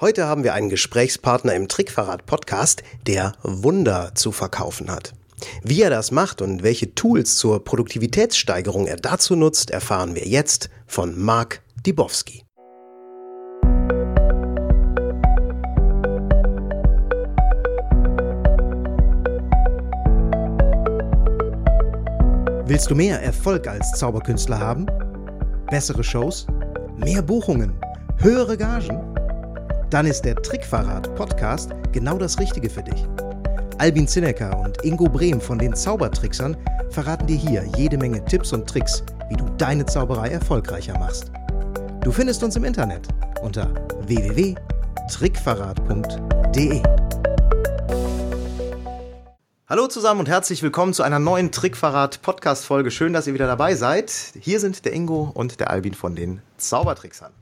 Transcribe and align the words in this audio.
Heute 0.00 0.24
haben 0.24 0.44
wir 0.44 0.54
einen 0.54 0.70
Gesprächspartner 0.70 1.54
im 1.54 1.68
Trickverrat 1.68 2.24
Podcast, 2.24 2.82
der 3.06 3.34
Wunder 3.42 4.12
zu 4.14 4.32
verkaufen 4.32 4.90
hat. 4.90 5.12
Wie 5.62 5.82
er 5.82 5.90
das 5.90 6.10
macht 6.10 6.40
und 6.40 6.62
welche 6.62 6.94
Tools 6.94 7.36
zur 7.36 7.62
Produktivitätssteigerung 7.62 8.86
er 8.86 8.96
dazu 8.96 9.36
nutzt, 9.36 9.70
erfahren 9.70 10.14
wir 10.14 10.26
jetzt 10.26 10.70
von 10.86 11.20
Marc 11.20 11.60
Dibowski. 11.84 12.44
Willst 22.64 22.90
du 22.90 22.94
mehr 22.94 23.20
Erfolg 23.20 23.68
als 23.68 23.92
Zauberkünstler 23.98 24.58
haben? 24.58 24.86
Bessere 25.70 26.02
Shows? 26.02 26.46
Mehr 26.96 27.20
Buchungen? 27.20 27.78
Höhere 28.16 28.56
Gagen? 28.56 29.09
Dann 29.90 30.06
ist 30.06 30.22
der 30.22 30.36
Trickverrat 30.36 31.14
Podcast 31.16 31.72
genau 31.92 32.16
das 32.16 32.38
Richtige 32.38 32.70
für 32.70 32.84
dich. 32.84 33.06
Albin 33.78 34.06
Zinecker 34.06 34.56
und 34.60 34.84
Ingo 34.84 35.08
Brehm 35.08 35.40
von 35.40 35.58
den 35.58 35.74
Zaubertricksern 35.74 36.56
verraten 36.90 37.26
dir 37.26 37.36
hier 37.36 37.64
jede 37.76 37.98
Menge 37.98 38.24
Tipps 38.24 38.52
und 38.52 38.68
Tricks, 38.68 39.02
wie 39.28 39.36
du 39.36 39.46
deine 39.58 39.84
Zauberei 39.86 40.28
erfolgreicher 40.28 40.96
machst. 40.98 41.32
Du 42.02 42.12
findest 42.12 42.44
uns 42.44 42.54
im 42.56 42.64
Internet 42.64 43.08
unter 43.42 43.74
www.trickverrat.de. 44.06 46.82
Hallo 49.68 49.86
zusammen 49.86 50.20
und 50.20 50.28
herzlich 50.28 50.62
willkommen 50.62 50.94
zu 50.94 51.02
einer 51.02 51.18
neuen 51.18 51.52
Trickverrat 51.52 52.22
Podcast 52.22 52.64
Folge. 52.64 52.90
Schön, 52.90 53.12
dass 53.12 53.26
ihr 53.26 53.34
wieder 53.34 53.46
dabei 53.46 53.74
seid. 53.74 54.12
Hier 54.40 54.60
sind 54.60 54.84
der 54.84 54.92
Ingo 54.92 55.30
und 55.34 55.58
der 55.58 55.70
Albin 55.70 55.94
von 55.94 56.14
den 56.14 56.42
Zaubertricksern. 56.58 57.32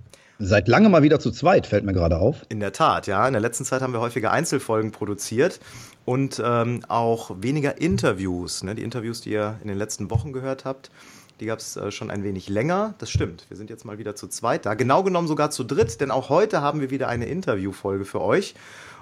Seit 0.41 0.69
langem 0.69 0.93
mal 0.93 1.03
wieder 1.03 1.19
zu 1.19 1.33
zweit, 1.33 1.67
fällt 1.67 1.85
mir 1.85 1.93
gerade 1.93 2.17
auf. 2.17 2.47
In 2.49 2.61
der 2.61 2.73
Tat, 2.73 3.09
ja. 3.09 3.27
In 3.27 3.33
der 3.33 3.43
letzten 3.43 3.65
Zeit 3.65 3.83
haben 3.83 3.93
wir 3.93 3.99
häufiger 3.99 4.31
Einzelfolgen 4.31 4.93
produziert 4.93 5.59
und 6.05 6.41
ähm, 6.45 6.83
auch 6.87 7.33
weniger 7.41 7.81
Interviews. 7.81 8.63
Ne? 8.63 8.77
Die 8.77 8.85
Interviews, 8.85 9.21
die 9.21 9.31
ihr 9.31 9.59
in 9.63 9.67
den 9.67 9.77
letzten 9.77 10.13
Wochen 10.13 10.33
gehört 10.33 10.65
habt, 10.65 10.93
die 11.41 11.47
gab 11.47 11.59
es 11.59 11.77
äh, 11.77 11.91
schon 11.91 12.13
ein 12.13 12.23
wenig 12.23 12.49
länger. 12.49 12.95
Das 12.99 13.11
stimmt. 13.11 13.47
Wir 13.49 13.57
sind 13.57 13.69
jetzt 13.69 13.85
mal 13.85 13.99
wieder 13.99 14.15
zu 14.15 14.29
zweit 14.29 14.65
da. 14.65 14.75
Genau 14.75 15.03
genommen 15.03 15.27
sogar 15.27 15.51
zu 15.51 15.65
dritt, 15.65 16.01
denn 16.01 16.13
auch 16.13 16.29
heute 16.29 16.63
haben 16.63 16.81
wir 16.81 16.91
wieder 16.91 17.09
eine 17.09 17.27
Interviewfolge 17.27 18.05
für 18.05 18.21
euch. 18.21 18.55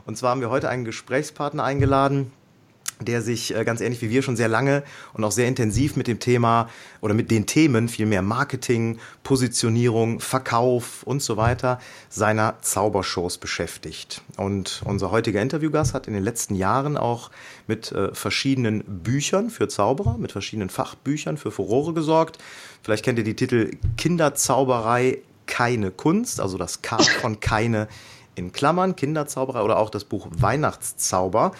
Und 0.07 0.17
zwar 0.17 0.31
haben 0.31 0.41
wir 0.41 0.49
heute 0.49 0.71
einen 0.71 0.87
Gesprächspartner 0.87 1.65
eingeladen, 1.65 2.33
der 3.01 3.23
sich 3.23 3.55
äh, 3.55 3.65
ganz 3.65 3.81
ähnlich 3.81 4.03
wie 4.03 4.11
wir 4.11 4.23
schon 4.23 4.37
sehr 4.37 4.49
lange 4.49 4.83
und 5.13 5.25
auch 5.25 5.33
sehr 5.33 5.49
intensiv 5.49 5.97
mit 5.97 6.07
dem 6.07 6.19
Thema 6.19 6.69
oder 7.01 7.15
mit 7.15 7.31
den 7.31 7.47
Themen 7.47 7.89
vielmehr 7.89 8.23
Marketing, 8.23 8.99
Positionierung, 9.23 10.21
Verkauf 10.21 11.03
und 11.03 11.23
so 11.23 11.37
weiter 11.37 11.79
seiner 12.09 12.57
Zaubershows 12.63 13.39
beschäftigt. 13.39 14.23
Und 14.37 14.83
unser 14.85 15.11
heutiger 15.11 15.43
Interviewgast 15.43 15.95
hat 15.95 16.07
in 16.07 16.15
den 16.15 16.25
letzten 16.25 16.55
Jahren 16.55 16.97
auch 16.97 17.31
mit 17.67 17.93
äh, 17.93 18.15
verschiedenen 18.15 18.83
Büchern 18.87 19.51
für 19.51 19.69
Zauberer, 19.69 20.17
mit 20.19 20.33
verschiedenen 20.33 20.71
Fachbüchern 20.71 21.37
für 21.37 21.51
Furore 21.51 21.93
gesorgt. 21.93 22.39
Vielleicht 22.83 23.05
kennt 23.05 23.19
ihr 23.19 23.25
die 23.25 23.37
Titel 23.37 23.73
Kinderzauberei, 23.97 25.19
keine 25.47 25.91
Kunst, 25.91 26.41
also 26.41 26.59
das 26.59 26.83
K 26.83 26.99
von 27.21 27.41
keine 27.41 27.89
in 28.37 28.53
Klammern, 28.53 28.95
Kinderzauberer 28.95 29.65
oder 29.65 29.79
auch 29.79 29.91
das 29.91 30.05
Buch 30.05 30.29
Weihnachtszauber. 30.31 31.53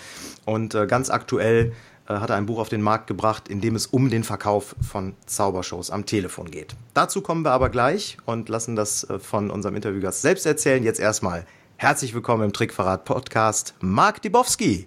Und 0.45 0.75
äh, 0.75 0.87
ganz 0.87 1.11
aktuell 1.11 1.73
äh, 2.09 2.15
hat 2.15 2.31
er 2.31 2.37
ein 2.37 2.47
Buch 2.47 2.59
auf 2.59 2.69
den 2.69 2.83
Markt 2.83 3.07
gebracht, 3.09 3.49
in 3.49 3.61
dem 3.61 3.75
es 3.75 3.87
um 3.87 4.11
den 4.11 4.23
Verkauf 4.23 4.77
von 4.81 5.15
Zaubershows 5.27 5.91
am 5.91 6.07
Telefon 6.07 6.51
geht. 6.51 6.77
Dazu 6.95 7.21
kommen 7.21 7.45
wir 7.45 7.53
aber 7.53 7.71
gleich 7.71 8.19
und 8.25 8.49
lassen 8.49 8.77
das 8.77 9.05
äh, 9.05 9.19
von 9.19 9.51
unserem 9.51 9.75
Interviewgast 9.75 10.23
selbst 10.23 10.47
erzählen. 10.47 10.85
Jetzt 10.85 11.01
erstmal 11.01 11.47
herzlich 11.77 12.15
willkommen 12.15 12.45
im 12.45 12.53
Trickverrat 12.53 13.05
Podcast, 13.05 13.75
Marc 13.81 14.23
Dibowski. 14.23 14.87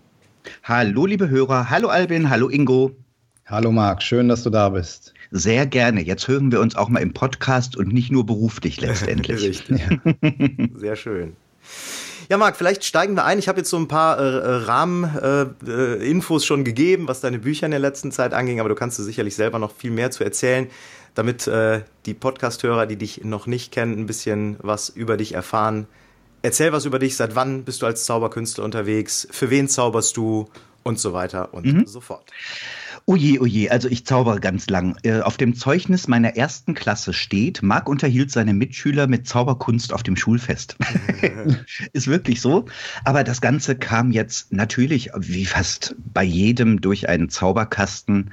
Hallo 0.64 1.06
liebe 1.06 1.30
Hörer, 1.30 1.70
hallo 1.70 1.90
Albin, 1.90 2.30
hallo 2.30 2.50
Ingo. 2.50 2.92
Hallo 3.46 3.72
Marc, 3.72 4.04
schön, 4.04 4.30
dass 4.30 4.44
du 4.44 4.52
da 4.52 4.70
bist. 4.70 5.16
Sehr 5.32 5.66
gerne. 5.66 6.02
Jetzt 6.02 6.28
hören 6.28 6.52
wir 6.52 6.60
uns 6.60 6.76
auch 6.76 6.88
mal 6.88 7.00
im 7.00 7.14
Podcast 7.14 7.76
und 7.76 7.92
nicht 7.92 8.12
nur 8.12 8.26
beruflich 8.26 8.80
letztendlich. 8.82 9.42
Richtig. 9.42 9.82
Sehr 10.76 10.96
schön. 10.96 11.36
Ja, 12.30 12.38
Marc, 12.38 12.56
vielleicht 12.58 12.86
steigen 12.86 13.16
wir 13.16 13.26
ein. 13.26 13.40
Ich 13.40 13.48
habe 13.48 13.58
jetzt 13.58 13.72
so 13.72 13.78
ein 13.78 13.88
paar 13.88 14.20
äh, 14.20 14.64
Rahmeninfos 14.66 16.44
äh, 16.44 16.46
äh 16.46 16.48
schon 16.48 16.64
gegeben, 16.64 17.08
was 17.08 17.22
deine 17.22 17.40
Bücher 17.40 17.66
in 17.66 17.72
der 17.72 17.80
letzten 17.80 18.12
Zeit 18.12 18.36
anging, 18.36 18.60
aber 18.60 18.70
du 18.70 18.76
kannst 18.76 19.00
du 19.00 19.04
sicherlich 19.04 19.36
selber 19.36 19.58
noch 19.58 19.74
viel 19.76 19.90
mehr 19.90 20.12
zu 20.12 20.24
erzählen, 20.24 20.68
damit 21.16 21.48
äh, 21.48 21.82
die 22.06 22.14
Podcast-Hörer, 22.14 22.86
die 22.86 22.98
dich 22.98 23.24
noch 23.24 23.48
nicht 23.48 23.72
kennen, 23.72 23.98
ein 23.98 24.06
bisschen 24.06 24.58
was 24.60 24.90
über 24.90 25.18
dich 25.18 25.34
erfahren. 25.34 25.88
Erzähl 26.44 26.72
was 26.72 26.86
über 26.86 27.00
dich. 27.00 27.18
Seit 27.18 27.34
wann 27.36 27.64
bist 27.64 27.82
du 27.82 27.88
als 27.88 28.06
Zauberkünstler 28.06 28.64
unterwegs? 28.64 29.28
Für 29.32 29.50
wen 29.50 29.68
zauberst 29.68 30.16
du? 30.16 30.50
Und 30.82 30.98
so 30.98 31.12
weiter 31.12 31.54
und 31.54 31.66
mhm. 31.66 31.86
so 31.86 32.00
fort. 32.00 32.32
Oje, 33.10 33.42
oje, 33.42 33.72
also 33.72 33.90
ich 33.90 34.06
zaubere 34.06 34.40
ganz 34.40 34.70
lang. 34.70 34.96
Äh, 35.02 35.22
auf 35.22 35.36
dem 35.36 35.56
Zeugnis 35.56 36.08
meiner 36.08 36.36
ersten 36.36 36.76
Klasse 36.76 37.12
steht, 37.12 37.64
Marc 37.64 37.90
unterhielt 37.90 38.30
seine 38.30 38.54
Mitschüler 38.54 39.08
mit 39.08 39.28
Zauberkunst 39.28 39.94
auf 39.94 40.04
dem 40.04 40.16
Schulfest. 40.16 40.78
Ist 41.94 42.06
wirklich 42.06 42.40
so. 42.40 42.66
Aber 43.06 43.24
das 43.24 43.42
Ganze 43.42 43.76
kam 43.76 44.12
jetzt 44.12 44.54
natürlich, 44.54 45.10
wie 45.18 45.46
fast 45.46 45.96
bei 46.14 46.24
jedem, 46.24 46.82
durch 46.82 47.10
einen 47.10 47.30
Zauberkasten. 47.30 48.30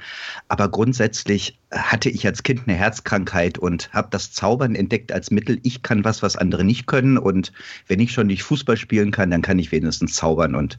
Aber 0.47 0.69
grundsätzlich 0.69 1.57
hatte 1.71 2.11
ich 2.11 2.27
als 2.27 2.43
Kind 2.43 2.67
eine 2.67 2.77
Herzkrankheit 2.77 3.57
und 3.57 3.91
habe 3.93 4.09
das 4.11 4.31
Zaubern 4.31 4.75
entdeckt 4.75 5.11
als 5.11 5.31
Mittel. 5.31 5.57
Ich 5.63 5.81
kann 5.81 6.03
was, 6.03 6.21
was 6.21 6.35
andere 6.35 6.63
nicht 6.63 6.85
können. 6.85 7.17
Und 7.17 7.51
wenn 7.87 7.99
ich 7.99 8.11
schon 8.11 8.27
nicht 8.27 8.43
Fußball 8.43 8.77
spielen 8.77 9.09
kann, 9.09 9.31
dann 9.31 9.41
kann 9.41 9.57
ich 9.57 9.71
wenigstens 9.71 10.13
zaubern. 10.13 10.53
Und 10.53 10.77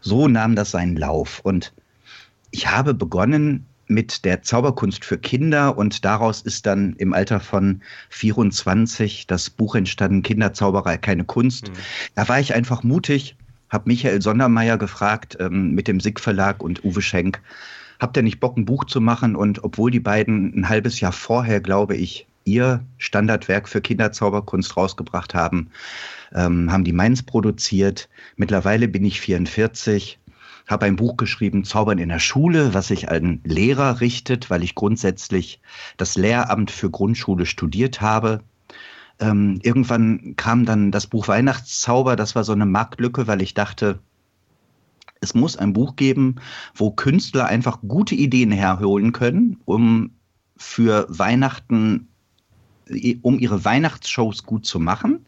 so 0.00 0.28
nahm 0.28 0.54
das 0.54 0.70
seinen 0.70 0.96
Lauf. 0.96 1.40
Und 1.42 1.72
ich 2.50 2.68
habe 2.68 2.94
begonnen 2.94 3.66
mit 3.86 4.24
der 4.24 4.42
Zauberkunst 4.42 5.04
für 5.04 5.18
Kinder 5.18 5.76
und 5.76 6.04
daraus 6.04 6.42
ist 6.42 6.64
dann 6.66 6.94
im 6.96 7.12
Alter 7.12 7.40
von 7.40 7.82
24 8.10 9.26
das 9.26 9.50
Buch 9.50 9.74
entstanden, 9.74 10.22
Kinderzauberei, 10.22 10.96
keine 10.96 11.24
Kunst. 11.24 11.68
Mhm. 11.68 11.72
Da 12.14 12.28
war 12.28 12.38
ich 12.38 12.54
einfach 12.54 12.84
mutig, 12.84 13.36
habe 13.68 13.88
Michael 13.88 14.22
Sondermeier 14.22 14.78
gefragt 14.78 15.36
ähm, 15.40 15.72
mit 15.74 15.88
dem 15.88 16.00
SIG 16.00 16.20
Verlag 16.20 16.62
und 16.62 16.84
Uwe 16.84 17.02
Schenk, 17.02 17.42
habt 17.98 18.16
ihr 18.16 18.22
nicht 18.22 18.40
Bock, 18.40 18.56
ein 18.56 18.64
Buch 18.64 18.84
zu 18.84 19.00
machen? 19.00 19.34
Und 19.36 19.64
obwohl 19.64 19.90
die 19.90 20.00
beiden 20.00 20.54
ein 20.56 20.68
halbes 20.68 21.00
Jahr 21.00 21.12
vorher, 21.12 21.60
glaube 21.60 21.96
ich, 21.96 22.26
ihr 22.44 22.82
Standardwerk 22.98 23.68
für 23.68 23.80
Kinderzauberkunst 23.80 24.76
rausgebracht 24.76 25.34
haben, 25.34 25.70
ähm, 26.34 26.70
haben 26.72 26.84
die 26.84 26.92
meins 26.92 27.22
produziert. 27.22 28.08
Mittlerweile 28.36 28.88
bin 28.88 29.04
ich 29.04 29.20
44 29.20 30.18
habe 30.70 30.86
ein 30.86 30.96
Buch 30.96 31.16
geschrieben, 31.16 31.64
Zaubern 31.64 31.98
in 31.98 32.08
der 32.08 32.18
Schule, 32.18 32.74
was 32.74 32.88
sich 32.88 33.10
an 33.10 33.40
Lehrer 33.44 34.00
richtet, 34.00 34.50
weil 34.50 34.62
ich 34.62 34.74
grundsätzlich 34.74 35.60
das 35.96 36.16
Lehramt 36.16 36.70
für 36.70 36.90
Grundschule 36.90 37.46
studiert 37.46 38.00
habe. 38.00 38.42
Ähm, 39.18 39.58
irgendwann 39.62 40.34
kam 40.36 40.64
dann 40.64 40.90
das 40.90 41.06
Buch 41.06 41.28
Weihnachtszauber, 41.28 42.16
das 42.16 42.34
war 42.34 42.44
so 42.44 42.52
eine 42.52 42.66
Marktlücke, 42.66 43.26
weil 43.26 43.42
ich 43.42 43.54
dachte, 43.54 43.98
es 45.20 45.34
muss 45.34 45.56
ein 45.56 45.72
Buch 45.72 45.96
geben, 45.96 46.36
wo 46.74 46.90
Künstler 46.90 47.46
einfach 47.46 47.80
gute 47.86 48.14
Ideen 48.14 48.52
herholen 48.52 49.12
können, 49.12 49.58
um 49.66 50.12
für 50.56 51.06
Weihnachten, 51.08 52.08
um 53.22 53.38
ihre 53.38 53.64
Weihnachtsshows 53.64 54.44
gut 54.44 54.64
zu 54.64 54.80
machen. 54.80 55.26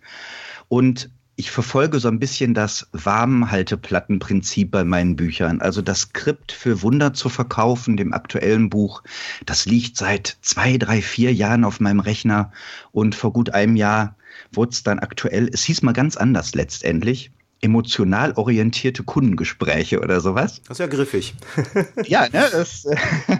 Und 0.68 1.10
ich 1.36 1.50
verfolge 1.50 1.98
so 1.98 2.08
ein 2.08 2.18
bisschen 2.18 2.54
das 2.54 2.88
Warmhalteplattenprinzip 2.92 4.70
bei 4.70 4.84
meinen 4.84 5.16
Büchern. 5.16 5.60
Also 5.60 5.80
das 5.80 6.02
Skript 6.02 6.52
für 6.52 6.82
Wunder 6.82 7.14
zu 7.14 7.28
verkaufen, 7.28 7.96
dem 7.96 8.12
aktuellen 8.12 8.68
Buch, 8.68 9.02
das 9.46 9.66
liegt 9.66 9.96
seit 9.96 10.36
zwei, 10.42 10.76
drei, 10.76 11.00
vier 11.00 11.32
Jahren 11.32 11.64
auf 11.64 11.80
meinem 11.80 12.00
Rechner 12.00 12.52
und 12.92 13.14
vor 13.14 13.32
gut 13.32 13.50
einem 13.50 13.76
Jahr 13.76 14.16
wurde 14.52 14.72
es 14.72 14.82
dann 14.82 14.98
aktuell. 14.98 15.48
Es 15.52 15.64
hieß 15.64 15.82
mal 15.82 15.92
ganz 15.92 16.16
anders 16.16 16.54
letztendlich 16.54 17.30
emotional 17.62 18.32
orientierte 18.32 19.04
Kundengespräche 19.04 20.00
oder 20.00 20.20
sowas. 20.20 20.60
Das 20.62 20.72
ist 20.72 20.78
ja 20.80 20.86
griffig. 20.88 21.34
ja, 22.04 22.22
ne? 22.22 22.48
Das, 22.50 22.86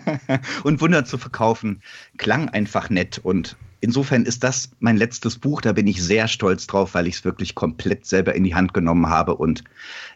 und 0.63 0.81
Wunder 0.81 1.05
zu 1.05 1.19
verkaufen 1.19 1.83
klang 2.17 2.49
einfach 2.49 2.89
nett 2.89 3.21
und 3.23 3.57
insofern 3.83 4.25
ist 4.25 4.43
das 4.45 4.71
mein 4.81 4.97
letztes 4.97 5.39
Buch. 5.39 5.61
Da 5.61 5.73
bin 5.73 5.87
ich 5.87 6.03
sehr 6.03 6.29
stolz 6.29 6.67
drauf, 6.67 6.95
weil 6.95 7.07
ich 7.07 7.17
es 7.17 7.25
wirklich 7.25 7.55
komplett 7.55 8.07
selber 8.07 8.35
in 8.35 8.45
die 8.45 8.55
Hand 8.55 8.73
genommen 8.73 9.09
habe. 9.11 9.35
Und 9.35 9.65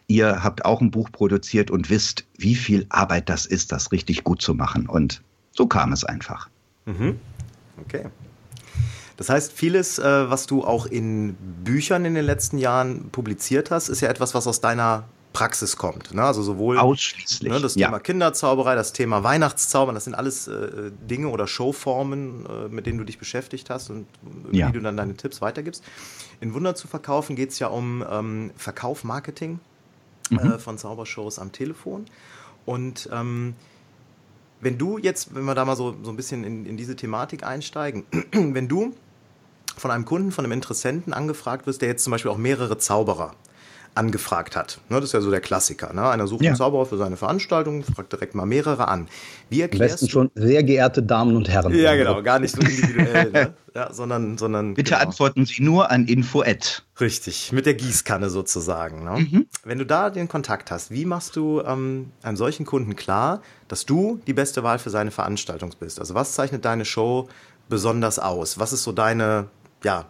ihr 0.07 0.43
habt 0.43 0.65
auch 0.65 0.81
ein 0.81 0.89
Buch 0.89 1.11
produziert 1.11 1.69
und 1.69 1.89
wisst, 1.89 2.25
wie 2.37 2.55
viel 2.55 2.87
Arbeit 2.89 3.29
das 3.29 3.45
ist, 3.45 3.71
das 3.71 3.91
richtig 3.91 4.23
gut 4.23 4.41
zu 4.41 4.55
machen. 4.55 4.87
Und 4.87 5.21
so 5.51 5.67
kam 5.67 5.91
es 5.91 6.03
einfach. 6.03 6.49
Mhm. 6.85 7.19
Okay. 7.81 8.05
Das 9.17 9.29
heißt, 9.29 9.51
vieles, 9.51 9.99
äh, 9.99 10.29
was 10.29 10.47
du 10.47 10.63
auch 10.63 10.85
in 10.85 11.35
Büchern 11.63 12.05
in 12.05 12.15
den 12.15 12.25
letzten 12.25 12.57
Jahren 12.59 13.09
publiziert 13.09 13.69
hast, 13.69 13.89
ist 13.89 14.01
ja 14.01 14.09
etwas, 14.09 14.33
was 14.33 14.47
aus 14.47 14.61
deiner 14.61 15.03
Praxis 15.37 15.77
kommt. 15.77 16.15
Ne? 16.15 16.23
Also 16.23 16.41
sowohl 16.41 16.79
Ausschließlich. 16.79 17.51
Ne, 17.51 17.59
das 17.59 17.75
ja. 17.75 17.87
Thema 17.89 17.99
Kinderzauberei, 17.99 18.73
das 18.73 18.91
Thema 18.91 19.23
Weihnachtszaubern, 19.23 19.93
das 19.93 20.05
sind 20.05 20.15
alles 20.15 20.47
äh, 20.47 20.89
Dinge 21.07 21.27
oder 21.27 21.45
Showformen, 21.45 22.45
äh, 22.47 22.67
mit 22.69 22.87
denen 22.87 22.97
du 22.97 23.03
dich 23.03 23.19
beschäftigt 23.19 23.69
hast 23.69 23.91
und 23.91 24.07
über 24.47 24.55
Ja. 24.55 24.67
die 24.67 24.73
du 24.73 24.81
dann 24.81 24.97
deine 24.97 25.15
Tipps 25.15 25.39
weitergibst. 25.39 25.83
In 26.39 26.55
Wunder 26.55 26.73
zu 26.73 26.87
verkaufen 26.87 27.35
geht 27.35 27.51
es 27.51 27.59
ja 27.59 27.67
um 27.67 28.03
ähm, 28.09 28.49
Verkauf, 28.57 29.03
Marketing 29.03 29.59
äh, 30.31 30.57
von 30.57 30.79
Zaubershows 30.79 31.37
am 31.37 31.51
Telefon. 31.51 32.05
Und 32.65 33.07
ähm, 33.13 33.53
wenn 34.59 34.79
du 34.79 34.97
jetzt, 34.97 35.35
wenn 35.35 35.45
wir 35.45 35.53
da 35.53 35.65
mal 35.65 35.75
so, 35.75 35.95
so 36.01 36.09
ein 36.09 36.15
bisschen 36.15 36.43
in, 36.43 36.65
in 36.65 36.77
diese 36.77 36.95
Thematik 36.95 37.43
einsteigen, 37.43 38.05
wenn 38.31 38.67
du 38.67 38.95
von 39.77 39.91
einem 39.91 40.05
Kunden, 40.05 40.31
von 40.31 40.45
einem 40.45 40.53
Interessenten 40.53 41.13
angefragt 41.13 41.67
wirst, 41.67 41.83
der 41.83 41.89
jetzt 41.89 42.03
zum 42.03 42.09
Beispiel 42.09 42.31
auch 42.31 42.37
mehrere 42.37 42.79
Zauberer 42.79 43.35
angefragt 43.97 44.55
hat. 44.55 44.79
Ne, 44.89 44.95
das 44.97 45.05
ist 45.09 45.13
ja 45.13 45.21
so 45.21 45.29
der 45.31 45.41
Klassiker. 45.41 45.91
Ne? 45.93 46.07
Einer 46.07 46.27
sucht 46.27 46.43
Ja. 46.43 46.49
einen 46.51 46.57
Zauberer 46.57 46.85
für 46.85 46.97
seine 46.97 47.17
Veranstaltung, 47.17 47.83
fragt 47.83 48.13
direkt 48.13 48.35
mal 48.35 48.45
mehrere 48.45 48.87
an. 48.87 49.07
Wie 49.49 49.57
Am 49.57 49.61
erklärst 49.69 49.95
besten 49.95 50.05
du? 50.05 50.11
schon 50.11 50.31
sehr 50.35 50.63
geehrte 50.63 51.03
Damen 51.03 51.35
und 51.35 51.49
Herren. 51.49 51.73
Ja, 51.73 51.95
genau, 51.95 52.21
gar 52.23 52.39
nicht 52.39 52.55
so 52.55 52.61
individuell, 52.61 53.31
ne? 53.31 53.53
ja, 53.75 53.91
sondern, 53.91 54.37
sondern 54.37 54.73
Bitte 54.75 54.91
genau. 54.93 55.03
antworten 55.05 55.45
Sie 55.45 55.61
nur 55.61 55.91
an 55.91 56.05
info 56.05 56.41
at. 56.41 56.83
Richtig, 57.01 57.51
mit 57.51 57.65
der 57.65 57.73
Gießkanne 57.73 58.29
sozusagen. 58.29 59.03
Ne? 59.03 59.19
Mhm. 59.19 59.45
Wenn 59.65 59.77
du 59.79 59.85
da 59.85 60.09
den 60.09 60.27
Kontakt 60.27 60.71
hast, 60.71 60.91
wie 60.91 61.05
machst 61.05 61.35
du 61.35 61.61
ähm, 61.61 62.11
einem 62.23 62.37
solchen 62.37 62.65
Kunden 62.65 62.95
klar, 62.95 63.41
dass 63.67 63.85
du 63.85 64.19
die 64.27 64.33
beste 64.33 64.63
Wahl 64.63 64.79
für 64.79 64.89
seine 64.89 65.11
Veranstaltung 65.11 65.71
bist? 65.79 65.99
Also 65.99 66.13
was 66.15 66.33
zeichnet 66.33 66.63
deine 66.65 66.85
Show 66.85 67.27
besonders 67.69 68.17
aus? 68.19 68.59
Was 68.59 68.73
ist 68.73 68.83
so 68.83 68.91
deine, 68.91 69.47
ja, 69.83 70.05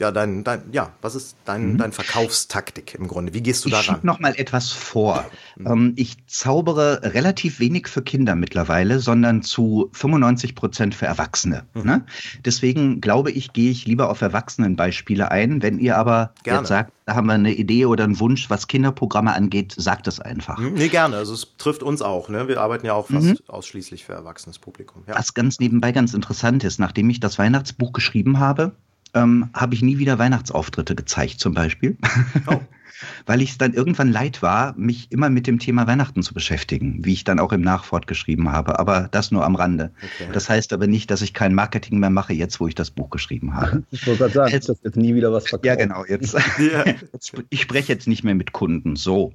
ja, 0.00 0.10
dein, 0.12 0.44
dein, 0.44 0.62
ja, 0.72 0.90
was 1.02 1.14
ist 1.14 1.36
dein, 1.44 1.78
dein 1.78 1.92
Verkaufstaktik 1.92 2.94
im 2.94 3.08
Grunde? 3.08 3.32
Wie 3.34 3.40
gehst 3.42 3.64
du 3.64 3.68
Mhm. 3.68 3.74
Ich 3.74 3.80
daran? 3.86 3.96
schiebe 3.96 4.06
noch 4.06 4.18
mal 4.20 4.34
etwas 4.36 4.70
vor. 4.72 5.24
Ähm, 5.64 5.92
ich 5.96 6.16
zaubere 6.26 7.00
relativ 7.02 7.60
wenig 7.60 7.88
für 7.88 8.02
Kinder 8.02 8.34
mittlerweile, 8.34 8.98
sondern 9.00 9.42
zu 9.42 9.88
95 9.92 10.54
Prozent 10.54 10.94
für 10.94 11.06
Erwachsene. 11.06 11.64
Ne? 11.74 12.04
Deswegen 12.44 13.00
glaube 13.00 13.30
ich, 13.30 13.52
gehe 13.52 13.70
ich 13.70 13.86
lieber 13.86 14.10
auf 14.10 14.20
Erwachsenenbeispiele 14.20 15.30
ein. 15.30 15.62
Wenn 15.62 15.78
ihr 15.78 15.96
aber 15.96 16.32
Gerne. 16.42 16.60
jetzt 16.60 16.68
sagt, 16.68 16.92
da 17.06 17.14
haben 17.14 17.26
wir 17.28 17.34
eine 17.34 17.54
Idee 17.54 17.86
oder 17.86 18.04
einen 18.04 18.18
Wunsch, 18.18 18.50
was 18.50 18.66
Kinderprogramme 18.66 19.32
angeht, 19.32 19.74
sagt 19.76 20.06
es 20.08 20.18
einfach. 20.20 20.58
Hm, 20.58 20.74
Nee, 20.74 20.88
gerne. 20.88 21.16
Also 21.16 21.34
es 21.34 21.46
trifft 21.58 21.82
uns 21.82 22.02
auch. 22.02 22.28
Ne? 22.28 22.48
Wir 22.48 22.60
arbeiten 22.60 22.86
ja 22.86 22.94
auch 22.94 23.06
fast 23.08 23.48
ausschließlich 23.48 24.04
für 24.04 24.12
erwachsenes 24.12 24.58
Publikum. 24.58 25.04
Ja. 25.06 25.14
Was 25.16 25.34
ganz 25.34 25.60
nebenbei 25.60 25.92
ganz 25.92 26.14
interessant 26.14 26.64
ist, 26.64 26.78
nachdem 26.80 27.08
ich 27.10 27.20
das 27.20 27.38
Weihnachtsbuch 27.38 27.92
geschrieben 27.92 28.38
habe, 28.40 28.72
ähm, 29.16 29.48
habe 29.54 29.74
ich 29.74 29.82
nie 29.82 29.98
wieder 29.98 30.18
Weihnachtsauftritte 30.18 30.94
gezeigt, 30.94 31.40
zum 31.40 31.54
Beispiel. 31.54 31.96
Oh. 32.46 32.60
Weil 33.26 33.42
ich 33.42 33.50
es 33.50 33.58
dann 33.58 33.74
irgendwann 33.74 34.10
leid 34.10 34.40
war, 34.40 34.72
mich 34.78 35.12
immer 35.12 35.28
mit 35.28 35.46
dem 35.46 35.58
Thema 35.58 35.86
Weihnachten 35.86 36.22
zu 36.22 36.32
beschäftigen, 36.32 37.04
wie 37.04 37.12
ich 37.12 37.24
dann 37.24 37.38
auch 37.40 37.52
im 37.52 37.60
Nachwort 37.60 38.06
geschrieben 38.06 38.50
habe. 38.52 38.78
Aber 38.78 39.08
das 39.10 39.30
nur 39.30 39.44
am 39.44 39.54
Rande. 39.54 39.90
Okay. 39.98 40.30
Das 40.32 40.48
heißt 40.48 40.72
aber 40.72 40.86
nicht, 40.86 41.10
dass 41.10 41.20
ich 41.20 41.34
kein 41.34 41.52
Marketing 41.54 41.98
mehr 41.98 42.08
mache, 42.08 42.32
jetzt 42.32 42.58
wo 42.58 42.66
ich 42.68 42.74
das 42.74 42.90
Buch 42.90 43.10
geschrieben 43.10 43.54
habe. 43.54 43.82
Ich 43.90 44.06
wollte 44.06 44.20
gerade 44.20 44.32
sagen, 44.32 44.52
Jetzt- 44.52 44.70
das 44.70 44.78
jetzt 44.82 44.96
nie 44.96 45.14
wieder 45.14 45.30
was 45.30 45.46
verkauft. 45.46 45.66
ja, 45.66 45.74
genau. 45.74 46.06
Jetzt, 46.08 46.32
Ja. 46.58 46.86
jetzt, 46.86 47.34
ich 47.50 47.60
spreche 47.60 47.92
jetzt 47.92 48.08
nicht 48.08 48.24
mehr 48.24 48.34
mit 48.34 48.52
Kunden. 48.52 48.96
So. 48.96 49.34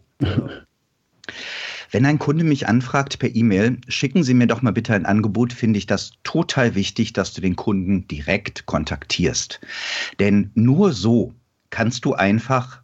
Wenn 1.91 2.05
ein 2.05 2.19
Kunde 2.19 2.45
mich 2.45 2.69
anfragt 2.69 3.19
per 3.19 3.35
E-Mail, 3.35 3.77
schicken 3.89 4.23
Sie 4.23 4.33
mir 4.33 4.47
doch 4.47 4.61
mal 4.61 4.71
bitte 4.71 4.93
ein 4.93 5.05
Angebot, 5.05 5.51
finde 5.51 5.77
ich 5.77 5.87
das 5.87 6.13
total 6.23 6.73
wichtig, 6.73 7.11
dass 7.11 7.33
du 7.33 7.41
den 7.41 7.57
Kunden 7.57 8.07
direkt 8.07 8.65
kontaktierst. 8.65 9.59
Denn 10.17 10.51
nur 10.55 10.93
so 10.93 11.33
kannst 11.69 12.05
du 12.05 12.13
einfach 12.13 12.81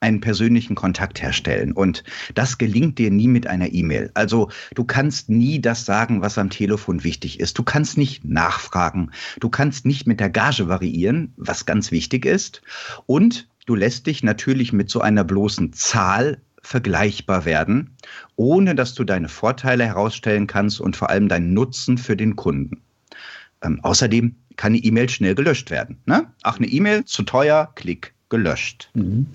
einen 0.00 0.20
persönlichen 0.20 0.74
Kontakt 0.74 1.20
herstellen. 1.20 1.72
Und 1.72 2.02
das 2.34 2.56
gelingt 2.56 2.98
dir 2.98 3.10
nie 3.10 3.28
mit 3.28 3.46
einer 3.46 3.72
E-Mail. 3.72 4.10
Also 4.14 4.50
du 4.74 4.84
kannst 4.84 5.28
nie 5.28 5.60
das 5.60 5.84
sagen, 5.84 6.22
was 6.22 6.38
am 6.38 6.48
Telefon 6.48 7.04
wichtig 7.04 7.40
ist. 7.40 7.58
Du 7.58 7.62
kannst 7.62 7.98
nicht 7.98 8.24
nachfragen. 8.24 9.10
Du 9.38 9.50
kannst 9.50 9.84
nicht 9.84 10.06
mit 10.06 10.20
der 10.20 10.30
Gage 10.30 10.68
variieren, 10.68 11.34
was 11.36 11.66
ganz 11.66 11.90
wichtig 11.90 12.24
ist. 12.24 12.62
Und 13.04 13.48
du 13.66 13.74
lässt 13.74 14.06
dich 14.06 14.22
natürlich 14.22 14.72
mit 14.72 14.88
so 14.88 15.00
einer 15.00 15.24
bloßen 15.24 15.72
Zahl 15.72 16.40
vergleichbar 16.66 17.44
werden, 17.44 17.96
ohne 18.34 18.74
dass 18.74 18.94
du 18.94 19.04
deine 19.04 19.28
Vorteile 19.28 19.86
herausstellen 19.86 20.46
kannst 20.46 20.80
und 20.80 20.96
vor 20.96 21.10
allem 21.10 21.28
deinen 21.28 21.54
Nutzen 21.54 21.96
für 21.96 22.16
den 22.16 22.36
Kunden. 22.36 22.82
Ähm, 23.62 23.80
außerdem 23.82 24.34
kann 24.56 24.72
eine 24.72 24.82
E-Mail 24.82 25.08
schnell 25.08 25.34
gelöscht 25.34 25.70
werden. 25.70 25.98
Ne? 26.06 26.26
Ach, 26.42 26.58
eine 26.58 26.66
E-Mail 26.66 27.04
zu 27.04 27.22
teuer, 27.22 27.70
klick, 27.74 28.14
gelöscht. 28.28 28.90
Mhm. 28.94 29.26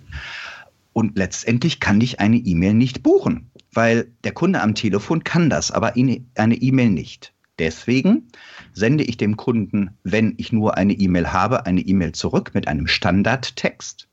Und 0.93 1.17
letztendlich 1.17 1.79
kann 1.79 2.01
dich 2.01 2.19
eine 2.19 2.37
E-Mail 2.37 2.73
nicht 2.73 3.01
buchen, 3.01 3.49
weil 3.71 4.11
der 4.25 4.33
Kunde 4.33 4.61
am 4.61 4.75
Telefon 4.75 5.23
kann 5.23 5.49
das, 5.49 5.71
aber 5.71 5.95
eine 5.95 6.25
eine 6.35 6.55
E-Mail 6.55 6.89
nicht. 6.89 7.33
Deswegen 7.59 8.27
sende 8.73 9.05
ich 9.05 9.15
dem 9.17 9.37
Kunden, 9.37 9.91
wenn 10.03 10.33
ich 10.37 10.51
nur 10.51 10.77
eine 10.77 10.93
E-Mail 10.93 11.31
habe, 11.31 11.65
eine 11.65 11.81
E-Mail 11.81 12.11
zurück 12.11 12.51
mit 12.53 12.67
einem 12.67 12.87
Standardtext, 12.87 14.09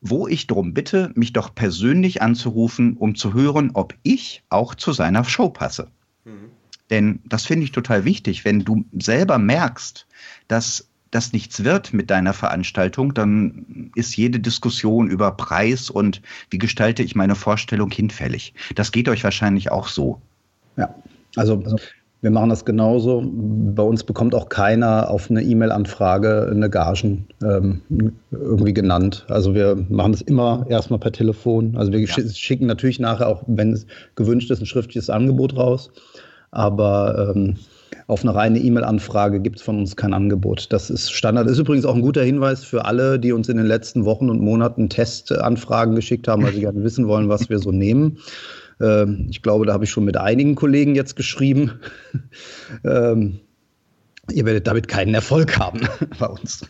wo 0.00 0.28
ich 0.28 0.46
darum 0.46 0.74
bitte, 0.74 1.10
mich 1.14 1.32
doch 1.32 1.54
persönlich 1.54 2.22
anzurufen, 2.22 2.96
um 2.96 3.14
zu 3.14 3.34
hören, 3.34 3.70
ob 3.74 3.94
ich 4.02 4.42
auch 4.48 4.74
zu 4.74 4.92
seiner 4.92 5.24
Show 5.24 5.48
passe. 5.48 5.90
Denn 6.90 7.20
das 7.26 7.44
finde 7.44 7.64
ich 7.64 7.72
total 7.72 8.04
wichtig. 8.04 8.44
Wenn 8.44 8.60
du 8.60 8.84
selber 8.92 9.38
merkst, 9.38 10.06
dass 10.46 10.88
das 11.10 11.32
nichts 11.32 11.64
wird 11.64 11.94
mit 11.94 12.10
deiner 12.10 12.34
Veranstaltung, 12.34 13.14
dann 13.14 13.90
ist 13.94 14.16
jede 14.16 14.40
Diskussion 14.40 15.08
über 15.08 15.32
Preis 15.32 15.90
und 15.90 16.20
wie 16.50 16.58
gestalte 16.58 17.02
ich 17.02 17.14
meine 17.14 17.34
Vorstellung 17.34 17.90
hinfällig. 17.90 18.54
Das 18.74 18.92
geht 18.92 19.08
euch 19.08 19.24
wahrscheinlich 19.24 19.70
auch 19.70 19.88
so. 19.88 20.20
Ja, 20.76 20.94
also 21.36 21.62
wir 22.20 22.30
machen 22.30 22.50
das 22.50 22.64
genauso. 22.64 23.22
Bei 23.24 23.82
uns 23.82 24.02
bekommt 24.02 24.34
auch 24.34 24.48
keiner 24.48 25.08
auf 25.10 25.30
eine 25.30 25.42
E-Mail-Anfrage 25.42 26.48
eine 26.50 26.68
Gagen 26.68 27.26
ähm, 27.42 27.80
irgendwie 28.32 28.74
genannt. 28.74 29.24
Also 29.28 29.54
wir 29.54 29.76
machen 29.88 30.12
das 30.12 30.22
immer 30.22 30.66
erstmal 30.68 30.98
per 30.98 31.12
Telefon. 31.12 31.76
Also 31.76 31.92
wir 31.92 32.00
Ja. 32.00 32.06
schi- 32.06 32.34
schicken 32.36 32.66
natürlich 32.66 32.98
nachher 32.98 33.28
auch, 33.28 33.44
wenn 33.46 33.72
es 33.72 33.86
gewünscht 34.16 34.50
ist, 34.50 34.60
ein 34.60 34.66
schriftliches 34.66 35.10
Angebot 35.10 35.56
raus. 35.56 35.90
Aber 36.50 37.32
ähm, 37.36 37.56
auf 38.08 38.22
eine 38.22 38.34
reine 38.34 38.58
E-Mail-Anfrage 38.58 39.38
gibt 39.40 39.56
es 39.58 39.62
von 39.62 39.78
uns 39.78 39.94
kein 39.94 40.14
Angebot. 40.14 40.72
Das 40.72 40.88
ist 40.90 41.12
Standard. 41.12 41.46
Ist 41.46 41.58
übrigens 41.58 41.84
auch 41.84 41.94
ein 41.94 42.02
guter 42.02 42.22
Hinweis 42.22 42.64
für 42.64 42.84
alle, 42.86 43.18
die 43.20 43.32
uns 43.32 43.48
in 43.48 43.58
den 43.58 43.66
letzten 43.66 44.04
Wochen 44.06 44.28
und 44.30 44.40
Monaten 44.40 44.88
Testanfragen 44.88 45.94
geschickt 45.94 46.26
haben, 46.26 46.42
weil 46.42 46.52
sie 46.54 46.60
gerne 46.60 46.82
wissen 46.82 47.06
wollen, 47.06 47.28
was 47.28 47.48
wir 47.50 47.58
so 47.58 47.70
nehmen. 47.70 48.18
Ähm, 48.80 49.26
ich 49.30 49.42
glaube, 49.42 49.66
da 49.66 49.72
habe 49.72 49.84
ich 49.84 49.90
schon 49.90 50.04
mit 50.04 50.16
einigen 50.16 50.54
Kollegen 50.54 50.94
jetzt 50.94 51.16
geschrieben. 51.16 51.80
ähm, 52.84 53.40
ihr 54.30 54.44
werdet 54.44 54.66
damit 54.66 54.88
keinen 54.88 55.14
Erfolg 55.14 55.58
haben 55.58 55.80
bei 56.18 56.26
uns. 56.26 56.66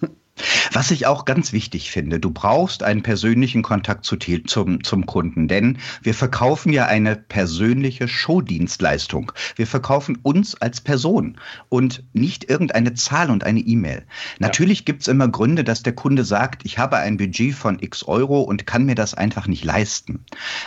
Was 0.72 0.90
ich 0.90 1.06
auch 1.06 1.24
ganz 1.24 1.52
wichtig 1.52 1.90
finde, 1.90 2.20
du 2.20 2.30
brauchst 2.30 2.82
einen 2.82 3.02
persönlichen 3.02 3.62
Kontakt 3.62 4.04
zu, 4.04 4.16
zum, 4.16 4.84
zum 4.84 5.06
Kunden, 5.06 5.48
denn 5.48 5.78
wir 6.02 6.14
verkaufen 6.14 6.72
ja 6.72 6.86
eine 6.86 7.16
persönliche 7.16 8.08
Showdienstleistung. 8.08 9.32
Wir 9.56 9.66
verkaufen 9.66 10.18
uns 10.22 10.54
als 10.60 10.80
Person 10.80 11.36
und 11.68 12.04
nicht 12.12 12.48
irgendeine 12.48 12.94
Zahl 12.94 13.30
und 13.30 13.44
eine 13.44 13.60
E-Mail. 13.60 14.04
Natürlich 14.38 14.84
gibt's 14.84 15.08
immer 15.08 15.28
Gründe, 15.28 15.64
dass 15.64 15.82
der 15.82 15.94
Kunde 15.94 16.24
sagt, 16.24 16.64
ich 16.64 16.78
habe 16.78 16.96
ein 16.96 17.16
Budget 17.16 17.54
von 17.54 17.78
x 17.80 18.04
Euro 18.04 18.42
und 18.42 18.66
kann 18.66 18.84
mir 18.84 18.94
das 18.94 19.14
einfach 19.14 19.46
nicht 19.46 19.64
leisten. 19.64 20.24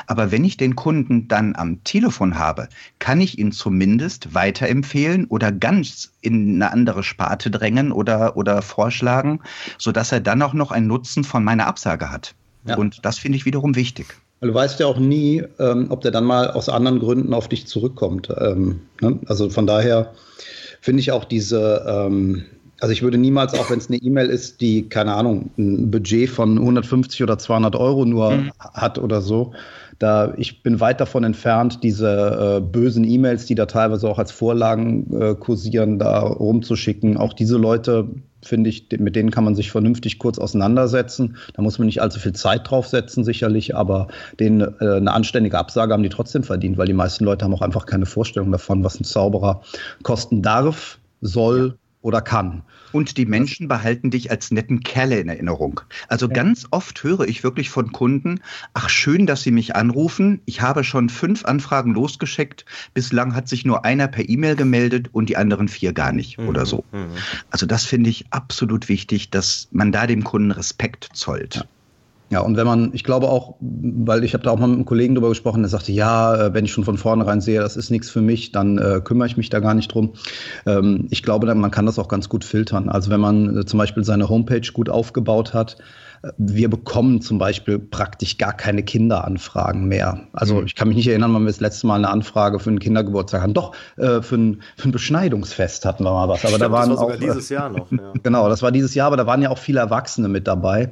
Aber 0.08 0.32
wenn 0.32 0.44
ich 0.44 0.58
den 0.58 0.76
Kunden 0.76 1.28
dann 1.28 1.56
am 1.56 1.84
Telefon 1.84 2.38
habe, 2.38 2.70
kann 3.00 3.22
ich 3.22 3.38
ihn 3.40 3.52
zumindest 3.52 4.34
weiterempfehlen 4.34 5.26
oder 5.26 5.52
ganz 5.52 6.12
in 6.22 6.56
eine 6.56 6.72
andere 6.72 7.04
Sparte 7.04 7.52
drängen 7.52 7.92
oder, 7.92 8.38
oder 8.38 8.62
vorschlagen, 8.62 9.42
sodass 9.78 10.12
er 10.12 10.20
dann 10.20 10.42
auch 10.42 10.54
noch 10.54 10.72
einen 10.72 10.88
Nutzen 10.88 11.24
von 11.24 11.44
meiner 11.44 11.68
Absage 11.68 12.12
hat. 12.12 12.36
Ja. 12.66 12.78
Und 12.78 13.06
das 13.06 13.18
finde 13.18 13.38
ich 13.38 13.46
wiederum 13.46 13.76
wichtig. 13.76 14.08
Du 14.42 14.54
weißt 14.54 14.80
ja 14.80 14.88
auch 14.88 14.98
nie, 14.98 15.44
ähm, 15.60 15.88
ob 15.90 16.02
der 16.02 16.12
dann 16.12 16.26
mal 16.26 16.50
aus 16.52 16.68
anderen 16.68 17.00
Gründen 17.00 17.34
auf 17.34 17.48
dich 17.48 17.68
zurückkommt. 17.68 18.30
Ähm, 18.40 18.82
ne? 19.00 19.20
Also 19.28 19.50
von 19.50 19.68
daher 19.68 20.14
finde 20.82 21.02
ich 21.02 21.12
auch 21.12 21.26
diese, 21.26 21.86
ähm, 21.88 22.44
also 22.80 22.92
ich 22.92 23.04
würde 23.04 23.20
niemals, 23.20 23.54
auch 23.54 23.70
wenn 23.70 23.78
es 23.78 23.88
eine 23.90 23.98
E-Mail 23.98 24.28
ist, 24.28 24.62
die, 24.62 24.90
keine 24.90 25.14
Ahnung, 25.14 25.52
ein 25.60 25.92
Budget 25.92 26.28
von 26.28 26.58
150 26.58 27.22
oder 27.22 27.38
200 27.38 27.76
Euro 27.76 28.06
nur 28.06 28.32
Mhm. 28.32 28.52
hat 28.60 28.98
oder 28.98 29.22
so, 29.22 29.54
da 30.00 30.34
ich 30.38 30.64
bin 30.64 30.80
weit 30.80 31.00
davon 31.00 31.24
entfernt, 31.24 31.84
diese 31.84 32.58
äh, 32.58 32.62
bösen 32.62 33.04
E-Mails, 33.04 33.46
die 33.46 33.54
da 33.54 33.68
teilweise 33.68 34.10
auch 34.10 34.18
als 34.18 34.32
Vorlagen 34.32 35.22
äh, 35.22 35.36
kursieren, 35.36 36.00
da 36.00 36.22
rumzuschicken. 36.22 37.18
Auch 37.18 37.34
diese 37.34 37.58
Leute, 37.60 38.08
finde 38.44 38.70
ich, 38.70 38.88
mit 38.98 39.16
denen 39.16 39.32
kann 39.32 39.44
man 39.44 39.56
sich 39.56 39.72
vernünftig 39.72 40.20
kurz 40.20 40.40
auseinandersetzen. 40.40 41.38
Da 41.54 41.62
muss 41.62 41.80
man 41.80 41.86
nicht 41.86 42.02
allzu 42.02 42.20
viel 42.20 42.34
Zeit 42.34 42.70
draufsetzen, 42.70 43.24
sicherlich, 43.24 43.76
aber 43.76 44.08
denen 44.40 44.62
äh, 44.80 44.98
eine 44.98 45.14
anständige 45.14 45.58
Absage 45.58 45.94
haben 45.94 46.04
die 46.04 46.10
trotzdem 46.10 46.44
verdient, 46.44 46.78
weil 46.78 46.88
die 46.88 46.94
meisten 46.94 47.26
Leute 47.26 47.46
haben 47.46 47.54
auch 47.54 47.62
einfach 47.62 47.86
keine 47.86 48.06
Vorstellung 48.06 48.52
davon, 48.52 48.84
was 48.84 49.00
ein 49.00 49.04
Zauberer 49.04 49.62
kosten 50.04 50.42
darf, 50.42 51.00
soll 51.22 51.78
oder 52.02 52.22
kann. 52.22 52.64
Und 52.92 53.18
die 53.18 53.26
Menschen 53.26 53.68
behalten 53.68 54.12
dich 54.12 54.32
als 54.32 54.52
netten 54.52 54.82
Kerle 54.82 55.20
in 55.20 55.30
Erinnerung. 55.30 55.82
Also 56.08 56.28
ja. 56.28 56.34
ganz 56.34 56.68
oft 56.72 57.04
höre 57.04 57.22
ich 57.22 57.44
wirklich 57.44 57.70
von 57.70 57.92
Kunden, 57.92 58.42
ach 58.74 58.90
schön, 58.90 59.26
dass 59.26 59.44
sie 59.44 59.52
mich 59.52 59.76
anrufen. 59.76 60.42
Ich 60.46 60.62
habe 60.62 60.84
schon 60.84 61.10
fünf 61.10 61.46
Anfragen 61.46 61.94
losgeschickt. 61.94 62.66
Bislang 62.94 63.36
hat 63.36 63.48
sich 63.48 63.66
nur 63.66 63.86
einer 63.86 64.08
per 64.08 64.28
E-Mail 64.28 64.56
gemeldet 64.56 65.10
und 65.12 65.30
die 65.30 65.38
anderen 65.38 65.68
vier 65.68 65.94
gar 65.94 66.12
nicht 66.12 66.38
mhm. 66.38 66.48
oder 66.48 66.66
so. 66.66 66.84
Mhm. 66.92 67.10
Also 67.50 67.66
das 67.66 67.86
finde 67.86 68.10
ich 68.10 68.26
absolut 68.32 68.90
wichtig, 68.90 69.30
dass 69.30 69.68
man 69.72 69.92
da 69.92 70.08
dem 70.08 70.24
Kunden 70.24 70.52
Respekt 70.52 71.10
zollt. 71.14 71.56
Ja. 71.56 71.64
Ja, 72.32 72.40
und 72.40 72.56
wenn 72.56 72.66
man, 72.66 72.92
ich 72.94 73.04
glaube 73.04 73.28
auch, 73.28 73.58
weil 73.60 74.24
ich 74.24 74.34
habe 74.34 74.46
da 74.46 74.52
auch 74.52 74.58
mal 74.58 74.68
mit 74.68 74.78
einem 74.78 74.86
Kollegen 74.86 75.16
drüber 75.16 75.28
gesprochen, 75.28 75.64
der 75.64 75.70
sagte, 75.70 75.92
ja, 75.92 76.34
äh, 76.46 76.54
wenn 76.54 76.64
ich 76.64 76.72
schon 76.72 76.86
von 76.86 76.98
vornherein 76.98 77.42
sehe, 77.42 77.60
das 77.60 77.76
ist 77.76 77.92
nichts 77.92 78.10
für 78.10 78.22
mich, 78.22 78.54
dann 78.54 78.78
äh, 78.78 79.02
kümmere 79.04 79.28
ich 79.28 79.36
mich 79.36 79.50
da 79.50 79.60
gar 79.60 79.74
nicht 79.74 79.94
drum. 79.94 80.14
Ähm, 80.66 81.08
ich 81.10 81.24
glaube, 81.24 81.54
man 81.54 81.72
kann 81.72 81.86
das 81.86 82.00
auch 82.00 82.08
ganz 82.08 82.30
gut 82.30 82.46
filtern. 82.46 82.88
Also 82.88 83.12
wenn 83.12 83.20
man 83.20 83.58
äh, 83.58 83.66
zum 83.66 83.80
Beispiel 83.80 84.06
seine 84.06 84.30
Homepage 84.30 84.62
gut 84.72 84.88
aufgebaut 84.88 85.54
hat, 85.54 85.76
äh, 86.24 86.32
wir 86.38 86.70
bekommen 86.70 87.22
zum 87.22 87.38
Beispiel 87.38 87.80
praktisch 87.80 88.38
gar 88.38 88.54
keine 88.54 88.84
Kinderanfragen 88.84 89.90
mehr. 89.90 90.22
Also 90.32 90.62
mhm. 90.62 90.68
ich 90.68 90.76
kann 90.76 90.88
mich 90.88 90.96
nicht 90.96 91.10
erinnern, 91.10 91.34
wann 91.34 91.44
wir 91.44 91.48
das 91.48 91.60
letzte 91.60 91.86
Mal 91.86 91.96
eine 91.96 92.12
Anfrage 92.12 92.60
für 92.60 92.70
einen 92.70 92.80
Kindergeburtstag 92.80 93.42
hatten. 93.42 93.54
Doch, 93.54 93.76
äh, 93.98 94.22
für, 94.22 94.36
ein, 94.36 94.62
für 94.78 94.88
ein 94.88 94.94
Beschneidungsfest 94.94 95.84
hatten 95.84 96.06
wir 96.06 96.14
mal 96.14 96.30
was. 96.30 96.46
Aber 96.46 96.48
Stimmt, 96.48 96.62
da 96.62 96.72
waren 96.72 96.90
das 96.92 97.00
war 97.00 97.08
sogar 97.08 97.16
auch, 97.16 97.20
dieses 97.20 97.50
Jahr 97.50 97.68
noch. 97.68 97.92
Ja. 97.92 98.14
genau, 98.24 98.48
das 98.48 98.62
war 98.62 98.72
dieses 98.72 98.96
Jahr, 98.96 99.08
aber 99.08 99.18
da 99.18 99.28
waren 99.28 99.42
ja 99.42 99.50
auch 99.50 99.58
viele 99.58 99.82
Erwachsene 99.82 100.30
mit 100.30 100.48
dabei. 100.48 100.92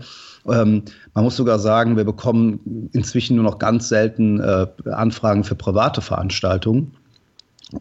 Ähm, 0.52 0.84
man 1.14 1.24
muss 1.24 1.36
sogar 1.36 1.60
sagen, 1.60 1.98
wir 1.98 2.04
bekommen 2.04 2.90
inzwischen 2.94 3.36
nur 3.36 3.44
noch 3.44 3.60
ganz 3.60 3.90
selten 3.90 4.40
äh, 4.40 4.68
Anfragen 4.92 5.44
für 5.44 5.56
private 5.56 6.02
Veranstaltungen 6.02 6.92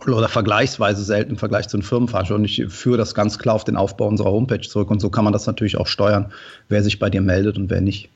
oder 0.07 0.29
vergleichsweise 0.29 1.03
selten 1.03 1.33
im 1.33 1.37
Vergleich 1.39 1.69
zu 1.69 1.77
den 1.79 1.83
Firmenveranstaltungen. 1.83 2.45
Ich 2.45 2.65
führe 2.69 2.99
das 2.99 3.15
ganz 3.15 3.39
klar 3.39 3.55
auf 3.55 3.65
den 3.65 3.77
Aufbau 3.77 4.07
unserer 4.07 4.31
Homepage 4.31 4.61
zurück 4.61 4.91
und 4.91 5.01
so 5.01 5.11
kann 5.11 5.25
man 5.25 5.33
das 5.33 5.47
natürlich 5.47 5.79
auch 5.79 5.87
steuern, 5.87 6.33
wer 6.69 6.83
sich 6.83 6.99
bei 6.99 7.11
dir 7.11 7.23
meldet 7.23 7.57
und 7.57 7.71
wer 7.71 7.81
nicht. 7.81 8.11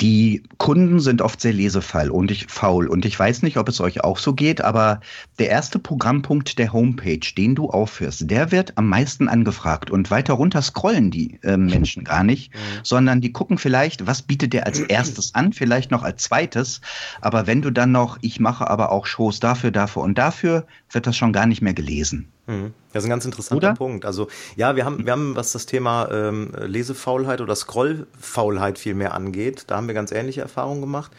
Die 0.00 0.42
Kunden 0.58 1.00
sind 1.00 1.22
oft 1.22 1.40
sehr 1.40 1.54
lesefaul 1.54 2.10
und 2.10 2.30
ich 2.30 2.46
faul 2.48 2.86
und 2.86 3.06
ich 3.06 3.18
weiß 3.18 3.42
nicht, 3.42 3.56
ob 3.56 3.68
es 3.68 3.80
euch 3.80 4.04
auch 4.04 4.18
so 4.18 4.34
geht, 4.34 4.60
aber 4.60 5.00
der 5.38 5.48
erste 5.48 5.78
Programmpunkt 5.78 6.58
der 6.58 6.72
Homepage, 6.72 7.20
den 7.36 7.54
du 7.54 7.70
aufführst, 7.70 8.30
der 8.30 8.52
wird 8.52 8.76
am 8.76 8.88
meisten 8.88 9.28
angefragt 9.28 9.90
und 9.90 10.10
weiter 10.10 10.34
runter 10.34 10.60
scrollen 10.60 11.10
die 11.10 11.38
äh, 11.42 11.56
Menschen 11.56 12.04
gar 12.04 12.24
nicht, 12.24 12.54
mhm. 12.54 12.58
sondern 12.82 13.20
die 13.20 13.32
gucken 13.32 13.56
vielleicht, 13.56 14.06
was 14.06 14.22
bietet 14.22 14.52
der 14.52 14.66
als 14.66 14.80
erstes 14.80 15.34
an, 15.34 15.52
vielleicht 15.52 15.90
noch 15.90 16.02
als 16.02 16.24
zweites, 16.24 16.82
aber 17.20 17.46
wenn 17.46 17.62
du 17.62 17.70
dann 17.70 17.92
noch, 17.92 18.18
ich 18.20 18.38
mache 18.38 18.68
aber 18.68 18.92
auch 18.92 19.06
Shows 19.06 19.40
dafür, 19.40 19.70
dafür 19.70 20.02
und 20.02 20.18
dafür, 20.18 20.66
wird 20.90 21.06
das 21.06 21.16
schon 21.16 21.32
gar 21.32 21.46
nicht 21.46 21.62
mehr 21.62 21.74
gelesen. 21.74 22.28
Mhm. 22.46 22.74
Das 22.96 23.04
ist 23.04 23.08
ein 23.08 23.10
ganz 23.10 23.24
interessanter 23.24 23.68
Oder? 23.68 23.74
Punkt. 23.74 24.04
Also 24.04 24.28
ja, 24.56 24.74
wir 24.74 24.84
haben, 24.84 25.04
wir 25.04 25.12
haben, 25.12 25.36
was 25.36 25.52
das 25.52 25.66
Thema 25.66 26.08
ähm, 26.10 26.52
Lesefaulheit 26.58 27.40
oder 27.40 27.54
Scrollfaulheit 27.54 28.78
viel 28.78 28.94
mehr 28.94 29.14
angeht, 29.14 29.64
da 29.66 29.76
haben 29.76 29.86
wir 29.86 29.94
ganz 29.94 30.12
ähnliche 30.12 30.40
Erfahrungen 30.40 30.80
gemacht. 30.80 31.12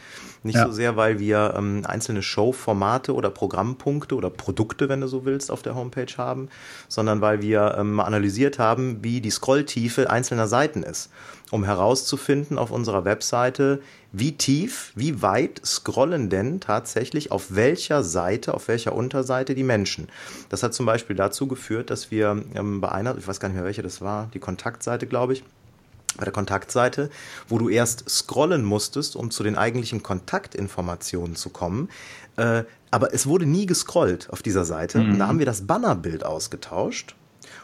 Nicht 0.47 0.55
ja. 0.55 0.65
so 0.65 0.71
sehr, 0.71 0.95
weil 0.95 1.19
wir 1.19 1.53
ähm, 1.57 1.83
einzelne 1.85 2.23
Showformate 2.23 3.13
oder 3.13 3.29
Programmpunkte 3.29 4.15
oder 4.15 4.29
Produkte, 4.29 4.87
wenn 4.87 5.01
du 5.01 5.07
so 5.07 5.25
willst, 5.25 5.51
auf 5.51 5.61
der 5.61 5.75
Homepage 5.75 6.17
haben, 6.17 6.47
sondern 6.87 7.19
weil 7.19 7.41
wir 7.41 7.75
ähm, 7.77 7.99
analysiert 7.99 8.57
haben, 8.57 9.03
wie 9.03 9.19
die 9.19 9.29
Scrolltiefe 9.29 10.09
einzelner 10.09 10.47
Seiten 10.47 10.83
ist, 10.83 11.11
um 11.51 11.65
herauszufinden 11.65 12.57
auf 12.57 12.71
unserer 12.71 13.03
Webseite, 13.03 13.81
wie 14.13 14.37
tief, 14.37 14.93
wie 14.95 15.21
weit 15.21 15.61
scrollen 15.65 16.29
denn 16.29 16.61
tatsächlich 16.61 17.29
auf 17.31 17.53
welcher 17.53 18.01
Seite, 18.01 18.53
auf 18.53 18.69
welcher 18.69 18.95
Unterseite 18.95 19.53
die 19.53 19.63
Menschen. 19.63 20.07
Das 20.47 20.63
hat 20.63 20.73
zum 20.73 20.85
Beispiel 20.85 21.17
dazu 21.17 21.47
geführt, 21.47 21.89
dass 21.89 22.09
wir 22.09 22.41
ähm, 22.55 22.79
bei 22.79 22.89
einer, 22.89 23.17
ich 23.17 23.27
weiß 23.27 23.41
gar 23.41 23.49
nicht 23.49 23.57
mehr 23.57 23.65
welche 23.65 23.83
das 23.83 23.99
war, 23.99 24.29
die 24.33 24.39
Kontaktseite, 24.39 25.07
glaube 25.07 25.33
ich, 25.33 25.43
bei 26.17 26.23
der 26.23 26.33
Kontaktseite, 26.33 27.09
wo 27.47 27.57
du 27.57 27.69
erst 27.69 28.09
scrollen 28.09 28.63
musstest, 28.63 29.15
um 29.15 29.31
zu 29.31 29.43
den 29.43 29.57
eigentlichen 29.57 30.03
Kontaktinformationen 30.03 31.35
zu 31.35 31.49
kommen. 31.49 31.89
Äh, 32.37 32.63
aber 32.89 33.13
es 33.13 33.27
wurde 33.27 33.45
nie 33.45 33.65
gescrollt 33.65 34.29
auf 34.31 34.41
dieser 34.41 34.65
Seite. 34.65 34.99
Mhm. 34.99 35.11
Und 35.11 35.19
da 35.19 35.27
haben 35.27 35.39
wir 35.39 35.45
das 35.45 35.67
Bannerbild 35.67 36.25
ausgetauscht 36.25 37.15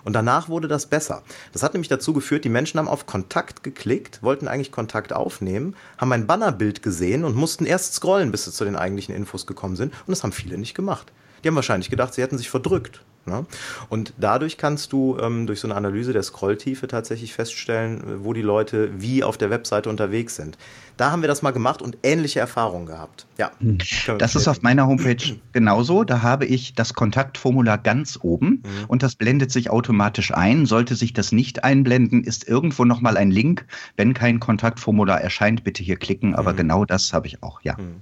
und 0.04 0.14
danach 0.14 0.50
wurde 0.50 0.68
das 0.68 0.86
besser. 0.86 1.24
Das 1.54 1.64
hat 1.64 1.74
nämlich 1.74 1.88
dazu 1.88 2.14
geführt, 2.14 2.44
die 2.44 2.50
Menschen 2.50 2.78
haben 2.78 2.88
auf 2.88 3.06
Kontakt 3.06 3.64
geklickt, 3.64 4.22
wollten 4.22 4.48
eigentlich 4.48 4.72
Kontakt 4.72 5.14
aufnehmen, 5.14 5.76
haben 5.98 6.12
ein 6.12 6.28
Bannerbild 6.28 6.84
gesehen 6.84 7.24
und 7.24 7.36
mussten 7.36 7.66
erst 7.66 7.94
scrollen, 7.94 8.32
bis 8.32 8.46
sie 8.46 8.52
zu 8.52 8.66
den 8.66 8.76
eigentlichen 8.76 9.16
Infos 9.16 9.46
gekommen 9.48 9.76
sind. 9.76 9.94
Und 9.94 10.12
das 10.12 10.24
haben 10.24 10.32
viele 10.32 10.58
nicht 10.58 10.76
gemacht. 10.76 11.12
Die 11.44 11.48
haben 11.48 11.56
wahrscheinlich 11.56 11.90
gedacht, 11.90 12.14
sie 12.14 12.22
hätten 12.22 12.38
sich 12.38 12.50
verdrückt. 12.50 13.02
Ne? 13.26 13.46
Und 13.88 14.14
dadurch 14.18 14.58
kannst 14.58 14.92
du 14.92 15.18
ähm, 15.18 15.48
durch 15.48 15.62
so 15.62 15.68
eine 15.68 15.76
Analyse 15.76 16.12
der 16.12 16.24
Scrolltiefe 16.24 16.88
tatsächlich 16.88 17.34
feststellen, 17.34 18.24
wo 18.24 18.34
die 18.34 18.42
Leute 18.42 18.90
wie 18.98 19.24
auf 19.24 19.38
der 19.38 19.50
Webseite 19.50 19.90
unterwegs 19.90 20.36
sind. 20.36 20.58
Da 20.98 21.12
haben 21.12 21.22
wir 21.22 21.28
das 21.28 21.42
mal 21.42 21.52
gemacht 21.52 21.82
und 21.82 21.98
ähnliche 22.04 22.42
Erfahrungen 22.42 22.86
gehabt. 22.86 23.26
Ja. 23.38 23.52
Hm. 23.60 23.78
Das 24.20 24.36
ist 24.36 24.48
auf 24.50 24.62
meiner 24.62 24.88
Homepage 24.88 25.36
genauso. 25.54 26.04
Da 26.04 26.22
habe 26.22 26.46
ich 26.46 26.76
das 26.76 26.94
Kontaktformular 26.94 27.78
ganz 27.78 28.20
oben 28.22 28.50
mhm. 28.50 28.86
und 28.90 29.04
das 29.04 29.16
blendet 29.16 29.52
sich 29.52 29.70
automatisch 29.70 30.34
ein. 30.34 30.66
Sollte 30.66 30.96
sich 30.96 31.14
das 31.14 31.32
nicht 31.32 31.64
einblenden, 31.64 32.26
ist 32.26 32.48
irgendwo 32.48 32.84
nochmal 32.84 33.16
ein 33.16 33.32
Link. 33.32 33.66
Wenn 33.96 34.14
kein 34.14 34.42
Kontaktformular 34.42 35.22
erscheint, 35.22 35.64
bitte 35.64 35.82
hier 35.82 35.96
klicken. 35.96 36.36
Aber 36.36 36.52
mhm. 36.52 36.58
genau 36.58 36.86
das 36.86 37.14
habe 37.14 37.28
ich 37.28 37.42
auch, 37.42 37.62
ja. 37.62 37.78
Mhm. 37.78 37.96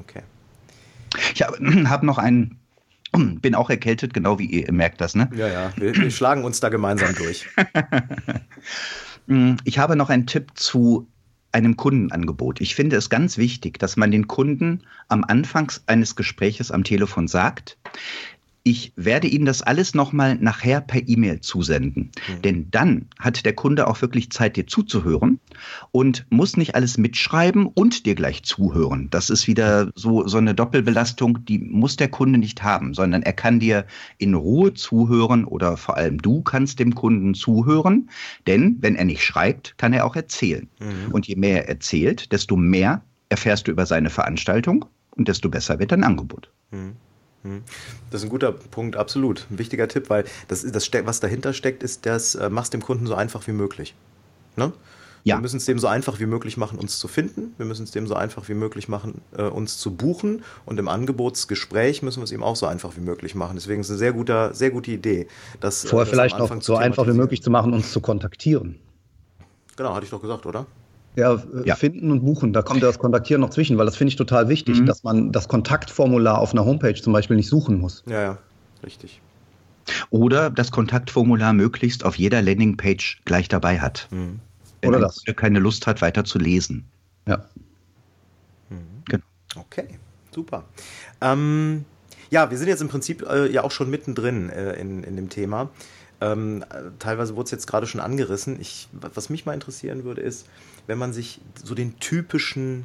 Okay. 0.00 0.22
Ich 1.34 1.42
habe 1.42 1.58
noch 2.06 2.16
einen 2.18 2.61
bin 3.40 3.54
auch 3.54 3.70
erkältet, 3.70 4.14
genau 4.14 4.38
wie 4.38 4.46
ihr, 4.46 4.66
ihr 4.66 4.72
merkt 4.72 5.00
das, 5.00 5.14
ne? 5.14 5.28
Ja, 5.34 5.48
ja, 5.48 5.72
wir, 5.76 5.94
wir 5.94 6.10
schlagen 6.12 6.44
uns 6.44 6.60
da 6.60 6.68
gemeinsam 6.68 7.14
durch. 7.14 7.48
ich 9.64 9.78
habe 9.78 9.96
noch 9.96 10.10
einen 10.10 10.26
Tipp 10.26 10.52
zu 10.54 11.08
einem 11.52 11.76
Kundenangebot. 11.76 12.60
Ich 12.60 12.74
finde 12.74 12.96
es 12.96 13.10
ganz 13.10 13.36
wichtig, 13.36 13.78
dass 13.78 13.96
man 13.96 14.10
den 14.10 14.26
Kunden 14.26 14.82
am 15.08 15.22
Anfang 15.24 15.70
eines 15.86 16.16
Gespräches 16.16 16.70
am 16.70 16.82
Telefon 16.82 17.28
sagt, 17.28 17.76
ich 18.64 18.92
werde 18.94 19.26
Ihnen 19.26 19.44
das 19.44 19.62
alles 19.62 19.94
nochmal 19.94 20.36
nachher 20.36 20.80
per 20.80 21.08
E-Mail 21.08 21.40
zusenden. 21.40 22.12
Mhm. 22.28 22.42
Denn 22.42 22.70
dann 22.70 23.06
hat 23.18 23.44
der 23.44 23.54
Kunde 23.54 23.88
auch 23.88 24.00
wirklich 24.02 24.30
Zeit, 24.30 24.56
dir 24.56 24.66
zuzuhören 24.66 25.40
und 25.90 26.26
muss 26.30 26.56
nicht 26.56 26.74
alles 26.76 26.96
mitschreiben 26.96 27.66
und 27.66 28.06
dir 28.06 28.14
gleich 28.14 28.44
zuhören. 28.44 29.08
Das 29.10 29.30
ist 29.30 29.48
wieder 29.48 29.90
so, 29.96 30.28
so 30.28 30.38
eine 30.38 30.54
Doppelbelastung, 30.54 31.44
die 31.44 31.58
muss 31.58 31.96
der 31.96 32.08
Kunde 32.08 32.38
nicht 32.38 32.62
haben, 32.62 32.94
sondern 32.94 33.22
er 33.22 33.32
kann 33.32 33.58
dir 33.58 33.84
in 34.18 34.34
Ruhe 34.34 34.74
zuhören 34.74 35.44
oder 35.44 35.76
vor 35.76 35.96
allem 35.96 36.22
du 36.22 36.42
kannst 36.42 36.78
dem 36.78 36.94
Kunden 36.94 37.34
zuhören. 37.34 38.10
Denn 38.46 38.76
wenn 38.80 38.94
er 38.94 39.04
nicht 39.04 39.24
schreibt, 39.24 39.76
kann 39.76 39.92
er 39.92 40.06
auch 40.06 40.14
erzählen. 40.14 40.68
Mhm. 40.78 41.12
Und 41.12 41.26
je 41.26 41.34
mehr 41.34 41.64
er 41.64 41.68
erzählt, 41.68 42.30
desto 42.30 42.56
mehr 42.56 43.02
erfährst 43.28 43.66
du 43.66 43.72
über 43.72 43.86
seine 43.86 44.10
Veranstaltung 44.10 44.84
und 45.16 45.26
desto 45.26 45.48
besser 45.48 45.80
wird 45.80 45.90
dein 45.90 46.04
Angebot. 46.04 46.50
Mhm. 46.70 46.92
Hm. 47.42 47.62
Das 48.10 48.20
ist 48.20 48.26
ein 48.26 48.30
guter 48.30 48.52
Punkt, 48.52 48.96
absolut. 48.96 49.46
Ein 49.50 49.58
wichtiger 49.58 49.88
Tipp, 49.88 50.10
weil 50.10 50.24
das, 50.48 50.62
das 50.62 50.90
was 51.04 51.20
dahinter 51.20 51.52
steckt, 51.52 51.82
ist, 51.82 52.06
das 52.06 52.34
äh, 52.34 52.48
machst 52.50 52.72
dem 52.72 52.82
Kunden 52.82 53.06
so 53.06 53.14
einfach 53.14 53.46
wie 53.46 53.52
möglich. 53.52 53.94
Ne? 54.56 54.72
Ja. 55.24 55.36
Wir 55.36 55.42
müssen 55.42 55.58
es 55.58 55.66
dem 55.66 55.78
so 55.78 55.86
einfach 55.86 56.18
wie 56.18 56.26
möglich 56.26 56.56
machen, 56.56 56.78
uns 56.78 56.98
zu 56.98 57.06
finden. 57.06 57.54
Wir 57.56 57.66
müssen 57.66 57.84
es 57.84 57.92
dem 57.92 58.06
so 58.08 58.14
einfach 58.14 58.48
wie 58.48 58.54
möglich 58.54 58.88
machen, 58.88 59.20
äh, 59.36 59.44
uns 59.44 59.78
zu 59.78 59.94
buchen. 59.94 60.42
Und 60.66 60.78
im 60.80 60.88
Angebotsgespräch 60.88 62.02
müssen 62.02 62.20
wir 62.20 62.24
es 62.24 62.32
ihm 62.32 62.42
auch 62.42 62.56
so 62.56 62.66
einfach 62.66 62.96
wie 62.96 63.00
möglich 63.00 63.34
machen. 63.34 63.54
Deswegen 63.54 63.80
ist 63.80 63.86
es 63.86 63.92
eine 63.92 63.98
sehr, 63.98 64.12
guter, 64.12 64.52
sehr 64.52 64.70
gute 64.70 64.90
Idee. 64.90 65.28
Das, 65.60 65.84
äh, 65.84 65.88
Vorher 65.88 66.06
das 66.06 66.10
vielleicht 66.12 66.38
noch 66.38 66.60
so 66.60 66.76
einfach 66.76 67.06
wie 67.06 67.12
möglich 67.12 67.42
zu 67.42 67.50
machen, 67.50 67.72
uns 67.72 67.92
zu 67.92 68.00
kontaktieren. 68.00 68.80
Genau, 69.76 69.94
hatte 69.94 70.04
ich 70.04 70.10
doch 70.10 70.20
gesagt, 70.20 70.44
oder? 70.44 70.66
Ja, 71.14 71.34
äh, 71.34 71.40
ja, 71.64 71.76
finden 71.76 72.10
und 72.10 72.24
buchen, 72.24 72.52
da 72.52 72.62
kommt 72.62 72.80
ja 72.80 72.86
das 72.86 72.98
Kontaktieren 72.98 73.40
noch 73.40 73.50
zwischen, 73.50 73.76
weil 73.76 73.84
das 73.84 73.96
finde 73.96 74.10
ich 74.10 74.16
total 74.16 74.48
wichtig, 74.48 74.80
mhm. 74.80 74.86
dass 74.86 75.04
man 75.04 75.30
das 75.30 75.46
Kontaktformular 75.48 76.38
auf 76.38 76.52
einer 76.52 76.64
Homepage 76.64 76.94
zum 76.94 77.12
Beispiel 77.12 77.36
nicht 77.36 77.48
suchen 77.48 77.78
muss. 77.78 78.02
Ja, 78.06 78.22
ja, 78.22 78.38
richtig. 78.82 79.20
Oder 80.10 80.48
das 80.50 80.70
Kontaktformular 80.70 81.52
möglichst 81.52 82.04
auf 82.04 82.16
jeder 82.16 82.40
Landingpage 82.40 83.20
gleich 83.24 83.48
dabei 83.48 83.80
hat. 83.80 84.08
Mhm. 84.10 84.40
Wenn 84.80 84.90
Oder 84.90 85.00
das. 85.00 85.22
keine 85.36 85.58
Lust 85.58 85.86
hat, 85.86 86.02
weiter 86.02 86.24
zu 86.24 86.38
lesen. 86.38 86.84
Ja. 87.26 87.44
Mhm. 88.70 88.76
Genau. 89.06 89.24
Okay, 89.56 89.86
super. 90.34 90.64
Ähm, 91.20 91.84
ja, 92.30 92.50
wir 92.50 92.58
sind 92.58 92.68
jetzt 92.68 92.82
im 92.82 92.88
Prinzip 92.88 93.22
äh, 93.28 93.50
ja 93.50 93.62
auch 93.62 93.70
schon 93.70 93.90
mittendrin 93.90 94.50
äh, 94.50 94.72
in, 94.74 95.04
in 95.04 95.16
dem 95.16 95.28
Thema. 95.28 95.68
Ähm, 96.20 96.64
teilweise 96.98 97.36
wurde 97.36 97.46
es 97.46 97.50
jetzt 97.50 97.66
gerade 97.66 97.86
schon 97.86 98.00
angerissen. 98.00 98.60
Ich, 98.60 98.88
was 98.92 99.28
mich 99.28 99.44
mal 99.44 99.54
interessieren 99.54 100.04
würde, 100.04 100.20
ist, 100.20 100.46
wenn 100.86 100.98
man 100.98 101.12
sich 101.12 101.40
so 101.62 101.74
den 101.74 101.98
typischen, 101.98 102.84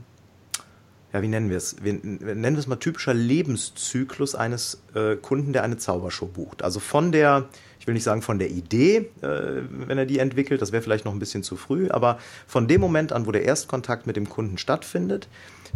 ja, 1.13 1.21
wie 1.21 1.27
nennen 1.27 1.49
wir 1.49 1.57
es? 1.57 1.77
Wir, 1.83 1.93
nennen 1.93 2.55
wir 2.55 2.59
es 2.59 2.67
mal 2.67 2.75
typischer 2.77 3.13
Lebenszyklus 3.13 4.35
eines 4.35 4.81
äh, 4.93 5.15
Kunden, 5.15 5.53
der 5.53 5.63
eine 5.63 5.77
Zaubershow 5.77 6.27
bucht. 6.27 6.63
Also 6.63 6.79
von 6.79 7.11
der, 7.11 7.47
ich 7.79 7.87
will 7.87 7.93
nicht 7.93 8.03
sagen 8.03 8.21
von 8.21 8.39
der 8.39 8.49
Idee, 8.49 9.09
äh, 9.21 9.61
wenn 9.69 9.97
er 9.97 10.05
die 10.05 10.19
entwickelt, 10.19 10.61
das 10.61 10.71
wäre 10.71 10.83
vielleicht 10.83 11.05
noch 11.05 11.13
ein 11.13 11.19
bisschen 11.19 11.43
zu 11.43 11.55
früh, 11.55 11.89
aber 11.89 12.19
von 12.45 12.67
dem 12.67 12.81
Moment 12.81 13.11
an, 13.11 13.25
wo 13.25 13.31
der 13.31 13.43
Erstkontakt 13.43 14.07
mit 14.07 14.15
dem 14.15 14.29
Kunden 14.29 14.57
stattfindet, 14.57 15.27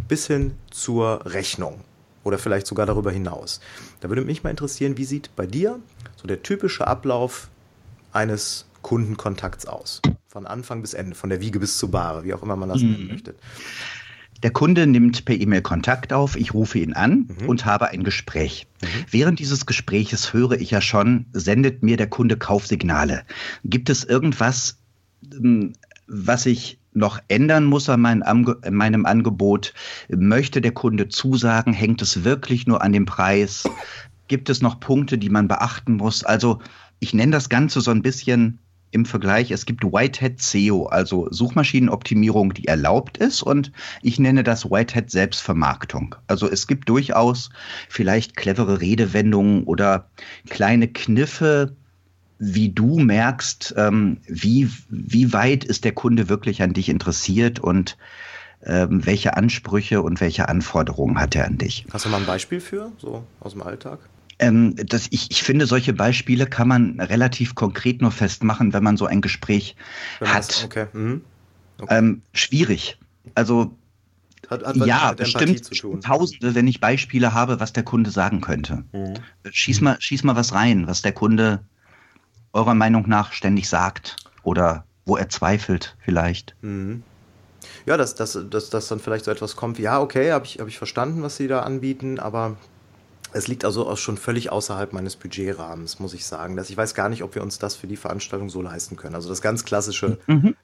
bis 0.08 0.26
hin 0.26 0.54
zur 0.70 1.26
Rechnung 1.26 1.80
oder 2.24 2.38
vielleicht 2.38 2.66
sogar 2.66 2.86
darüber 2.86 3.10
hinaus. 3.10 3.60
Da 4.00 4.08
würde 4.08 4.22
mich 4.22 4.44
mal 4.44 4.50
interessieren, 4.50 4.96
wie 4.96 5.04
sieht 5.04 5.34
bei 5.36 5.46
dir 5.46 5.80
so 6.16 6.28
der 6.28 6.42
typische 6.42 6.86
Ablauf 6.86 7.48
eines 8.12 8.66
Kundenkontakts 8.82 9.66
aus? 9.66 10.00
Von 10.28 10.46
Anfang 10.46 10.80
bis 10.82 10.94
Ende, 10.94 11.14
von 11.14 11.30
der 11.30 11.40
Wiege 11.40 11.58
bis 11.60 11.78
zur 11.78 11.90
Bahre, 11.90 12.24
wie 12.24 12.34
auch 12.34 12.42
immer 12.42 12.56
man 12.56 12.68
das 12.68 12.82
nennen 12.82 13.02
Mhm. 13.04 13.08
möchte. 13.08 13.34
Der 14.42 14.50
Kunde 14.50 14.88
nimmt 14.88 15.24
per 15.24 15.36
E-Mail 15.36 15.62
Kontakt 15.62 16.12
auf, 16.12 16.34
ich 16.36 16.52
rufe 16.52 16.78
ihn 16.80 16.94
an 16.94 17.28
Mhm. 17.40 17.48
und 17.48 17.64
habe 17.64 17.88
ein 17.90 18.02
Gespräch. 18.02 18.66
Während 19.10 19.38
dieses 19.38 19.66
Gespräches 19.66 20.32
höre 20.32 20.52
ich 20.60 20.72
ja 20.72 20.80
schon, 20.80 21.26
sendet 21.32 21.82
mir 21.84 21.96
der 21.96 22.08
Kunde 22.08 22.36
Kaufsignale. 22.36 23.22
Gibt 23.64 23.88
es 23.88 24.02
irgendwas, 24.02 24.78
ähm, 25.32 25.74
was 26.08 26.46
ich 26.46 26.78
noch 26.92 27.20
ändern 27.28 27.64
muss 27.64 27.88
an 27.88 28.00
meinem 28.00 29.06
Angebot? 29.06 29.72
Möchte 30.10 30.60
der 30.60 30.72
Kunde 30.72 31.08
zusagen? 31.08 31.72
Hängt 31.72 32.02
es 32.02 32.24
wirklich 32.24 32.66
nur 32.66 32.82
an 32.82 32.92
dem 32.92 33.06
Preis? 33.06 33.64
Gibt 34.28 34.50
es 34.50 34.60
noch 34.60 34.80
Punkte, 34.80 35.18
die 35.18 35.30
man 35.30 35.46
beachten 35.46 35.94
muss? 35.94 36.24
Also 36.24 36.60
ich 36.98 37.14
nenne 37.14 37.32
das 37.32 37.48
Ganze 37.48 37.80
so 37.80 37.90
ein 37.92 38.02
bisschen 38.02 38.58
im 38.92 39.06
Vergleich, 39.06 39.50
es 39.50 39.66
gibt 39.66 39.84
Whitehead 39.84 40.40
SEO, 40.40 40.86
also 40.86 41.26
Suchmaschinenoptimierung, 41.30 42.54
die 42.54 42.66
erlaubt 42.66 43.16
ist 43.16 43.42
und 43.42 43.72
ich 44.02 44.18
nenne 44.18 44.44
das 44.44 44.70
Whitehead 44.70 45.10
Selbstvermarktung. 45.10 46.14
Also 46.26 46.48
es 46.48 46.66
gibt 46.66 46.88
durchaus 46.88 47.50
vielleicht 47.88 48.36
clevere 48.36 48.80
Redewendungen 48.80 49.64
oder 49.64 50.10
kleine 50.48 50.88
Kniffe, 50.88 51.74
wie 52.38 52.70
du 52.70 52.98
merkst, 52.98 53.74
ähm, 53.78 54.18
wie, 54.26 54.70
wie 54.90 55.32
weit 55.32 55.64
ist 55.64 55.84
der 55.84 55.92
Kunde 55.92 56.28
wirklich 56.28 56.62
an 56.62 56.74
dich 56.74 56.88
interessiert 56.88 57.60
und 57.60 57.96
ähm, 58.64 59.06
welche 59.06 59.36
Ansprüche 59.36 60.02
und 60.02 60.20
welche 60.20 60.48
Anforderungen 60.48 61.18
hat 61.18 61.34
er 61.34 61.46
an 61.46 61.56
dich. 61.56 61.86
Hast 61.92 62.04
du 62.04 62.08
mal 62.10 62.18
ein 62.18 62.26
Beispiel 62.26 62.60
für, 62.60 62.92
so 62.98 63.24
aus 63.40 63.52
dem 63.52 63.62
Alltag? 63.62 64.00
Ähm, 64.42 64.74
das, 64.76 65.06
ich, 65.10 65.30
ich 65.30 65.42
finde, 65.42 65.66
solche 65.66 65.92
Beispiele 65.92 66.46
kann 66.46 66.68
man 66.68 67.00
relativ 67.00 67.54
konkret 67.54 68.02
nur 68.02 68.10
festmachen, 68.10 68.72
wenn 68.72 68.82
man 68.82 68.96
so 68.96 69.06
ein 69.06 69.20
Gespräch 69.20 69.76
man 70.20 70.34
hat. 70.34 70.48
das- 70.50 70.64
Okay. 70.64 70.86
Mhm. 70.92 71.22
okay. 71.80 71.98
Ähm, 71.98 72.22
schwierig. 72.34 72.98
Also 73.34 73.76
Hat, 74.50 74.64
hat 74.64 74.76
ja, 74.76 75.12
bestimmt, 75.12 75.70
Tausende, 76.02 76.54
wenn 76.54 76.66
ich 76.66 76.80
Beispiele 76.80 77.32
habe, 77.32 77.60
was 77.60 77.72
der 77.72 77.84
Kunde 77.84 78.10
sagen 78.10 78.40
könnte. 78.40 78.84
Mhm. 78.92 79.14
Schieß 79.50 79.80
mal, 79.80 80.00
schieß 80.00 80.24
mal 80.24 80.36
was 80.36 80.52
rein, 80.52 80.86
was 80.86 81.02
der 81.02 81.12
Kunde 81.12 81.60
eurer 82.52 82.74
Meinung 82.74 83.08
nach 83.08 83.32
ständig 83.32 83.68
sagt 83.68 84.16
oder 84.42 84.84
wo 85.06 85.16
er 85.16 85.28
zweifelt 85.28 85.96
vielleicht. 86.04 86.54
Mhm. 86.62 87.02
Ja, 87.86 87.96
dass, 87.96 88.14
dass, 88.14 88.38
dass, 88.50 88.70
dass 88.70 88.88
dann 88.88 88.98
vielleicht 89.00 89.24
so 89.24 89.30
etwas 89.30 89.56
kommt 89.56 89.78
wie, 89.78 89.82
ja, 89.82 90.00
okay, 90.00 90.32
habe 90.32 90.44
ich, 90.44 90.58
hab 90.58 90.68
ich 90.68 90.78
verstanden, 90.78 91.22
was 91.22 91.36
Sie 91.36 91.48
da 91.48 91.60
anbieten, 91.60 92.18
aber 92.18 92.56
es 93.32 93.48
liegt 93.48 93.64
also 93.64 93.88
auch 93.88 93.96
schon 93.96 94.16
völlig 94.16 94.50
außerhalb 94.50 94.92
meines 94.92 95.16
Budgetrahmens, 95.16 95.98
muss 95.98 96.14
ich 96.14 96.24
sagen. 96.24 96.56
Dass 96.56 96.70
ich 96.70 96.76
weiß 96.76 96.94
gar 96.94 97.08
nicht, 97.08 97.22
ob 97.22 97.34
wir 97.34 97.42
uns 97.42 97.58
das 97.58 97.76
für 97.76 97.86
die 97.86 97.96
Veranstaltung 97.96 98.48
so 98.48 98.62
leisten 98.62 98.96
können. 98.96 99.14
Also 99.14 99.28
das 99.28 99.42
ganz 99.42 99.64
klassische, 99.64 100.18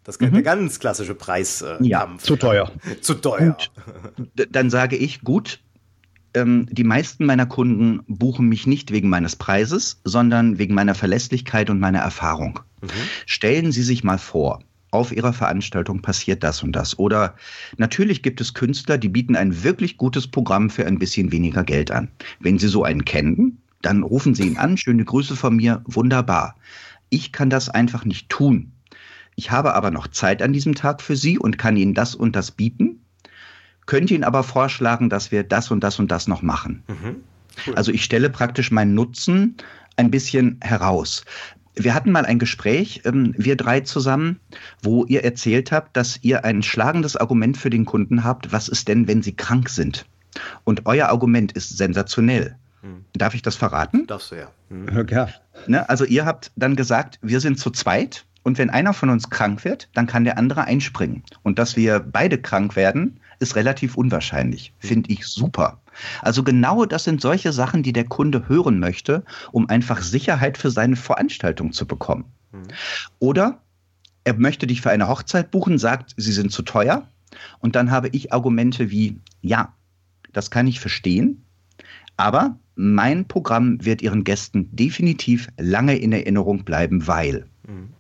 das, 0.04 0.18
der 0.18 0.42
ganz 0.42 0.78
klassische 0.78 1.14
Preiskampf. 1.14 1.80
Ja, 1.80 2.08
Zu 2.18 2.36
teuer. 2.36 2.70
Zu 3.00 3.14
teuer. 3.14 3.56
D 4.34 4.46
dann 4.50 4.70
sage 4.70 4.96
ich, 4.96 5.22
gut, 5.22 5.60
ähm, 6.34 6.66
die 6.70 6.84
meisten 6.84 7.24
meiner 7.26 7.46
Kunden 7.46 8.00
buchen 8.06 8.48
mich 8.48 8.66
nicht 8.66 8.92
wegen 8.92 9.08
meines 9.08 9.36
Preises, 9.36 10.00
sondern 10.04 10.58
wegen 10.58 10.74
meiner 10.74 10.94
Verlässlichkeit 10.94 11.70
und 11.70 11.80
meiner 11.80 12.00
Erfahrung. 12.00 12.60
Stellen 13.26 13.72
Sie 13.72 13.82
sich 13.82 14.04
mal 14.04 14.18
vor, 14.18 14.60
auf 14.90 15.12
Ihrer 15.12 15.32
Veranstaltung 15.32 16.02
passiert 16.02 16.42
das 16.42 16.62
und 16.62 16.72
das. 16.72 16.98
Oder 16.98 17.34
natürlich 17.76 18.22
gibt 18.22 18.40
es 18.40 18.54
Künstler, 18.54 18.98
die 18.98 19.08
bieten 19.08 19.36
ein 19.36 19.62
wirklich 19.62 19.96
gutes 19.96 20.26
Programm 20.26 20.70
für 20.70 20.86
ein 20.86 20.98
bisschen 20.98 21.32
weniger 21.32 21.64
Geld 21.64 21.90
an. 21.90 22.08
Wenn 22.40 22.58
Sie 22.58 22.68
so 22.68 22.84
einen 22.84 23.04
kennen, 23.04 23.60
dann 23.82 24.02
rufen 24.02 24.34
Sie 24.34 24.44
ihn 24.44 24.58
an, 24.58 24.76
schöne 24.76 25.04
Grüße 25.04 25.36
von 25.36 25.56
mir, 25.56 25.82
wunderbar. 25.84 26.56
Ich 27.10 27.32
kann 27.32 27.50
das 27.50 27.68
einfach 27.68 28.04
nicht 28.04 28.28
tun. 28.28 28.72
Ich 29.36 29.50
habe 29.50 29.74
aber 29.74 29.90
noch 29.90 30.08
Zeit 30.08 30.42
an 30.42 30.52
diesem 30.52 30.74
Tag 30.74 31.00
für 31.00 31.16
Sie 31.16 31.38
und 31.38 31.58
kann 31.58 31.76
Ihnen 31.76 31.94
das 31.94 32.14
und 32.14 32.34
das 32.34 32.50
bieten 32.50 33.00
könnte 33.88 34.14
Ihnen 34.14 34.22
aber 34.22 34.44
vorschlagen, 34.44 35.08
dass 35.08 35.32
wir 35.32 35.42
das 35.42 35.72
und 35.72 35.82
das 35.82 35.98
und 35.98 36.12
das 36.12 36.28
noch 36.28 36.42
machen. 36.42 36.84
Mhm. 36.86 37.16
Cool. 37.66 37.74
Also 37.74 37.90
ich 37.90 38.04
stelle 38.04 38.30
praktisch 38.30 38.70
meinen 38.70 38.94
Nutzen 38.94 39.56
ein 39.96 40.12
bisschen 40.12 40.60
heraus. 40.60 41.24
Wir 41.78 41.94
hatten 41.94 42.10
mal 42.10 42.26
ein 42.26 42.38
Gespräch, 42.38 43.02
ähm, 43.04 43.34
wir 43.36 43.56
drei 43.56 43.80
zusammen, 43.80 44.40
wo 44.82 45.04
ihr 45.04 45.24
erzählt 45.24 45.72
habt, 45.72 45.96
dass 45.96 46.18
ihr 46.22 46.44
ein 46.44 46.62
schlagendes 46.62 47.16
Argument 47.16 47.56
für 47.56 47.70
den 47.70 47.84
Kunden 47.84 48.24
habt. 48.24 48.52
Was 48.52 48.68
ist 48.68 48.88
denn, 48.88 49.06
wenn 49.06 49.22
sie 49.22 49.34
krank 49.34 49.68
sind? 49.68 50.06
Und 50.64 50.86
euer 50.86 51.08
Argument 51.08 51.52
ist 51.52 51.76
sensationell. 51.76 52.56
Mhm. 52.82 53.04
Darf 53.14 53.34
ich 53.34 53.42
das 53.42 53.56
verraten? 53.56 54.06
Darfst 54.06 54.32
du 54.32 54.36
ja. 54.36 54.50
Mhm. 54.68 55.06
Ja. 55.08 55.28
Ne? 55.66 55.88
Also 55.88 56.04
ihr 56.04 56.24
habt 56.24 56.50
dann 56.56 56.76
gesagt, 56.76 57.18
wir 57.22 57.40
sind 57.40 57.58
zu 57.58 57.70
zweit 57.70 58.24
und 58.42 58.58
wenn 58.58 58.70
einer 58.70 58.94
von 58.94 59.10
uns 59.10 59.30
krank 59.30 59.64
wird, 59.64 59.88
dann 59.94 60.06
kann 60.06 60.24
der 60.24 60.38
andere 60.38 60.64
einspringen. 60.64 61.22
Und 61.42 61.58
dass 61.58 61.76
wir 61.76 62.00
beide 62.00 62.38
krank 62.38 62.76
werden, 62.76 63.20
ist 63.38 63.56
relativ 63.56 63.96
unwahrscheinlich. 63.96 64.72
Finde 64.78 65.10
ich 65.10 65.26
super. 65.26 65.80
Also 66.22 66.42
genau 66.42 66.84
das 66.84 67.04
sind 67.04 67.20
solche 67.20 67.52
Sachen, 67.52 67.82
die 67.82 67.92
der 67.92 68.04
Kunde 68.04 68.48
hören 68.48 68.78
möchte, 68.78 69.24
um 69.52 69.68
einfach 69.68 70.02
Sicherheit 70.02 70.58
für 70.58 70.70
seine 70.70 70.96
Veranstaltung 70.96 71.72
zu 71.72 71.86
bekommen. 71.86 72.24
Mhm. 72.52 72.68
Oder 73.18 73.62
er 74.24 74.34
möchte 74.34 74.66
dich 74.66 74.80
für 74.80 74.90
eine 74.90 75.08
Hochzeit 75.08 75.50
buchen, 75.50 75.78
sagt, 75.78 76.14
sie 76.16 76.32
sind 76.32 76.52
zu 76.52 76.62
teuer. 76.62 77.08
Und 77.60 77.76
dann 77.76 77.90
habe 77.90 78.08
ich 78.08 78.32
Argumente 78.32 78.90
wie, 78.90 79.20
ja, 79.40 79.74
das 80.32 80.50
kann 80.50 80.66
ich 80.66 80.80
verstehen, 80.80 81.44
aber 82.16 82.58
mein 82.74 83.26
Programm 83.26 83.84
wird 83.84 84.02
Ihren 84.02 84.24
Gästen 84.24 84.74
definitiv 84.74 85.48
lange 85.58 85.96
in 85.96 86.12
Erinnerung 86.12 86.64
bleiben, 86.64 87.06
weil. 87.06 87.46
Mhm. 87.66 87.90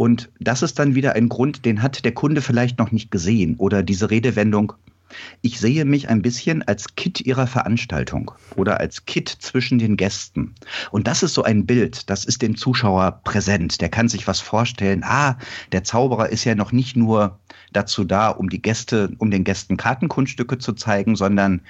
Und 0.00 0.30
das 0.40 0.62
ist 0.62 0.78
dann 0.78 0.94
wieder 0.94 1.12
ein 1.12 1.28
Grund, 1.28 1.66
den 1.66 1.82
hat 1.82 2.06
der 2.06 2.14
Kunde 2.14 2.40
vielleicht 2.40 2.78
noch 2.78 2.90
nicht 2.90 3.10
gesehen. 3.10 3.56
Oder 3.58 3.82
diese 3.82 4.10
Redewendung, 4.10 4.72
ich 5.42 5.60
sehe 5.60 5.84
mich 5.84 6.08
ein 6.08 6.22
bisschen 6.22 6.62
als 6.62 6.96
Kit 6.96 7.20
ihrer 7.20 7.46
Veranstaltung 7.46 8.30
oder 8.56 8.80
als 8.80 9.04
Kit 9.04 9.28
zwischen 9.28 9.78
den 9.78 9.98
Gästen. 9.98 10.54
Und 10.90 11.06
das 11.06 11.22
ist 11.22 11.34
so 11.34 11.42
ein 11.42 11.66
Bild, 11.66 12.08
das 12.08 12.24
ist 12.24 12.40
dem 12.40 12.56
Zuschauer 12.56 13.20
präsent. 13.24 13.82
Der 13.82 13.90
kann 13.90 14.08
sich 14.08 14.26
was 14.26 14.40
vorstellen. 14.40 15.04
Ah, 15.04 15.36
der 15.72 15.84
Zauberer 15.84 16.30
ist 16.30 16.44
ja 16.44 16.54
noch 16.54 16.72
nicht 16.72 16.96
nur 16.96 17.38
dazu 17.74 18.04
da, 18.04 18.30
um 18.30 18.48
die 18.48 18.62
Gäste, 18.62 19.12
um 19.18 19.30
den 19.30 19.44
Gästen 19.44 19.76
Kartenkunststücke 19.76 20.56
zu 20.56 20.72
zeigen, 20.72 21.14
sondern 21.14 21.60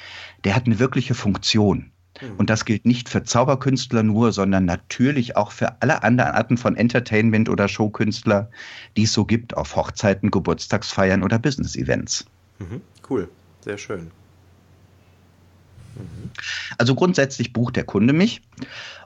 der 0.44 0.54
hat 0.54 0.66
eine 0.66 0.78
wirkliche 0.78 1.14
Funktion. 1.14 1.90
Und 2.36 2.50
das 2.50 2.64
gilt 2.64 2.84
nicht 2.84 3.08
für 3.08 3.22
Zauberkünstler 3.22 4.02
nur, 4.02 4.32
sondern 4.32 4.64
natürlich 4.64 5.36
auch 5.36 5.52
für 5.52 5.80
alle 5.80 6.02
anderen 6.02 6.32
Arten 6.32 6.56
von 6.56 6.76
Entertainment- 6.76 7.48
oder 7.48 7.68
Showkünstler, 7.68 8.50
die 8.96 9.04
es 9.04 9.12
so 9.12 9.24
gibt 9.24 9.56
auf 9.56 9.76
Hochzeiten, 9.76 10.30
Geburtstagsfeiern 10.30 11.22
oder 11.22 11.38
Business-Events. 11.38 12.26
Mhm. 12.58 12.82
Cool. 13.08 13.28
Sehr 13.64 13.78
schön. 13.78 14.10
Also 16.78 16.94
grundsätzlich 16.94 17.52
bucht 17.52 17.76
der 17.76 17.84
Kunde 17.84 18.12
mich 18.12 18.42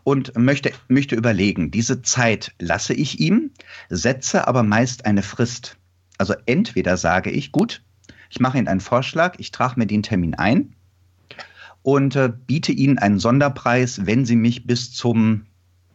und 0.04 0.36
möchte, 0.36 0.72
möchte 0.88 1.16
überlegen, 1.16 1.70
diese 1.70 2.02
Zeit 2.02 2.52
lasse 2.58 2.94
ich 2.94 3.20
ihm, 3.20 3.50
setze 3.88 4.46
aber 4.46 4.62
meist 4.62 5.06
eine 5.06 5.22
Frist. 5.22 5.76
Also 6.18 6.34
entweder 6.46 6.96
sage 6.96 7.30
ich, 7.30 7.52
gut, 7.52 7.82
ich 8.30 8.38
mache 8.38 8.58
Ihnen 8.58 8.68
einen 8.68 8.80
Vorschlag, 8.80 9.36
ich 9.38 9.50
trage 9.50 9.78
mir 9.78 9.86
den 9.86 10.02
Termin 10.02 10.34
ein 10.34 10.73
und 11.84 12.16
äh, 12.16 12.32
biete 12.46 12.72
Ihnen 12.72 12.98
einen 12.98 13.20
Sonderpreis, 13.20 14.06
wenn 14.06 14.24
Sie 14.24 14.36
mich 14.36 14.66
bis 14.66 14.92
zum 14.92 15.44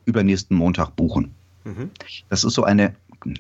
übernächsten 0.06 0.56
Montag 0.56 0.96
buchen. 0.96 1.34
Mhm. 1.66 1.90
Das 2.30 2.44
ist 2.44 2.54
so 2.54 2.64
eine, 2.64 2.96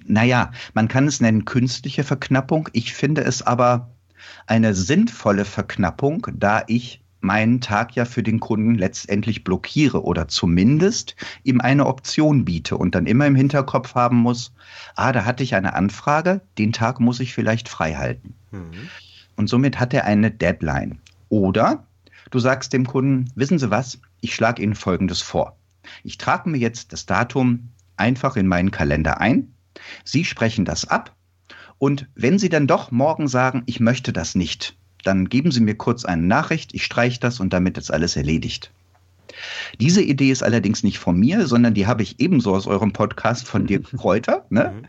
naja, 0.06 0.52
man 0.74 0.88
kann 0.88 1.08
es 1.08 1.22
nennen 1.22 1.46
künstliche 1.46 2.04
Verknappung. 2.04 2.68
Ich 2.74 2.94
finde 2.94 3.22
es 3.22 3.44
aber 3.44 3.92
eine 4.48 4.74
sinnvolle 4.74 5.46
Verknappung, 5.46 6.28
da 6.34 6.64
ich 6.68 7.02
meinen 7.22 7.62
Tag 7.62 7.96
ja 7.96 8.06
für 8.06 8.24
den 8.24 8.40
Kunden 8.40 8.76
letztendlich 8.76 9.44
blockiere 9.44 10.04
oder 10.04 10.28
zumindest 10.28 11.16
ihm 11.44 11.62
eine 11.62 11.86
Option 11.86 12.46
biete 12.46 12.78
und 12.78 12.96
dann 12.96 13.06
immer 13.06 13.28
im 13.28 13.36
Hinterkopf 13.36 13.94
haben 13.94 14.18
muss, 14.18 14.54
ah, 14.96 15.12
da 15.12 15.26
hatte 15.26 15.44
ich 15.44 15.54
eine 15.54 15.74
Anfrage, 15.74 16.42
den 16.58 16.74
Tag 16.74 17.00
muss 17.00 17.20
ich 17.20 17.34
vielleicht 17.34 17.70
frei 17.70 17.94
halten. 17.94 18.34
Mhm. 18.52 18.90
Und 19.36 19.50
somit 19.50 19.80
hat 19.80 19.94
er 19.94 20.06
eine 20.06 20.32
Deadline. 20.32 21.00
Oder 21.30 21.84
du 22.30 22.40
sagst 22.40 22.74
dem 22.74 22.86
Kunden, 22.86 23.32
wissen 23.36 23.60
Sie 23.60 23.72
was, 23.72 24.00
ich 24.22 24.36
schlage 24.36 24.62
Ihnen 24.62 24.76
Folgendes 24.76 25.22
vor. 25.22 25.58
Ich 26.04 26.18
trage 26.18 26.50
mir 26.50 26.58
jetzt 26.58 26.94
das 26.94 27.06
Datum 27.06 27.70
einfach 27.98 28.36
in 28.36 28.48
meinen 28.48 28.72
Kalender 28.72 29.20
ein. 29.20 29.54
Sie 30.04 30.26
sprechen 30.26 30.66
das 30.66 30.86
ab. 30.86 31.16
Und 31.78 32.08
wenn 32.16 32.40
Sie 32.40 32.50
dann 32.50 32.68
doch 32.68 32.92
morgen 32.92 33.28
sagen, 33.28 33.64
ich 33.66 33.80
möchte 33.80 34.12
das 34.12 34.36
nicht, 34.36 34.78
dann 35.04 35.30
geben 35.30 35.52
Sie 35.52 35.62
mir 35.62 35.76
kurz 35.76 36.06
eine 36.06 36.22
Nachricht, 36.22 36.74
ich 36.74 36.84
streiche 36.84 37.20
das 37.20 37.40
und 37.40 37.54
damit 37.54 37.78
ist 37.78 37.92
alles 37.92 38.16
erledigt. 38.16 38.72
Diese 39.80 40.02
Idee 40.02 40.32
ist 40.32 40.44
allerdings 40.44 40.84
nicht 40.84 41.00
von 41.00 41.18
mir, 41.18 41.48
sondern 41.48 41.74
die 41.74 41.88
habe 41.88 42.04
ich 42.04 42.20
ebenso 42.20 42.54
aus 42.56 42.68
eurem 42.68 42.92
Podcast 42.92 43.48
von 43.48 43.68
Dirk 43.68 43.90
Kräuter, 43.98 44.46
ne? 44.50 44.84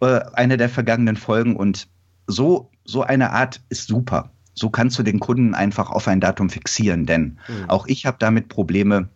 äh, 0.00 0.20
eine 0.34 0.56
der 0.56 0.68
vergangenen 0.68 1.16
Folgen. 1.16 1.56
Und 1.56 1.88
so, 2.26 2.70
so 2.84 3.02
eine 3.02 3.30
Art 3.30 3.62
ist 3.68 3.88
super. 3.88 4.30
So 4.58 4.70
kannst 4.70 4.98
du 4.98 5.02
den 5.02 5.20
Kunden 5.20 5.54
einfach 5.54 5.90
auf 5.90 6.08
ein 6.08 6.20
Datum 6.20 6.50
fixieren, 6.50 7.06
denn 7.06 7.38
Mhm. 7.48 7.68
auch 7.70 7.86
ich 7.86 8.06
habe 8.06 8.16
damit 8.18 8.48
Probleme 8.48 9.08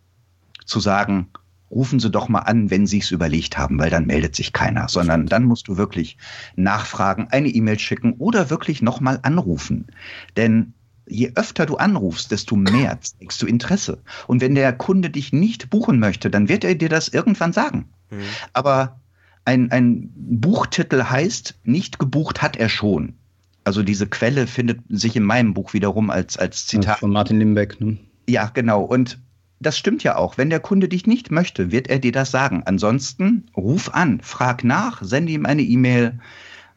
zu 0.65 0.81
sagen, 0.81 1.29
rufen 1.71 2.01
Sie 2.01 2.11
doch 2.11 2.29
mal 2.29 2.41
an, 2.41 2.71
wenn 2.71 2.87
Sie 2.87 2.99
es 2.99 3.11
überlegt 3.11 3.59
haben, 3.59 3.79
weil 3.79 3.91
dann 3.91 4.07
meldet 4.07 4.37
sich 4.37 4.53
keiner, 4.53 4.89
sondern 4.89 5.27
dann 5.27 5.45
musst 5.45 5.69
du 5.69 5.77
wirklich 5.77 6.19
nachfragen, 6.55 7.29
eine 7.31 7.49
E-Mail 7.49 7.79
schicken 7.79 8.13
oder 8.19 8.51
wirklich 8.51 8.83
nochmal 8.83 9.19
anrufen. 9.23 9.87
Denn 10.37 10.75
je 11.07 11.33
öfter 11.35 11.67
du 11.67 11.77
anrufst, 11.77 12.31
desto 12.31 12.57
mehr 12.57 13.01
zeigst 13.01 13.41
du 13.43 13.47
Interesse. 13.47 14.03
Und 14.27 14.41
wenn 14.41 14.55
der 14.55 14.73
Kunde 14.73 15.11
dich 15.11 15.33
nicht 15.33 15.71
buchen 15.71 15.99
möchte, 15.99 16.31
dann 16.31 16.49
wird 16.49 16.65
er 16.65 16.75
dir 16.75 16.89
das 16.89 17.09
irgendwann 17.09 17.53
sagen. 17.53 17.87
Mhm. 18.11 18.21
Aber 18.53 19.01
ein, 19.45 19.73
ein 19.73 20.13
Buchtitel 20.15 21.05
heißt, 21.05 21.59
nicht 21.65 21.99
gebucht 21.99 22.43
hat 22.43 22.57
er 22.57 22.69
schon. 22.69 23.15
Also 23.65 23.83
diese 23.83 24.07
Quelle 24.07 24.47
findet 24.47 24.81
sich 24.89 25.17
in 25.17 25.23
meinem 25.23 25.55
Buch 25.55 25.73
wiederum 25.73 26.11
als, 26.11 26.37
als 26.37 26.67
Zitat. 26.67 26.99
Von 26.99 27.13
Martin 27.13 27.39
Limbeck. 27.39 27.81
Ne? 27.81 27.99
Ja, 28.29 28.51
genau. 28.53 28.83
Und 28.83 29.19
das 29.61 29.79
stimmt 29.79 30.03
ja 30.03 30.17
auch. 30.17 30.39
Wenn 30.39 30.51
der 30.51 30.61
Kunde 30.61 30.89
dich 30.89 31.07
nicht 31.07 31.31
möchte, 31.31 31.71
wird 31.71 31.89
er 31.89 32.01
dir 32.01 32.13
das 32.13 32.31
sagen. 32.31 32.63
Ansonsten 32.65 33.47
ruf 33.57 33.95
an, 33.95 34.21
frag 34.21 34.65
nach, 34.65 35.03
sende 35.03 35.33
ihm 35.33 35.47
eine 35.47 35.63
E-Mail, 35.63 36.19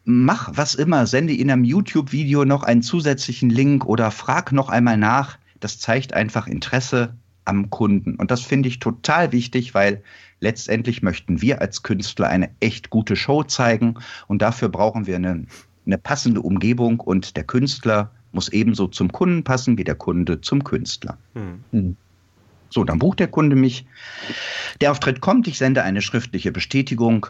mach 0.04 0.52
was 0.54 0.76
immer, 0.76 1.08
sende 1.08 1.34
in 1.34 1.50
einem 1.50 1.64
YouTube-Video 1.64 2.46
noch 2.46 2.64
einen 2.64 2.84
zusätzlichen 2.84 3.50
Link 3.50 3.86
oder 3.86 4.12
frag 4.12 4.52
noch 4.52 4.70
einmal 4.70 4.98
nach. 4.98 5.40
Das 5.60 5.80
zeigt 5.80 6.14
einfach 6.14 6.46
Interesse 6.46 7.16
am 7.46 7.70
Kunden. 7.70 8.16
Und 8.16 8.32
das 8.32 8.42
finde 8.42 8.70
ich 8.70 8.80
total 8.80 9.32
wichtig, 9.32 9.74
weil 9.74 10.04
letztendlich 10.40 11.02
möchten 11.02 11.42
wir 11.42 11.62
als 11.62 11.84
Künstler 11.84 12.28
eine 12.28 12.50
echt 12.60 12.90
gute 12.90 13.16
Show 13.16 13.44
zeigen 13.44 13.96
und 14.28 14.42
dafür 14.42 14.70
brauchen 14.70 15.08
wir 15.08 15.16
eine, 15.16 15.46
eine 15.86 15.98
passende 15.98 16.42
Umgebung 16.42 17.00
und 17.00 17.38
der 17.38 17.44
Künstler 17.44 18.12
muss 18.32 18.50
ebenso 18.50 18.88
zum 18.88 19.12
Kunden 19.12 19.44
passen 19.44 19.78
wie 19.78 19.84
der 19.84 19.96
Kunde 19.96 20.42
zum 20.42 20.64
Künstler. 20.64 21.18
Hm. 21.72 21.96
So, 22.70 22.84
dann 22.84 23.00
bucht 23.00 23.20
der 23.20 23.28
Kunde 23.28 23.56
mich. 23.56 23.86
Der 24.82 24.92
Auftritt 24.92 25.22
kommt, 25.22 25.48
ich 25.48 25.58
sende 25.58 25.84
eine 25.84 26.02
schriftliche 26.02 26.52
Bestätigung 26.52 27.28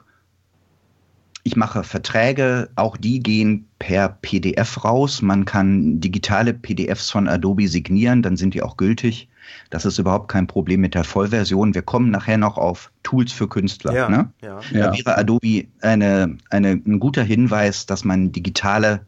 ich 1.46 1.56
mache 1.56 1.84
Verträge, 1.84 2.70
auch 2.76 2.98
die 2.98 3.20
gehen 3.20 3.68
per 3.78 4.10
PDF 4.10 4.84
raus. 4.84 5.22
Man 5.22 5.46
kann 5.46 6.02
digitale 6.02 6.56
PDFs 6.56 7.12
von 7.12 7.28
Adobe 7.28 7.68
signieren, 7.68 8.24
dann 8.24 8.36
sind 8.36 8.56
die 8.56 8.64
auch 8.64 8.78
gültig. 8.78 9.30
Das 9.70 9.86
ist 9.86 9.98
überhaupt 9.98 10.30
kein 10.30 10.48
Problem 10.48 10.82
mit 10.82 10.96
der 10.96 11.04
Vollversion. 11.04 11.74
Wir 11.74 11.82
kommen 11.82 12.12
nachher 12.12 12.38
noch 12.38 12.58
auf 12.58 12.92
Tools 13.04 13.32
für 13.32 13.48
Künstler. 13.48 13.94
Ja, 13.94 14.10
ne? 14.10 14.32
ja. 14.42 14.60
Da 14.72 14.94
wäre 14.94 15.18
Adobe 15.18 15.68
eine, 15.82 16.38
eine, 16.50 16.72
ein 16.72 17.00
guter 17.00 17.24
Hinweis, 17.24 17.86
dass 17.86 18.04
man 18.04 18.32
digitale 18.32 19.06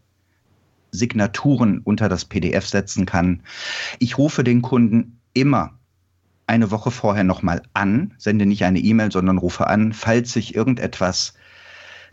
Signaturen 0.91 1.79
unter 1.83 2.09
das 2.09 2.25
PDF 2.25 2.67
setzen 2.67 3.05
kann. 3.05 3.43
Ich 3.99 4.17
rufe 4.17 4.43
den 4.43 4.61
Kunden 4.61 5.19
immer 5.33 5.77
eine 6.47 6.71
Woche 6.71 6.91
vorher 6.91 7.25
nochmal 7.25 7.61
an, 7.73 8.13
sende 8.17 8.45
nicht 8.45 8.63
eine 8.63 8.79
E-Mail, 8.79 9.11
sondern 9.11 9.37
rufe 9.37 9.67
an, 9.67 9.91
falls 9.91 10.31
sich 10.31 10.55
irgendetwas 10.55 11.33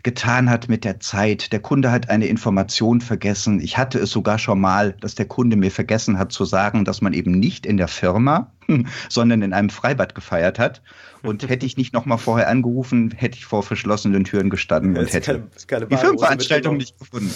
getan 0.05 0.51
hat 0.51 0.69
mit 0.69 0.85
der 0.85 0.99
Zeit. 0.99 1.51
Der 1.51 1.59
Kunde 1.59 1.91
hat 1.91 2.11
eine 2.11 2.27
Information 2.27 3.01
vergessen. 3.01 3.59
Ich 3.59 3.79
hatte 3.79 3.97
es 3.97 4.11
sogar 4.11 4.37
schon 4.37 4.61
mal, 4.61 4.93
dass 5.01 5.15
der 5.15 5.25
Kunde 5.25 5.55
mir 5.55 5.71
vergessen 5.71 6.19
hat 6.19 6.31
zu 6.31 6.45
sagen, 6.45 6.85
dass 6.85 7.01
man 7.01 7.11
eben 7.13 7.31
nicht 7.31 7.65
in 7.65 7.77
der 7.77 7.87
Firma, 7.87 8.51
sondern 9.09 9.41
in 9.41 9.51
einem 9.51 9.71
Freibad 9.71 10.13
gefeiert 10.13 10.59
hat. 10.59 10.83
Und 11.23 11.49
hätte 11.49 11.65
ich 11.65 11.75
nicht 11.75 11.91
noch 11.91 12.05
mal 12.05 12.17
vorher 12.17 12.49
angerufen, 12.49 13.15
hätte 13.17 13.39
ich 13.39 13.45
vor 13.45 13.63
verschlossenen 13.63 14.23
Türen 14.25 14.51
gestanden 14.51 14.95
ja, 14.95 15.01
und 15.01 15.11
hätte 15.11 15.31
keine, 15.31 15.49
keine 15.65 15.87
die 15.87 15.97
Firmenveranstaltung 15.97 16.77
nicht 16.77 16.99
gefunden. 16.99 17.31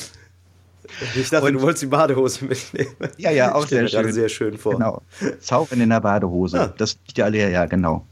Ich 1.15 1.29
dachte, 1.31 1.47
und, 1.47 1.53
du 1.53 1.61
wolltest 1.61 1.81
die 1.81 1.87
Badehose 1.87 2.45
mitnehmen. 2.45 2.91
Ja, 3.17 3.31
ja, 3.31 3.55
auch 3.55 3.65
sehr 3.65 3.87
schön. 3.87 4.13
sehr 4.13 4.29
schön 4.29 4.59
vor. 4.59 4.73
Genau. 4.73 5.01
Zaubern 5.39 5.81
in 5.81 5.89
der 5.89 6.01
Badehose. 6.01 6.57
Ja. 6.57 6.67
Das 6.77 6.99
liegt 7.07 7.17
ja 7.17 7.25
alle, 7.25 7.51
ja, 7.51 7.65
genau. 7.65 8.05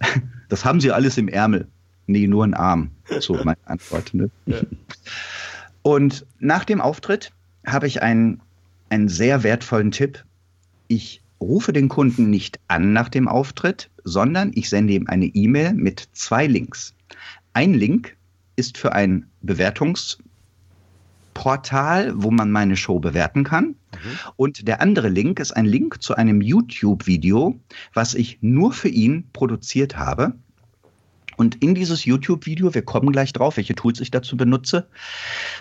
Das 0.50 0.66
haben 0.66 0.82
sie 0.82 0.92
alles 0.92 1.16
im 1.16 1.28
Ärmel. 1.28 1.66
Nee, 2.06 2.26
nur 2.26 2.44
ein 2.44 2.54
Arm. 2.54 2.90
So 3.20 3.34
meine 3.44 3.58
Antwort. 3.64 4.14
Ne? 4.14 4.30
Ja. 4.46 4.60
Und 5.82 6.24
nach 6.38 6.64
dem 6.64 6.80
Auftritt 6.80 7.32
habe 7.66 7.86
ich 7.86 8.02
einen, 8.02 8.40
einen 8.88 9.08
sehr 9.08 9.42
wertvollen 9.42 9.90
Tipp. 9.90 10.24
Ich 10.88 11.20
rufe 11.40 11.72
den 11.72 11.88
Kunden 11.88 12.30
nicht 12.30 12.60
an 12.68 12.92
nach 12.92 13.08
dem 13.08 13.28
Auftritt, 13.28 13.90
sondern 14.04 14.52
ich 14.54 14.68
sende 14.68 14.94
ihm 14.94 15.06
eine 15.08 15.26
E-Mail 15.26 15.74
mit 15.74 16.08
zwei 16.12 16.46
Links. 16.46 16.94
Ein 17.52 17.74
Link 17.74 18.16
ist 18.56 18.78
für 18.78 18.92
ein 18.92 19.26
Bewertungsportal, 19.42 22.12
wo 22.14 22.30
man 22.30 22.50
meine 22.50 22.76
Show 22.76 23.00
bewerten 23.00 23.44
kann. 23.44 23.64
Mhm. 23.64 23.74
Und 24.36 24.68
der 24.68 24.80
andere 24.80 25.08
Link 25.08 25.40
ist 25.40 25.52
ein 25.52 25.66
Link 25.66 26.02
zu 26.02 26.14
einem 26.14 26.40
YouTube-Video, 26.40 27.58
was 27.92 28.14
ich 28.14 28.38
nur 28.40 28.72
für 28.72 28.88
ihn 28.88 29.28
produziert 29.32 29.96
habe. 29.96 30.34
Und 31.42 31.56
in 31.56 31.74
dieses 31.74 32.04
YouTube-Video, 32.04 32.72
wir 32.72 32.82
kommen 32.82 33.10
gleich 33.10 33.32
drauf, 33.32 33.56
welche 33.56 33.74
Tools 33.74 33.98
ich 33.98 34.12
dazu 34.12 34.36
benutze, 34.36 34.86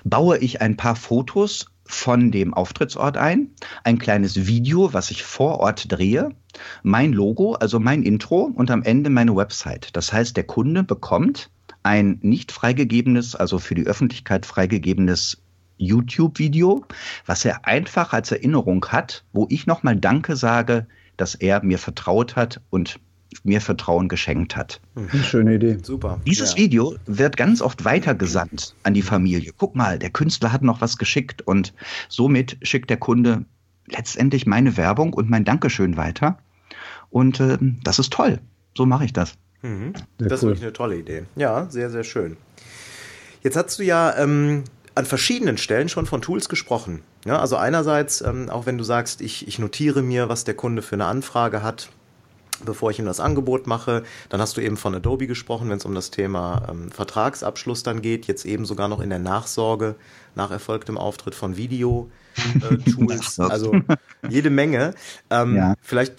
baue 0.03 0.37
ich 0.37 0.61
ein 0.61 0.77
paar 0.77 0.95
Fotos 0.95 1.65
von 1.85 2.29
dem 2.29 2.53
Auftrittsort 2.53 3.17
ein, 3.17 3.49
ein 3.83 3.97
kleines 3.97 4.45
Video, 4.45 4.93
was 4.93 5.09
ich 5.09 5.23
vor 5.23 5.59
Ort 5.59 5.91
drehe, 5.91 6.35
mein 6.83 7.13
Logo, 7.13 7.53
also 7.53 7.79
mein 7.79 8.03
Intro 8.03 8.51
und 8.53 8.69
am 8.69 8.83
Ende 8.83 9.09
meine 9.09 9.35
Website. 9.35 9.89
Das 9.93 10.13
heißt, 10.13 10.37
der 10.37 10.43
Kunde 10.43 10.83
bekommt 10.83 11.49
ein 11.81 12.19
nicht 12.21 12.51
freigegebenes, 12.51 13.33
also 13.33 13.57
für 13.57 13.73
die 13.73 13.87
Öffentlichkeit 13.87 14.45
freigegebenes 14.45 15.41
YouTube-Video, 15.77 16.85
was 17.25 17.43
er 17.43 17.65
einfach 17.65 18.13
als 18.13 18.31
Erinnerung 18.31 18.85
hat, 18.85 19.25
wo 19.33 19.47
ich 19.49 19.65
nochmal 19.65 19.95
Danke 19.95 20.35
sage, 20.35 20.85
dass 21.17 21.33
er 21.33 21.63
mir 21.63 21.79
vertraut 21.79 22.35
hat 22.35 22.61
und 22.69 22.99
mir 23.43 23.61
Vertrauen 23.61 24.07
geschenkt 24.07 24.55
hat. 24.55 24.81
Mhm. 24.95 25.23
Schöne 25.23 25.55
Idee. 25.55 25.77
Super. 25.81 26.19
Dieses 26.25 26.51
ja. 26.51 26.57
Video 26.57 26.95
wird 27.05 27.37
ganz 27.37 27.61
oft 27.61 27.85
weitergesandt 27.85 28.75
an 28.83 28.93
die 28.93 29.01
Familie. 29.01 29.51
Guck 29.57 29.75
mal, 29.75 29.99
der 29.99 30.09
Künstler 30.09 30.51
hat 30.51 30.61
noch 30.61 30.81
was 30.81 30.97
geschickt 30.97 31.41
und 31.41 31.73
somit 32.09 32.57
schickt 32.61 32.89
der 32.89 32.97
Kunde 32.97 33.45
letztendlich 33.87 34.45
meine 34.45 34.77
Werbung 34.77 35.13
und 35.13 35.29
mein 35.29 35.45
Dankeschön 35.45 35.97
weiter. 35.97 36.37
Und 37.09 37.39
äh, 37.39 37.57
das 37.83 37.99
ist 37.99 38.13
toll. 38.13 38.39
So 38.75 38.85
mache 38.85 39.05
ich 39.05 39.13
das. 39.13 39.33
Mhm. 39.61 39.93
Das 40.17 40.27
cool. 40.27 40.33
ist 40.33 40.41
wirklich 40.43 40.63
eine 40.63 40.73
tolle 40.73 40.97
Idee. 40.97 41.23
Ja, 41.35 41.69
sehr, 41.69 41.89
sehr 41.89 42.03
schön. 42.03 42.37
Jetzt 43.43 43.55
hast 43.57 43.79
du 43.79 43.83
ja 43.83 44.15
ähm, 44.17 44.63
an 44.95 45.05
verschiedenen 45.05 45.57
Stellen 45.57 45.89
schon 45.89 46.05
von 46.05 46.21
Tools 46.21 46.49
gesprochen. 46.49 47.01
Ja, 47.25 47.39
also 47.39 47.55
einerseits, 47.55 48.21
ähm, 48.21 48.49
auch 48.49 48.65
wenn 48.65 48.77
du 48.77 48.83
sagst, 48.83 49.21
ich, 49.21 49.47
ich 49.47 49.59
notiere 49.59 50.01
mir, 50.01 50.29
was 50.29 50.43
der 50.43 50.53
Kunde 50.53 50.81
für 50.81 50.95
eine 50.95 51.05
Anfrage 51.05 51.63
hat, 51.63 51.89
bevor 52.65 52.91
ich 52.91 52.99
ihm 52.99 53.05
das 53.05 53.19
Angebot 53.19 53.67
mache. 53.67 54.03
Dann 54.29 54.41
hast 54.41 54.57
du 54.57 54.61
eben 54.61 54.77
von 54.77 54.95
Adobe 54.95 55.27
gesprochen, 55.27 55.69
wenn 55.69 55.77
es 55.77 55.85
um 55.85 55.95
das 55.95 56.11
Thema 56.11 56.67
ähm, 56.69 56.91
Vertragsabschluss 56.91 57.83
dann 57.83 58.01
geht. 58.01 58.27
Jetzt 58.27 58.45
eben 58.45 58.65
sogar 58.65 58.87
noch 58.87 58.99
in 58.99 59.09
der 59.09 59.19
Nachsorge 59.19 59.95
nach 60.35 60.51
erfolgtem 60.51 60.97
Auftritt 60.97 61.35
von 61.35 61.57
Video-Tools. 61.57 63.39
Äh, 63.39 63.41
also 63.49 63.75
jede 64.29 64.49
Menge. 64.49 64.93
Ähm, 65.29 65.55
ja. 65.55 65.75
Vielleicht 65.81 66.15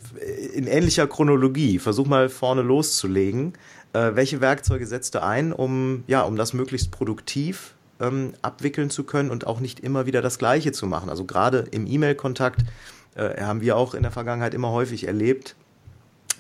in 0.55 0.67
ähnlicher 0.67 1.07
Chronologie. 1.07 1.79
Versuch 1.79 2.07
mal 2.07 2.29
vorne 2.29 2.63
loszulegen. 2.63 3.55
Äh, 3.93 4.15
welche 4.15 4.41
Werkzeuge 4.41 4.87
setzt 4.87 5.15
du 5.15 5.23
ein, 5.23 5.53
um, 5.53 6.05
ja, 6.07 6.23
um 6.23 6.37
das 6.37 6.53
möglichst 6.53 6.91
produktiv 6.91 7.75
ähm, 8.01 8.33
abwickeln 8.43 8.91
zu 8.91 9.05
können 9.05 9.31
und 9.31 9.47
auch 9.47 9.61
nicht 9.61 9.81
immer 9.81 10.07
wieder 10.07 10.23
das 10.23 10.39
Gleiche 10.39 10.73
zu 10.73 10.87
machen? 10.87 11.11
Also 11.11 11.25
gerade 11.25 11.67
im 11.71 11.87
E-Mail-Kontakt 11.87 12.65
äh, 13.15 13.43
haben 13.43 13.61
wir 13.61 13.77
auch 13.77 13.95
in 13.95 14.03
der 14.03 14.13
Vergangenheit 14.13 14.55
immer 14.55 14.71
häufig 14.71 15.07
erlebt, 15.07 15.57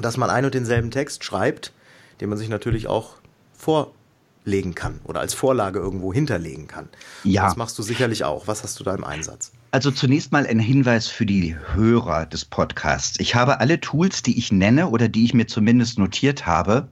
dass 0.00 0.16
man 0.16 0.30
ein 0.30 0.44
und 0.44 0.54
denselben 0.54 0.90
Text 0.90 1.24
schreibt, 1.24 1.72
den 2.20 2.28
man 2.28 2.38
sich 2.38 2.48
natürlich 2.48 2.86
auch 2.86 3.14
vorlegen 3.56 4.74
kann 4.74 5.00
oder 5.04 5.20
als 5.20 5.34
Vorlage 5.34 5.78
irgendwo 5.78 6.12
hinterlegen 6.12 6.66
kann. 6.66 6.88
Ja. 7.24 7.46
Das 7.46 7.56
machst 7.56 7.78
du 7.78 7.82
sicherlich 7.82 8.24
auch. 8.24 8.46
Was 8.46 8.62
hast 8.62 8.78
du 8.80 8.84
da 8.84 8.94
im 8.94 9.04
Einsatz? 9.04 9.52
Also 9.74 9.90
zunächst 9.90 10.32
mal 10.32 10.46
ein 10.46 10.58
Hinweis 10.58 11.08
für 11.08 11.24
die 11.24 11.56
Hörer 11.72 12.26
des 12.26 12.44
Podcasts. 12.44 13.18
Ich 13.18 13.34
habe 13.34 13.58
alle 13.58 13.80
Tools, 13.80 14.22
die 14.22 14.36
ich 14.36 14.52
nenne 14.52 14.88
oder 14.88 15.08
die 15.08 15.24
ich 15.24 15.32
mir 15.32 15.46
zumindest 15.46 15.98
notiert 15.98 16.44
habe, 16.44 16.90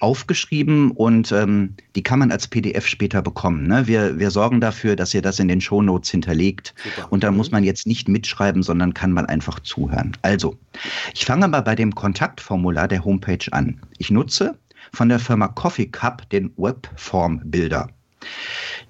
aufgeschrieben 0.00 0.90
und 0.90 1.32
ähm, 1.32 1.76
die 1.96 2.02
kann 2.02 2.18
man 2.18 2.30
als 2.30 2.46
PDF 2.46 2.86
später 2.86 3.22
bekommen. 3.22 3.66
Ne? 3.66 3.86
Wir, 3.86 4.18
wir 4.18 4.30
sorgen 4.30 4.60
dafür, 4.60 4.96
dass 4.96 5.14
ihr 5.14 5.22
das 5.22 5.38
in 5.38 5.48
den 5.48 5.62
Shownotes 5.62 6.10
hinterlegt 6.10 6.74
Super. 6.84 7.10
und 7.10 7.24
da 7.24 7.30
muss 7.30 7.52
man 7.52 7.64
jetzt 7.64 7.86
nicht 7.86 8.06
mitschreiben, 8.06 8.62
sondern 8.62 8.92
kann 8.92 9.12
man 9.12 9.24
einfach 9.24 9.58
zuhören. 9.60 10.14
Also, 10.20 10.58
ich 11.14 11.24
fange 11.24 11.48
mal 11.48 11.62
bei 11.62 11.74
dem 11.74 11.94
Kontaktformular 11.94 12.86
der 12.86 13.02
Homepage 13.02 13.50
an. 13.52 13.80
Ich 13.96 14.10
nutze 14.10 14.58
von 14.92 15.08
der 15.08 15.20
Firma 15.20 15.48
Coffee 15.48 15.86
Cup 15.86 16.28
den 16.28 16.52
Webform-Bilder. 16.58 17.88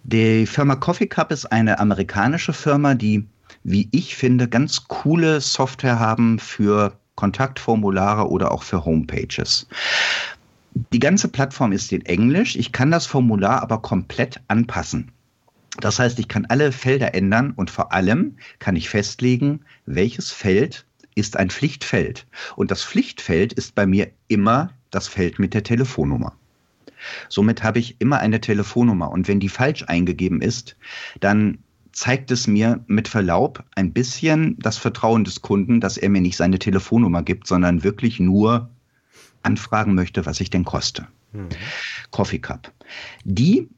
Die 0.02 0.46
Firma 0.46 0.76
Coffee 0.76 1.06
Cup 1.06 1.30
ist 1.30 1.46
eine 1.46 1.78
amerikanische 1.78 2.52
Firma, 2.52 2.94
die, 2.94 3.26
wie 3.64 3.88
ich 3.92 4.16
finde, 4.16 4.48
ganz 4.48 4.88
coole 4.88 5.40
Software 5.40 5.98
haben 5.98 6.38
für 6.38 6.98
Kontaktformulare 7.16 8.28
oder 8.30 8.50
auch 8.50 8.62
für 8.62 8.84
Homepages. 8.84 9.66
Die 10.92 10.98
ganze 10.98 11.28
Plattform 11.28 11.72
ist 11.72 11.92
in 11.92 12.06
Englisch. 12.06 12.56
Ich 12.56 12.72
kann 12.72 12.90
das 12.90 13.06
Formular 13.06 13.62
aber 13.62 13.82
komplett 13.82 14.40
anpassen. 14.48 15.12
Das 15.80 15.98
heißt, 15.98 16.18
ich 16.18 16.28
kann 16.28 16.46
alle 16.46 16.72
Felder 16.72 17.14
ändern 17.14 17.52
und 17.54 17.70
vor 17.70 17.92
allem 17.92 18.36
kann 18.58 18.76
ich 18.76 18.88
festlegen, 18.88 19.60
welches 19.86 20.30
Feld 20.30 20.86
ist 21.14 21.36
ein 21.36 21.50
Pflichtfeld. 21.50 22.26
Und 22.56 22.70
das 22.70 22.84
Pflichtfeld 22.84 23.52
ist 23.52 23.74
bei 23.74 23.86
mir 23.86 24.10
immer 24.28 24.70
das 24.90 25.08
Feld 25.08 25.38
mit 25.38 25.54
der 25.54 25.62
Telefonnummer. 25.62 26.34
Somit 27.28 27.62
habe 27.62 27.78
ich 27.78 28.00
immer 28.00 28.18
eine 28.18 28.40
Telefonnummer. 28.40 29.10
Und 29.10 29.28
wenn 29.28 29.40
die 29.40 29.48
falsch 29.48 29.84
eingegeben 29.86 30.42
ist, 30.42 30.76
dann 31.20 31.58
zeigt 31.92 32.30
es 32.30 32.46
mir 32.46 32.84
mit 32.86 33.08
Verlaub 33.08 33.64
ein 33.74 33.92
bisschen 33.92 34.56
das 34.58 34.78
Vertrauen 34.78 35.24
des 35.24 35.42
Kunden, 35.42 35.80
dass 35.80 35.96
er 35.96 36.08
mir 36.08 36.20
nicht 36.20 36.36
seine 36.36 36.58
Telefonnummer 36.58 37.22
gibt, 37.22 37.46
sondern 37.46 37.82
wirklich 37.82 38.20
nur 38.20 38.70
anfragen 39.42 39.94
möchte, 39.94 40.26
was 40.26 40.40
ich 40.40 40.50
denn 40.50 40.64
koste. 40.64 41.06
Mhm. 41.32 41.48
Coffee 42.10 42.38
Cup. 42.38 42.72
Die, 43.24 43.68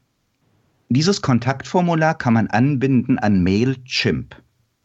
dieses 0.89 1.21
Kontaktformular 1.21 2.17
kann 2.17 2.33
man 2.33 2.47
anbinden 2.47 3.17
an 3.17 3.43
Mailchimp. 3.43 4.35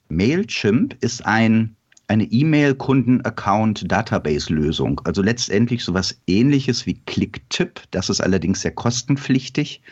Mailchimp 0.09 0.96
ist 1.01 1.24
ein 1.27 1.77
eine 2.09 2.25
E-Mail-Kunden-Account-Database-Lösung. 2.25 5.01
Also 5.05 5.23
letztendlich 5.23 5.85
sowas 5.85 6.21
ähnliches 6.27 6.87
wie 6.87 7.01
Clicktip. 7.07 7.83
Das 7.90 8.09
ist 8.09 8.23
allerdings 8.23 8.62
sehr 8.62 8.73
kostenpflichtig. 8.73 9.83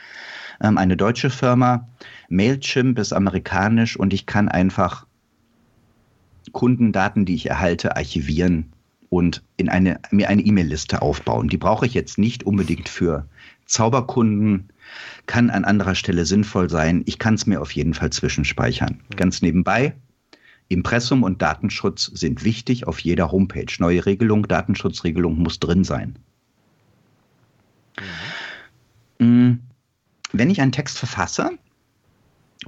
Ähm, 0.60 0.78
eine 0.78 0.96
deutsche 0.96 1.28
Firma. 1.30 1.88
Mailchimp 2.28 2.98
ist 2.98 3.12
amerikanisch 3.12 3.96
und 3.96 4.12
ich 4.14 4.26
kann 4.26 4.48
einfach 4.48 5.06
Kundendaten, 6.52 7.26
die 7.26 7.34
ich 7.34 7.50
erhalte, 7.50 7.96
archivieren 7.96 8.72
und 9.10 9.42
in 9.56 9.68
eine, 9.68 10.00
mir 10.10 10.30
eine 10.30 10.42
E-Mail-Liste 10.42 11.02
aufbauen. 11.02 11.48
Die 11.48 11.58
brauche 11.58 11.86
ich 11.86 11.94
jetzt 11.94 12.18
nicht 12.18 12.44
unbedingt 12.44 12.88
für 12.88 13.26
Zauberkunden, 13.66 14.70
kann 15.26 15.50
an 15.50 15.64
anderer 15.64 15.94
Stelle 15.94 16.24
sinnvoll 16.24 16.70
sein. 16.70 17.02
Ich 17.06 17.18
kann 17.18 17.34
es 17.34 17.46
mir 17.46 17.60
auf 17.60 17.72
jeden 17.72 17.94
Fall 17.94 18.10
zwischenspeichern. 18.10 19.00
Ganz 19.16 19.42
nebenbei, 19.42 19.94
Impressum 20.68 21.22
und 21.22 21.42
Datenschutz 21.42 22.06
sind 22.06 22.44
wichtig 22.44 22.86
auf 22.86 22.98
jeder 23.00 23.30
Homepage. 23.30 23.72
Neue 23.78 24.04
Regelung, 24.04 24.48
Datenschutzregelung 24.48 25.38
muss 25.38 25.60
drin 25.60 25.84
sein. 25.84 26.18
Mhm. 29.18 29.60
Wenn 30.32 30.50
ich 30.50 30.60
einen 30.60 30.72
Text 30.72 30.98
verfasse, 30.98 31.50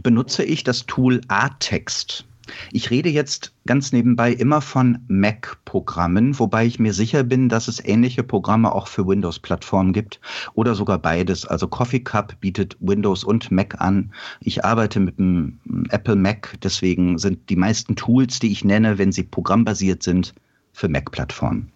benutze 0.03 0.45
ich 0.45 0.65
das 0.65 0.87
Tool 0.87 1.21
A-Text. 1.29 2.25
Ich 2.73 2.91
rede 2.91 3.09
jetzt 3.09 3.53
ganz 3.67 3.93
nebenbei 3.93 4.33
immer 4.33 4.61
von 4.61 4.99
Mac-Programmen, 5.09 6.39
wobei 6.39 6.67
ich 6.67 6.79
mir 6.79 6.93
sicher 6.93 7.23
bin, 7.23 7.49
dass 7.49 7.69
es 7.69 7.85
ähnliche 7.85 8.23
Programme 8.23 8.73
auch 8.73 8.89
für 8.89 9.07
Windows-Plattformen 9.07 9.93
gibt 9.93 10.21
oder 10.55 10.75
sogar 10.75 10.99
beides. 10.99 11.47
Also 11.47 11.69
Coffee 11.69 12.01
Cup 12.01 12.41
bietet 12.41 12.77
Windows 12.81 13.25
und 13.25 13.51
Mac 13.51 13.81
an. 13.81 14.13
Ich 14.41 14.65
arbeite 14.65 15.01
mit 15.01 15.19
dem 15.19 15.59
Apple 15.91 16.17
Mac, 16.17 16.59
deswegen 16.63 17.19
sind 17.19 17.51
die 17.51 17.57
meisten 17.57 17.97
Tools, 17.97 18.39
die 18.39 18.53
ich 18.53 18.65
nenne, 18.65 18.99
wenn 18.99 19.13
sie 19.13 19.23
programmbasiert 19.23 20.03
sind, 20.03 20.35
für 20.73 20.89
Mac-Plattformen. 20.89 21.73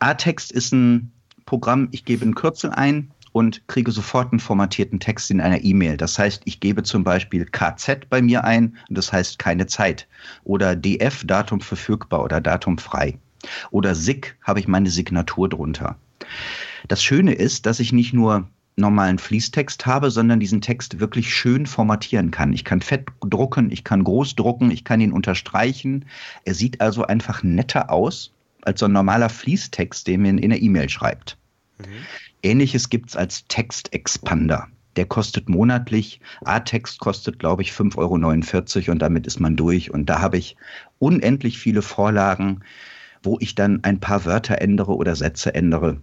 A-Text 0.00 0.52
ist 0.52 0.72
ein 0.72 1.12
Programm, 1.46 1.88
ich 1.92 2.04
gebe 2.04 2.24
ein 2.24 2.34
Kürzel 2.34 2.70
ein, 2.70 3.10
und 3.34 3.66
kriege 3.66 3.90
sofort 3.90 4.30
einen 4.30 4.38
formatierten 4.38 5.00
Text 5.00 5.28
in 5.32 5.40
einer 5.40 5.64
E-Mail. 5.64 5.96
Das 5.96 6.16
heißt, 6.20 6.42
ich 6.44 6.60
gebe 6.60 6.84
zum 6.84 7.02
Beispiel 7.02 7.44
KZ 7.44 8.08
bei 8.08 8.22
mir 8.22 8.44
ein 8.44 8.76
und 8.88 8.96
das 8.96 9.12
heißt 9.12 9.40
keine 9.40 9.66
Zeit. 9.66 10.06
Oder 10.44 10.76
DF, 10.76 11.24
Datum 11.26 11.60
verfügbar 11.60 12.22
oder 12.22 12.40
Datum 12.40 12.78
frei. 12.78 13.18
Oder 13.72 13.96
SIG 13.96 14.36
habe 14.42 14.60
ich 14.60 14.68
meine 14.68 14.88
Signatur 14.88 15.48
drunter. 15.48 15.96
Das 16.86 17.02
Schöne 17.02 17.32
ist, 17.32 17.66
dass 17.66 17.80
ich 17.80 17.92
nicht 17.92 18.14
nur 18.14 18.48
normalen 18.76 19.18
Fließtext 19.18 19.84
habe, 19.84 20.12
sondern 20.12 20.38
diesen 20.38 20.60
Text 20.60 21.00
wirklich 21.00 21.34
schön 21.34 21.66
formatieren 21.66 22.30
kann. 22.30 22.52
Ich 22.52 22.64
kann 22.64 22.82
fett 22.82 23.08
drucken, 23.20 23.72
ich 23.72 23.82
kann 23.82 24.04
groß 24.04 24.36
drucken, 24.36 24.70
ich 24.70 24.84
kann 24.84 25.00
ihn 25.00 25.12
unterstreichen. 25.12 26.04
Er 26.44 26.54
sieht 26.54 26.80
also 26.80 27.04
einfach 27.04 27.42
netter 27.42 27.90
aus 27.90 28.32
als 28.62 28.78
so 28.78 28.86
ein 28.86 28.92
normaler 28.92 29.28
Fließtext, 29.28 30.06
den 30.06 30.22
man 30.22 30.38
in 30.38 30.52
einer 30.52 30.62
E-Mail 30.62 30.88
schreibt. 30.88 31.36
Mhm. 31.78 31.84
Ähnliches 32.44 32.90
gibt 32.90 33.10
es 33.10 33.16
als 33.16 33.46
Textexpander. 33.48 34.68
Der 34.96 35.06
kostet 35.06 35.48
monatlich. 35.48 36.20
A-Text 36.44 37.00
kostet, 37.00 37.38
glaube 37.38 37.62
ich, 37.62 37.72
5,49 37.72 38.76
Euro 38.76 38.92
und 38.92 38.98
damit 39.00 39.26
ist 39.26 39.40
man 39.40 39.56
durch. 39.56 39.90
Und 39.90 40.06
da 40.06 40.20
habe 40.20 40.36
ich 40.36 40.56
unendlich 40.98 41.58
viele 41.58 41.82
Vorlagen, 41.82 42.60
wo 43.22 43.38
ich 43.40 43.54
dann 43.54 43.82
ein 43.82 43.98
paar 43.98 44.24
Wörter 44.24 44.60
ändere 44.60 44.94
oder 44.94 45.16
Sätze 45.16 45.54
ändere. 45.54 46.00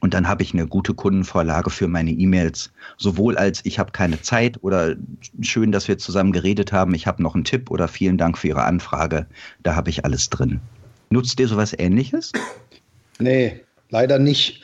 Und 0.00 0.14
dann 0.14 0.28
habe 0.28 0.42
ich 0.42 0.52
eine 0.52 0.66
gute 0.66 0.94
Kundenvorlage 0.94 1.70
für 1.70 1.88
meine 1.88 2.12
E-Mails. 2.12 2.72
Sowohl 2.96 3.36
als 3.36 3.64
ich 3.64 3.78
habe 3.78 3.92
keine 3.92 4.22
Zeit 4.22 4.62
oder 4.62 4.94
schön, 5.40 5.72
dass 5.72 5.88
wir 5.88 5.98
zusammen 5.98 6.32
geredet 6.32 6.72
haben, 6.72 6.94
ich 6.94 7.06
habe 7.06 7.22
noch 7.22 7.34
einen 7.34 7.44
Tipp 7.44 7.70
oder 7.70 7.88
vielen 7.88 8.18
Dank 8.18 8.38
für 8.38 8.48
Ihre 8.48 8.64
Anfrage. 8.64 9.26
Da 9.62 9.74
habe 9.74 9.90
ich 9.90 10.04
alles 10.04 10.30
drin. 10.30 10.60
Nutzt 11.10 11.40
ihr 11.40 11.48
sowas 11.48 11.74
ähnliches? 11.76 12.32
Nee, 13.18 13.62
Leider 13.90 14.18
nicht. 14.18 14.62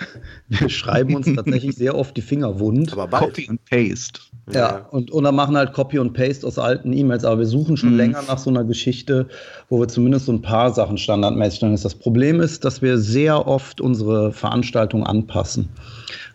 Wir 0.49 0.69
schreiben 0.69 1.15
uns 1.15 1.33
tatsächlich 1.35 1.77
sehr 1.77 1.97
oft 1.97 2.17
die 2.17 2.23
Finger 2.23 2.59
wund. 2.59 2.93
Aber 2.93 3.07
bald. 3.07 3.35
Copy 3.35 3.49
und 3.49 3.65
Paste. 3.65 4.21
Ja, 4.53 4.61
ja, 4.61 4.77
und, 4.91 5.13
und 5.13 5.23
dann 5.23 5.37
machen 5.37 5.57
halt 5.57 5.73
Copy 5.73 6.01
und 6.01 6.13
Paste 6.13 6.45
aus 6.47 6.59
alten 6.59 6.93
E-Mails. 6.93 7.25
Aber 7.25 7.39
wir 7.39 7.47
suchen 7.47 7.77
schon 7.77 7.93
mhm. 7.93 7.97
länger 7.97 8.23
nach 8.27 8.39
so 8.39 8.51
einer 8.51 8.65
Geschichte, 8.65 9.29
wo 9.69 9.79
wir 9.79 9.87
zumindest 9.87 10.27
so 10.27 10.33
ein 10.33 10.43
paar 10.43 10.73
Sachen 10.73 10.99
standardmäßig 10.99 11.61
dann 11.61 11.73
ist. 11.75 11.85
Das 11.85 11.95
Problem 11.95 12.41
ist, 12.41 12.65
dass 12.65 12.83
wir 12.83 12.99
sehr 12.99 13.47
oft 13.47 13.81
unsere 13.81 14.33
Veranstaltung 14.33 15.07
anpassen 15.07 15.69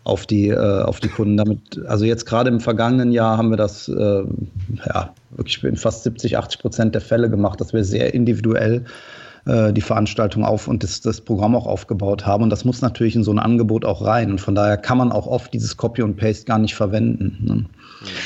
auf 0.04 0.24
die, 0.24 0.48
äh, 0.48 0.82
auf 0.82 1.00
die 1.00 1.08
Kunden. 1.08 1.36
Damit, 1.36 1.84
also 1.86 2.06
jetzt 2.06 2.24
gerade 2.24 2.48
im 2.48 2.60
vergangenen 2.60 3.12
Jahr 3.12 3.36
haben 3.36 3.50
wir 3.50 3.58
das 3.58 3.88
äh, 3.88 4.22
ja, 4.86 5.12
wirklich 5.30 5.62
in 5.62 5.76
fast 5.76 6.04
70, 6.04 6.38
80 6.38 6.60
Prozent 6.60 6.94
der 6.94 7.02
Fälle 7.02 7.28
gemacht, 7.28 7.60
dass 7.60 7.74
wir 7.74 7.84
sehr 7.84 8.14
individuell 8.14 8.86
äh, 9.48 9.72
die 9.72 9.80
Veranstaltung 9.80 10.44
auf 10.44 10.68
und 10.68 10.82
das, 10.82 11.00
das 11.00 11.22
Programm 11.22 11.56
auch 11.56 11.66
aufgebaut 11.66 12.26
haben. 12.26 12.44
Und 12.44 12.50
das 12.50 12.64
muss 12.64 12.82
natürlich 12.82 13.16
in 13.16 13.24
so 13.24 13.32
ein 13.32 13.38
Angebot 13.38 13.84
auch 13.84 14.04
rein. 14.04 14.30
Und 14.30 14.40
von 14.40 14.54
daher 14.54 14.76
kann 14.76 14.98
man 14.98 15.10
auch 15.10 15.26
oft 15.26 15.54
dieses 15.54 15.76
Copy 15.76 16.02
und 16.02 16.16
Paste 16.16 16.44
gar 16.44 16.58
nicht 16.58 16.74
verwenden. 16.74 17.38
Ne? 17.40 17.64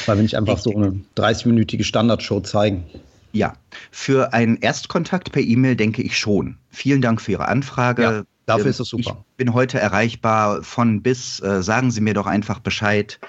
Weil 0.07 0.17
wir 0.17 0.23
nicht 0.23 0.37
einfach 0.37 0.59
so 0.59 0.75
eine 0.75 1.01
30-minütige 1.17 1.85
Standardshow 1.85 2.41
zeigen. 2.41 2.85
Ja, 3.31 3.55
für 3.93 4.35
einen 4.35 4.57
Erstkontakt 4.57 5.33
per 5.33 5.43
E-Mail 5.43 5.77
denke 5.77 6.03
ich 6.03 6.19
schon. 6.19 6.57
Vielen 6.71 7.01
Dank 7.01 7.21
für 7.21 7.33
Ihre 7.33 7.47
Anfrage. 7.47 8.03
Ja, 8.03 8.23
dafür 8.47 8.67
ist 8.67 8.81
es 8.81 8.89
super. 8.89 9.25
Ich 9.31 9.37
bin 9.37 9.55
heute 9.55 9.79
erreichbar 9.79 10.63
von 10.65 11.03
bis. 11.03 11.41
Äh, 11.41 11.63
sagen 11.63 11.93
Sie 11.93 12.01
mir 12.01 12.15
doch 12.15 12.27
einfach 12.27 12.59
Bescheid. 12.59 13.21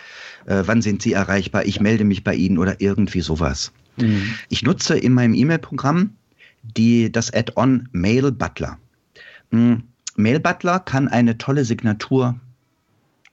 Äh, 0.46 0.64
wann 0.66 0.82
sind 0.82 1.04
Sie 1.04 1.14
erreichbar? 1.14 1.66
Ich 1.66 1.80
melde 1.80 2.04
mich 2.04 2.24
bei 2.24 2.34
Ihnen 2.34 2.58
oder 2.58 2.82
irgendwie 2.82 3.22
sowas. 3.22 3.72
Mhm. 3.98 4.34
Ich 4.50 4.64
nutze 4.64 4.98
in 4.98 5.14
meinem 5.14 5.36
E-Mail-Programm 5.36 6.16
die, 6.63 7.12
das 7.12 7.34
Add-on 7.34 7.88
Mail 7.91 8.32
Butler. 8.32 8.80
Hm, 9.52 9.84
Mail 10.15 10.39
Butler 10.39 10.80
kann 10.80 11.08
eine 11.08 11.38
tolle 11.38 11.65
Signatur 11.65 12.39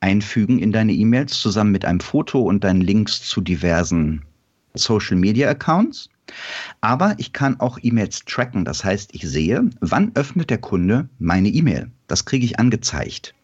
einfügen 0.00 0.58
in 0.58 0.72
deine 0.72 0.92
E-Mails 0.92 1.40
zusammen 1.40 1.72
mit 1.72 1.84
einem 1.84 2.00
Foto 2.00 2.40
und 2.40 2.64
deinen 2.64 2.80
Links 2.80 3.22
zu 3.22 3.40
diversen 3.40 4.22
Social 4.74 5.16
Media 5.16 5.48
Accounts. 5.48 6.08
Aber 6.80 7.14
ich 7.18 7.32
kann 7.32 7.58
auch 7.60 7.78
E-Mails 7.82 8.24
tracken. 8.24 8.64
Das 8.64 8.84
heißt, 8.84 9.10
ich 9.14 9.22
sehe, 9.22 9.68
wann 9.80 10.12
öffnet 10.14 10.50
der 10.50 10.58
Kunde 10.58 11.08
meine 11.18 11.48
E-Mail. 11.48 11.90
Das 12.06 12.24
kriege 12.24 12.44
ich 12.44 12.58
angezeigt. 12.58 13.34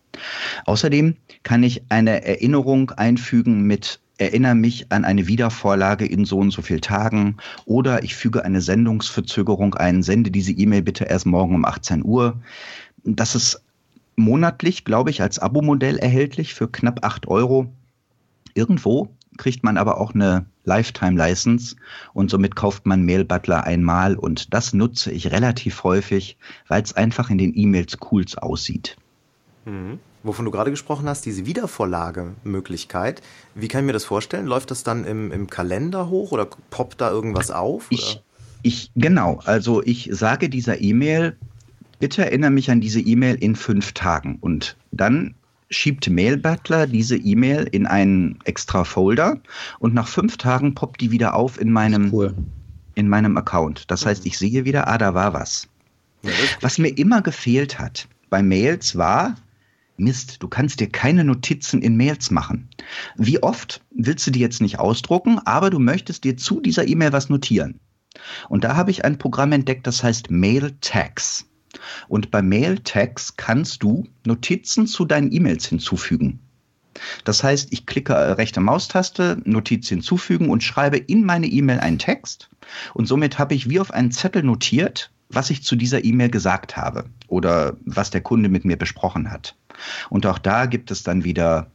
Außerdem 0.64 1.16
kann 1.42 1.62
ich 1.62 1.82
eine 1.90 2.24
Erinnerung 2.24 2.90
einfügen 2.92 3.62
mit 3.62 4.00
erinnere 4.18 4.54
mich 4.54 4.90
an 4.90 5.04
eine 5.04 5.26
Wiedervorlage 5.26 6.06
in 6.06 6.24
so 6.24 6.38
und 6.38 6.50
so 6.50 6.62
vielen 6.62 6.80
Tagen 6.80 7.36
oder 7.64 8.02
ich 8.02 8.16
füge 8.16 8.44
eine 8.44 8.60
Sendungsverzögerung 8.60 9.74
ein, 9.74 10.02
sende 10.02 10.30
diese 10.30 10.52
E-Mail 10.52 10.82
bitte 10.82 11.04
erst 11.04 11.26
morgen 11.26 11.54
um 11.54 11.64
18 11.64 12.04
Uhr. 12.04 12.40
Das 13.04 13.34
ist 13.34 13.62
monatlich, 14.16 14.84
glaube 14.84 15.10
ich, 15.10 15.20
als 15.20 15.38
Abo-Modell 15.38 15.98
erhältlich 15.98 16.54
für 16.54 16.68
knapp 16.68 17.04
8 17.04 17.28
Euro. 17.28 17.72
Irgendwo 18.54 19.10
kriegt 19.36 19.62
man 19.62 19.76
aber 19.76 20.00
auch 20.00 20.14
eine 20.14 20.46
Lifetime-License 20.64 21.76
und 22.14 22.30
somit 22.30 22.56
kauft 22.56 22.86
man 22.86 23.04
Mail 23.04 23.24
Butler 23.24 23.64
einmal 23.64 24.16
und 24.16 24.54
das 24.54 24.72
nutze 24.72 25.12
ich 25.12 25.30
relativ 25.30 25.84
häufig, 25.84 26.38
weil 26.68 26.82
es 26.82 26.94
einfach 26.94 27.28
in 27.28 27.36
den 27.36 27.52
E-Mails 27.54 27.98
cool 28.10 28.24
aussieht. 28.38 28.96
Mhm 29.66 29.98
wovon 30.26 30.44
du 30.44 30.50
gerade 30.50 30.70
gesprochen 30.70 31.08
hast, 31.08 31.24
diese 31.24 31.46
Wiedervorlagemöglichkeit. 31.46 33.22
Wie 33.54 33.68
kann 33.68 33.82
ich 33.82 33.86
mir 33.86 33.92
das 33.92 34.04
vorstellen? 34.04 34.46
Läuft 34.46 34.70
das 34.70 34.82
dann 34.82 35.04
im, 35.04 35.30
im 35.32 35.48
Kalender 35.48 36.08
hoch 36.08 36.32
oder 36.32 36.46
poppt 36.70 37.00
da 37.00 37.10
irgendwas 37.10 37.50
auf? 37.50 37.86
Ich, 37.90 38.22
ich, 38.62 38.90
genau, 38.96 39.40
also 39.44 39.82
ich 39.82 40.10
sage 40.12 40.48
dieser 40.48 40.80
E-Mail, 40.80 41.36
bitte 42.00 42.24
erinnere 42.24 42.50
mich 42.50 42.70
an 42.70 42.80
diese 42.80 43.00
E-Mail 43.00 43.36
in 43.36 43.54
fünf 43.54 43.92
Tagen. 43.92 44.38
Und 44.40 44.76
dann 44.90 45.34
schiebt 45.70 46.08
Mail 46.10 46.36
Butler 46.36 46.86
diese 46.86 47.16
E-Mail 47.16 47.68
in 47.70 47.86
einen 47.86 48.38
extra 48.44 48.84
Folder 48.84 49.38
und 49.78 49.94
nach 49.94 50.08
fünf 50.08 50.36
Tagen 50.36 50.74
poppt 50.74 51.00
die 51.00 51.10
wieder 51.10 51.34
auf 51.34 51.60
in 51.60 51.72
meinem, 51.72 52.12
cool. 52.12 52.34
in 52.94 53.08
meinem 53.08 53.36
Account. 53.36 53.90
Das 53.90 54.06
heißt, 54.06 54.26
ich 54.26 54.38
sehe 54.38 54.64
wieder, 54.64 54.88
ah, 54.88 54.98
da 54.98 55.14
war 55.14 55.32
was. 55.32 55.68
Ja, 56.22 56.32
was 56.60 56.78
mir 56.78 56.88
immer 56.88 57.22
gefehlt 57.22 57.78
hat 57.78 58.08
bei 58.30 58.42
Mails 58.42 58.96
war, 58.96 59.36
Mist, 59.98 60.42
du 60.42 60.48
kannst 60.48 60.80
dir 60.80 60.88
keine 60.88 61.24
Notizen 61.24 61.82
in 61.82 61.96
Mails 61.96 62.30
machen. 62.30 62.68
Wie 63.16 63.42
oft 63.42 63.82
willst 63.90 64.26
du 64.26 64.30
die 64.30 64.40
jetzt 64.40 64.60
nicht 64.60 64.78
ausdrucken, 64.78 65.38
aber 65.44 65.70
du 65.70 65.78
möchtest 65.78 66.24
dir 66.24 66.36
zu 66.36 66.60
dieser 66.60 66.86
E-Mail 66.86 67.12
was 67.12 67.28
notieren? 67.28 67.80
Und 68.48 68.64
da 68.64 68.76
habe 68.76 68.90
ich 68.90 69.04
ein 69.04 69.18
Programm 69.18 69.52
entdeckt, 69.52 69.86
das 69.86 70.02
heißt 70.02 70.30
Mail 70.30 70.76
Tags. 70.80 71.46
Und 72.08 72.30
bei 72.30 72.42
Mail 72.42 72.78
Tags 72.78 73.36
kannst 73.36 73.82
du 73.82 74.06
Notizen 74.24 74.86
zu 74.86 75.04
deinen 75.04 75.32
E-Mails 75.32 75.66
hinzufügen. 75.66 76.40
Das 77.24 77.44
heißt, 77.44 77.72
ich 77.72 77.86
klicke 77.86 78.14
äh, 78.14 78.32
rechte 78.32 78.60
Maustaste, 78.60 79.40
Notiz 79.44 79.88
hinzufügen 79.88 80.48
und 80.48 80.62
schreibe 80.62 80.96
in 80.96 81.24
meine 81.24 81.46
E-Mail 81.46 81.80
einen 81.80 81.98
Text. 81.98 82.48
Und 82.94 83.06
somit 83.06 83.38
habe 83.38 83.54
ich 83.54 83.68
wie 83.68 83.80
auf 83.80 83.90
einen 83.90 84.12
Zettel 84.12 84.42
notiert, 84.42 85.10
was 85.28 85.50
ich 85.50 85.62
zu 85.62 85.76
dieser 85.76 86.04
E-Mail 86.04 86.30
gesagt 86.30 86.76
habe 86.76 87.04
oder 87.28 87.76
was 87.84 88.10
der 88.10 88.20
Kunde 88.20 88.48
mit 88.48 88.64
mir 88.64 88.76
besprochen 88.76 89.30
hat. 89.30 89.56
Und 90.10 90.26
auch 90.26 90.38
da 90.38 90.66
gibt 90.66 90.90
es 90.90 91.02
dann 91.02 91.24
wieder 91.24 91.70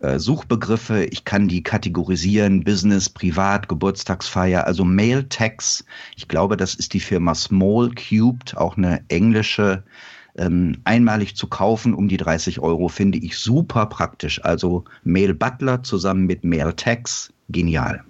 äh, 0.00 0.18
Suchbegriffe. 0.18 1.04
Ich 1.04 1.24
kann 1.24 1.48
die 1.48 1.62
kategorisieren, 1.62 2.64
Business, 2.64 3.08
Privat, 3.08 3.68
Geburtstagsfeier, 3.68 4.64
also 4.64 4.84
Mail 4.84 5.24
Tags. 5.24 5.84
Ich 6.16 6.28
glaube, 6.28 6.56
das 6.56 6.74
ist 6.74 6.94
die 6.94 7.00
Firma 7.00 7.34
Small 7.34 7.90
Cubed, 7.94 8.56
auch 8.56 8.76
eine 8.76 9.02
englische 9.08 9.82
ähm, 10.36 10.76
einmalig 10.84 11.34
zu 11.34 11.48
kaufen 11.48 11.94
um 11.94 12.08
die 12.08 12.16
30 12.16 12.60
Euro 12.60 12.88
finde 12.88 13.18
ich 13.18 13.36
super 13.36 13.86
praktisch. 13.86 14.42
Also 14.44 14.84
Mail 15.02 15.34
Butler 15.34 15.82
zusammen 15.82 16.26
mit 16.26 16.44
Mail 16.44 16.72
Tags, 16.72 17.32
genial. 17.48 18.04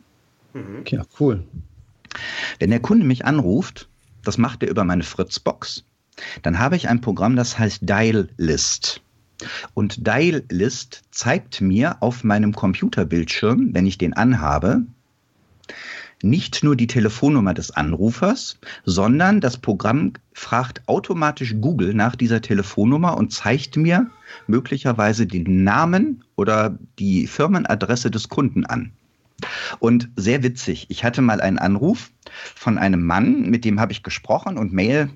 Mhm. 0.53 0.85
Ja, 0.87 1.03
cool. 1.19 1.45
Wenn 2.59 2.71
der 2.71 2.81
Kunde 2.81 3.07
mich 3.07 3.25
anruft, 3.25 3.89
das 4.29 4.37
macht 4.37 4.63
er 4.63 4.69
über 4.69 4.85
meine 4.85 5.05
Fritzbox, 5.05 5.85
dann 6.43 6.59
habe 6.59 6.77
ich 6.77 6.91
ein 6.91 7.01
Programm, 7.01 7.35
das 7.35 7.59
heißt 7.59 7.89
Dial 7.89 8.29
List. 8.37 9.01
Und 9.73 10.07
Dial 10.07 10.43
List 10.51 11.03
zeigt 11.11 11.63
mir 11.63 11.97
auf 12.03 12.25
meinem 12.25 12.53
Computerbildschirm, 12.53 13.71
wenn 13.73 13.87
ich 13.87 13.97
den 13.97 14.13
anhabe, 14.13 14.83
nicht 16.23 16.63
nur 16.63 16.77
die 16.77 16.89
Telefonnummer 16.89 17.55
des 17.55 17.71
Anrufers, 17.71 18.59
sondern 18.85 19.41
das 19.41 19.57
Programm 19.57 20.13
fragt 20.35 20.83
automatisch 20.87 21.55
Google 21.59 21.95
nach 21.95 22.15
dieser 22.15 22.43
Telefonnummer 22.43 23.17
und 23.17 23.33
zeigt 23.33 23.79
mir 23.79 24.11
möglicherweise 24.47 25.27
den 25.27 25.65
Namen 25.65 26.23
oder 26.37 26.79
die 26.99 27.27
Firmenadresse 27.27 28.11
des 28.11 28.29
Kunden 28.29 28.67
an. 28.67 28.93
Und 29.79 30.11
sehr 30.17 30.43
witzig, 30.43 30.87
ich 30.89 31.05
hatte 31.05 31.23
mal 31.23 31.41
einen 31.41 31.59
Anruf 31.59 32.11
von 32.55 32.79
einem 32.79 33.05
Mann, 33.05 33.49
mit 33.49 33.65
dem 33.65 33.81
habe 33.81 33.93
ich 33.93 34.03
gesprochen 34.03 34.59
und 34.59 34.73
Mail 34.73 35.11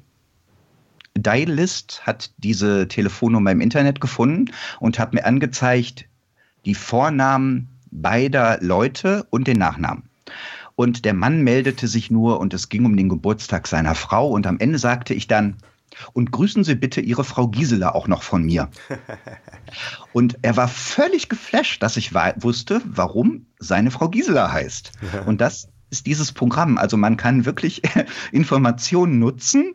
Dialist 1.17 2.07
hat 2.07 2.31
diese 2.39 2.89
Telefonnummer 2.89 3.51
im 3.51 3.61
Internet 3.61 4.01
gefunden 4.01 4.51
und 4.81 4.99
hat 4.99 5.13
mir 5.13 5.25
angezeigt 5.25 6.07
die 6.65 6.75
Vornamen 6.75 7.69
beider 7.91 8.59
Leute 8.61 9.27
und 9.31 9.47
den 9.47 9.59
Nachnamen. 9.59 10.05
Und 10.75 11.05
der 11.05 11.13
Mann 11.13 11.43
meldete 11.43 11.87
sich 11.87 12.11
nur 12.11 12.41
und 12.41 12.55
es 12.55 12.69
ging 12.71 12.87
um 12.87 12.97
den 12.97 13.11
Geburtstag 13.11 13.67
seiner 13.67 13.95
Frau. 13.95 14.31
Und 14.31 14.47
am 14.47 14.59
Ende 14.59 14.79
sagte 14.79 15.13
ich 15.13 15.29
dann, 15.29 15.57
und 16.13 16.33
grüßen 16.33 16.65
Sie 16.65 16.75
bitte 16.75 17.01
Ihre 17.01 17.25
Frau 17.25 17.49
Gisela 17.49 17.95
auch 17.95 18.09
noch 18.09 18.23
von 18.23 18.45
mir. 18.45 18.71
und 20.13 20.39
er 20.43 20.57
war 20.57 20.69
völlig 20.69 21.29
geflasht, 21.29 21.83
dass 21.83 21.97
ich 21.97 22.15
wusste, 22.15 22.81
warum 22.85 23.47
seine 23.59 23.91
Frau 23.91 24.09
Gisela 24.09 24.53
heißt. 24.53 24.93
Und 25.27 25.41
das 25.41 25.69
ist 25.91 26.07
dieses 26.07 26.33
Programm. 26.33 26.79
Also 26.79 26.97
man 26.97 27.17
kann 27.17 27.45
wirklich 27.45 27.83
Informationen 28.33 29.19
nutzen, 29.19 29.75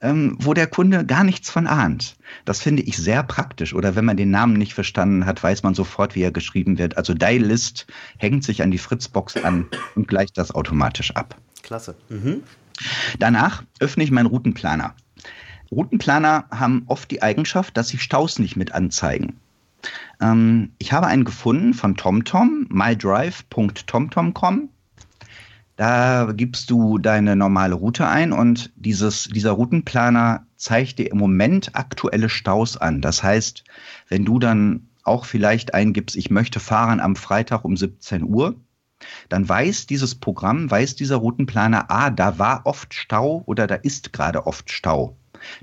ähm, 0.00 0.36
wo 0.38 0.54
der 0.54 0.66
Kunde 0.66 1.04
gar 1.04 1.24
nichts 1.24 1.50
von 1.50 1.66
ahnt. 1.66 2.16
Das 2.44 2.60
finde 2.60 2.82
ich 2.82 2.96
sehr 2.96 3.22
praktisch. 3.22 3.74
Oder 3.74 3.96
wenn 3.96 4.04
man 4.04 4.16
den 4.16 4.30
Namen 4.30 4.54
nicht 4.54 4.74
verstanden 4.74 5.26
hat, 5.26 5.42
weiß 5.42 5.62
man 5.62 5.74
sofort, 5.74 6.14
wie 6.14 6.22
er 6.22 6.32
geschrieben 6.32 6.78
wird. 6.78 6.96
Also 6.96 7.14
Dialist 7.14 7.86
hängt 8.18 8.44
sich 8.44 8.62
an 8.62 8.70
die 8.70 8.78
Fritzbox 8.78 9.36
an 9.38 9.66
und 9.94 10.08
gleicht 10.08 10.38
das 10.38 10.54
automatisch 10.54 11.12
ab. 11.12 11.36
Klasse. 11.62 11.96
Mhm. 12.08 12.42
Danach 13.18 13.64
öffne 13.80 14.04
ich 14.04 14.10
meinen 14.10 14.26
Routenplaner. 14.26 14.94
Routenplaner 15.70 16.44
haben 16.50 16.84
oft 16.86 17.10
die 17.10 17.22
Eigenschaft, 17.22 17.76
dass 17.76 17.88
sie 17.88 17.98
Staus 17.98 18.38
nicht 18.38 18.56
mit 18.56 18.72
anzeigen. 18.72 19.40
Ähm, 20.20 20.72
ich 20.78 20.92
habe 20.92 21.06
einen 21.06 21.24
gefunden 21.24 21.74
von 21.74 21.96
TomTom, 21.96 22.66
mydrive.tomtom.com. 22.70 24.68
Da 25.76 26.32
gibst 26.34 26.70
du 26.70 26.96
deine 26.98 27.36
normale 27.36 27.74
Route 27.74 28.06
ein 28.06 28.32
und 28.32 28.72
dieses, 28.76 29.24
dieser 29.24 29.52
Routenplaner 29.52 30.46
zeigt 30.56 30.98
dir 30.98 31.10
im 31.10 31.18
Moment 31.18 31.76
aktuelle 31.76 32.30
Staus 32.30 32.78
an. 32.78 33.02
Das 33.02 33.22
heißt, 33.22 33.62
wenn 34.08 34.24
du 34.24 34.38
dann 34.38 34.88
auch 35.04 35.26
vielleicht 35.26 35.74
eingibst, 35.74 36.16
ich 36.16 36.30
möchte 36.30 36.60
fahren 36.60 36.98
am 37.00 37.14
Freitag 37.14 37.64
um 37.64 37.76
17 37.76 38.24
Uhr, 38.24 38.56
dann 39.28 39.46
weiß 39.46 39.86
dieses 39.86 40.14
Programm, 40.14 40.70
weiß 40.70 40.96
dieser 40.96 41.16
Routenplaner, 41.16 41.90
ah, 41.90 42.08
da 42.08 42.38
war 42.38 42.62
oft 42.64 42.94
Stau 42.94 43.42
oder 43.44 43.66
da 43.66 43.74
ist 43.74 44.14
gerade 44.14 44.46
oft 44.46 44.70
Stau. 44.70 45.14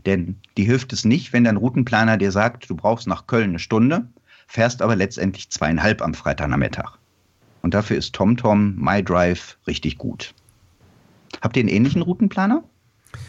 Denn 0.06 0.36
die 0.58 0.66
hilft 0.66 0.94
es 0.94 1.06
nicht, 1.06 1.34
wenn 1.34 1.44
dein 1.44 1.58
Routenplaner 1.58 2.18
dir 2.18 2.32
sagt, 2.32 2.70
du 2.70 2.76
brauchst 2.76 3.08
nach 3.08 3.28
Köln 3.28 3.50
eine 3.50 3.60
Stunde, 3.60 4.08
fährst 4.48 4.82
aber 4.82 4.96
letztendlich 4.96 5.50
zweieinhalb 5.50 6.02
am 6.02 6.14
Freitagnachmittag. 6.14 6.98
Und 7.62 7.74
dafür 7.74 7.98
ist 7.98 8.14
TomTom 8.14 8.76
MyDrive 8.76 9.58
richtig 9.68 9.98
gut. 9.98 10.34
Habt 11.42 11.58
ihr 11.58 11.62
einen 11.62 11.70
ähnlichen 11.70 12.02
Routenplaner? 12.02 12.64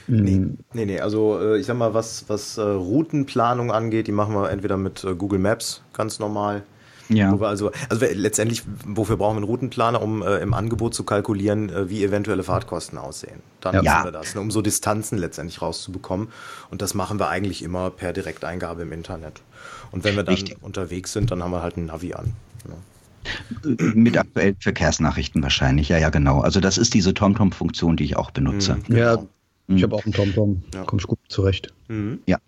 Nee, 0.06 0.46
nee, 0.72 0.84
nee. 0.86 1.00
Also 1.00 1.38
äh, 1.40 1.58
ich 1.58 1.66
sag 1.66 1.76
mal, 1.76 1.94
was, 1.94 2.24
was 2.28 2.58
äh, 2.58 2.62
Routenplanung 2.62 3.70
angeht, 3.70 4.06
die 4.06 4.12
machen 4.12 4.34
wir 4.34 4.50
entweder 4.50 4.76
mit 4.76 5.04
äh, 5.04 5.14
Google 5.14 5.38
Maps 5.38 5.82
ganz 5.92 6.18
normal. 6.18 6.62
Ja. 7.08 7.32
Wo 7.32 7.40
wir 7.40 7.48
also, 7.48 7.70
also 7.88 8.06
letztendlich, 8.12 8.62
wofür 8.86 9.16
brauchen 9.16 9.34
wir 9.34 9.38
einen 9.38 9.46
Routenplaner, 9.46 10.00
um 10.00 10.22
äh, 10.22 10.38
im 10.38 10.54
Angebot 10.54 10.94
zu 10.94 11.04
kalkulieren, 11.04 11.68
äh, 11.68 11.88
wie 11.90 12.02
eventuelle 12.02 12.42
Fahrtkosten 12.42 12.98
aussehen. 12.98 13.40
Dann 13.60 13.84
ja. 13.84 14.04
wir 14.04 14.10
das, 14.10 14.34
ne, 14.34 14.40
um 14.40 14.50
so 14.50 14.62
Distanzen 14.62 15.18
letztendlich 15.18 15.60
rauszubekommen. 15.60 16.28
Und 16.70 16.82
das 16.82 16.94
machen 16.94 17.18
wir 17.18 17.28
eigentlich 17.28 17.62
immer 17.62 17.90
per 17.90 18.12
Direkteingabe 18.12 18.82
im 18.82 18.92
Internet. 18.92 19.42
Und 19.90 20.04
wenn 20.04 20.16
wir 20.16 20.22
dann 20.22 20.34
Richtig. 20.34 20.62
unterwegs 20.62 21.12
sind, 21.12 21.30
dann 21.30 21.42
haben 21.42 21.50
wir 21.50 21.62
halt 21.62 21.76
ein 21.76 21.86
Navi 21.86 22.14
an. 22.14 22.32
Ne? 22.66 23.94
Mit 23.94 24.16
aktuellen 24.18 24.56
Verkehrsnachrichten 24.58 25.42
wahrscheinlich, 25.42 25.88
ja, 25.88 25.98
ja, 25.98 26.10
genau. 26.10 26.40
Also 26.40 26.60
das 26.60 26.78
ist 26.78 26.94
diese 26.94 27.14
TomTom-Funktion, 27.14 27.96
die 27.96 28.04
ich 28.04 28.16
auch 28.16 28.30
benutze. 28.30 28.76
Mhm, 28.88 28.96
ja, 28.96 29.14
genau. 29.14 29.28
ich 29.68 29.82
habe 29.82 29.94
auch 29.96 30.04
einen 30.04 30.12
TomTom, 30.12 30.62
ja. 30.74 30.84
kommst 30.84 31.06
gut 31.06 31.18
zurecht. 31.28 31.72
Mhm. 31.88 32.20
Ja. 32.26 32.38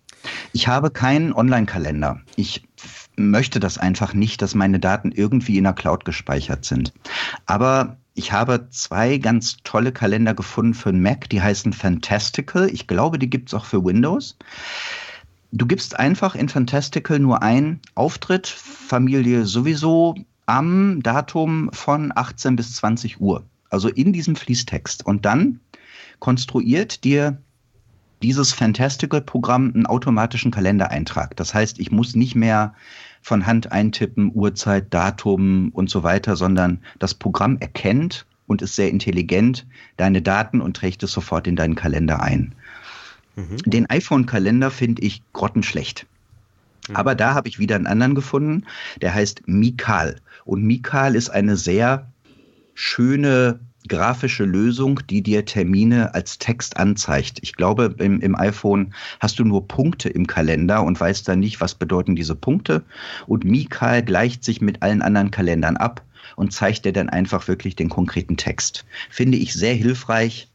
Ich 0.53 0.67
habe 0.67 0.91
keinen 0.91 1.33
Online-Kalender. 1.33 2.21
Ich 2.35 2.63
möchte 3.17 3.59
das 3.59 3.77
einfach 3.77 4.13
nicht, 4.13 4.41
dass 4.41 4.55
meine 4.55 4.79
Daten 4.79 5.11
irgendwie 5.11 5.57
in 5.57 5.65
der 5.65 5.73
Cloud 5.73 6.05
gespeichert 6.05 6.65
sind. 6.65 6.93
Aber 7.45 7.97
ich 8.13 8.31
habe 8.31 8.69
zwei 8.69 9.17
ganz 9.17 9.57
tolle 9.63 9.91
Kalender 9.91 10.33
gefunden 10.33 10.73
für 10.73 10.91
den 10.91 11.01
Mac, 11.01 11.29
die 11.29 11.41
heißen 11.41 11.73
Fantastical. 11.73 12.69
Ich 12.71 12.87
glaube, 12.87 13.19
die 13.19 13.29
gibt 13.29 13.49
es 13.49 13.53
auch 13.53 13.65
für 13.65 13.83
Windows. 13.83 14.37
Du 15.51 15.65
gibst 15.65 15.99
einfach 15.99 16.35
in 16.35 16.49
Fantastical 16.49 17.19
nur 17.19 17.41
ein 17.41 17.79
Auftritt, 17.95 18.47
Familie 18.47 19.45
sowieso, 19.45 20.15
am 20.45 21.01
Datum 21.03 21.69
von 21.73 22.11
18 22.15 22.55
bis 22.55 22.75
20 22.75 23.19
Uhr. 23.19 23.43
Also 23.69 23.89
in 23.89 24.13
diesem 24.13 24.35
Fließtext. 24.35 25.05
Und 25.05 25.25
dann 25.25 25.59
konstruiert 26.19 27.03
dir 27.03 27.37
dieses 28.23 28.53
Fantastical-Programm 28.53 29.71
einen 29.73 29.85
automatischen 29.85 30.51
Kalendereintrag. 30.51 31.35
Das 31.35 31.53
heißt, 31.53 31.79
ich 31.79 31.91
muss 31.91 32.15
nicht 32.15 32.35
mehr 32.35 32.73
von 33.21 33.45
Hand 33.45 33.71
eintippen, 33.71 34.31
Uhrzeit, 34.33 34.93
Datum 34.93 35.69
und 35.73 35.89
so 35.89 36.03
weiter, 36.03 36.35
sondern 36.35 36.79
das 36.99 37.13
Programm 37.13 37.57
erkennt 37.59 38.25
und 38.47 38.61
ist 38.61 38.75
sehr 38.75 38.89
intelligent 38.89 39.67
deine 39.97 40.21
Daten 40.21 40.61
und 40.61 40.77
trägt 40.77 41.03
es 41.03 41.11
sofort 41.11 41.47
in 41.47 41.55
deinen 41.55 41.75
Kalender 41.75 42.21
ein. 42.21 42.55
Mhm. 43.35 43.57
Den 43.65 43.89
iPhone-Kalender 43.89 44.71
finde 44.71 45.03
ich 45.03 45.21
grottenschlecht. 45.33 46.07
Mhm. 46.87 46.95
Aber 46.95 47.15
da 47.15 47.33
habe 47.33 47.49
ich 47.49 47.59
wieder 47.59 47.75
einen 47.75 47.87
anderen 47.87 48.15
gefunden, 48.15 48.63
der 49.01 49.13
heißt 49.13 49.43
Mikal. 49.47 50.19
Und 50.45 50.63
Mikal 50.63 51.15
ist 51.15 51.29
eine 51.29 51.57
sehr 51.57 52.07
schöne 52.73 53.59
grafische 53.87 54.43
Lösung, 54.43 55.01
die 55.09 55.21
dir 55.21 55.45
Termine 55.45 56.13
als 56.13 56.37
Text 56.37 56.77
anzeigt. 56.77 57.39
Ich 57.41 57.53
glaube, 57.53 57.95
im, 57.97 58.19
im, 58.21 58.35
iPhone 58.35 58.93
hast 59.19 59.39
du 59.39 59.43
nur 59.43 59.67
Punkte 59.67 60.09
im 60.09 60.27
Kalender 60.27 60.83
und 60.83 60.99
weißt 60.99 61.27
dann 61.27 61.39
nicht, 61.39 61.61
was 61.61 61.75
bedeuten 61.75 62.15
diese 62.15 62.35
Punkte. 62.35 62.83
Und 63.25 63.43
Mikal 63.43 64.03
gleicht 64.03 64.43
sich 64.43 64.61
mit 64.61 64.81
allen 64.81 65.01
anderen 65.01 65.31
Kalendern 65.31 65.77
ab 65.77 66.03
und 66.35 66.53
zeigt 66.53 66.85
dir 66.85 66.93
dann 66.93 67.09
einfach 67.09 67.47
wirklich 67.47 67.75
den 67.75 67.89
konkreten 67.89 68.37
Text. 68.37 68.85
Finde 69.09 69.37
ich 69.37 69.53
sehr 69.53 69.73
hilfreich, 69.73 70.49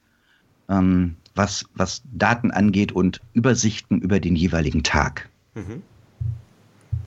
ähm, 0.68 1.16
was, 1.34 1.64
was 1.74 2.02
Daten 2.12 2.50
angeht 2.50 2.92
und 2.92 3.20
Übersichten 3.32 4.00
über 4.00 4.20
den 4.20 4.36
jeweiligen 4.36 4.82
Tag. 4.82 5.28
Mhm. 5.54 5.82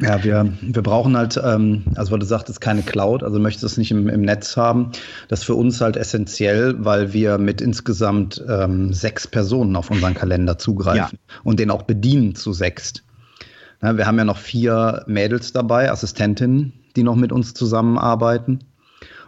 Ja, 0.01 0.23
wir, 0.23 0.51
wir 0.61 0.81
brauchen 0.83 1.15
halt, 1.15 1.39
ähm, 1.41 1.83
also 1.95 2.11
weil 2.11 2.19
du 2.19 2.25
sagtest, 2.25 2.59
keine 2.59 2.81
Cloud, 2.81 3.23
also 3.23 3.39
möchtest 3.39 3.63
es 3.63 3.77
nicht 3.77 3.91
im, 3.91 4.09
im 4.09 4.21
Netz 4.21 4.57
haben. 4.57 4.91
Das 5.29 5.39
ist 5.39 5.45
für 5.45 5.55
uns 5.55 5.79
halt 5.79 5.95
essentiell, 5.95 6.75
weil 6.79 7.13
wir 7.13 7.37
mit 7.37 7.61
insgesamt 7.61 8.43
ähm, 8.47 8.91
sechs 8.91 9.25
Personen 9.27 9.75
auf 9.75 9.89
unseren 9.89 10.13
Kalender 10.13 10.57
zugreifen 10.57 11.17
ja. 11.21 11.35
und 11.43 11.59
den 11.59 11.71
auch 11.71 11.83
bedienen 11.83 12.35
zu 12.35 12.51
sechst. 12.51 13.03
Ja, 13.81 13.97
wir 13.97 14.05
haben 14.05 14.17
ja 14.17 14.25
noch 14.25 14.37
vier 14.37 15.03
Mädels 15.07 15.53
dabei, 15.53 15.89
Assistentinnen, 15.89 16.73
die 16.95 17.03
noch 17.03 17.15
mit 17.15 17.31
uns 17.31 17.53
zusammenarbeiten. 17.53 18.59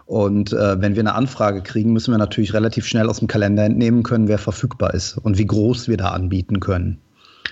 Und 0.06 0.54
äh, 0.54 0.82
wenn 0.82 0.96
wir 0.96 1.02
eine 1.02 1.16
Anfrage 1.16 1.62
kriegen, 1.62 1.92
müssen 1.92 2.14
wir 2.14 2.18
natürlich 2.18 2.54
relativ 2.54 2.86
schnell 2.86 3.10
aus 3.10 3.20
dem 3.20 3.28
Kalender 3.28 3.64
entnehmen 3.64 4.04
können, 4.04 4.28
wer 4.28 4.38
verfügbar 4.38 4.94
ist 4.94 5.18
und 5.18 5.38
wie 5.38 5.46
groß 5.46 5.88
wir 5.90 5.98
da 5.98 6.10
anbieten 6.10 6.60
können. 6.60 7.00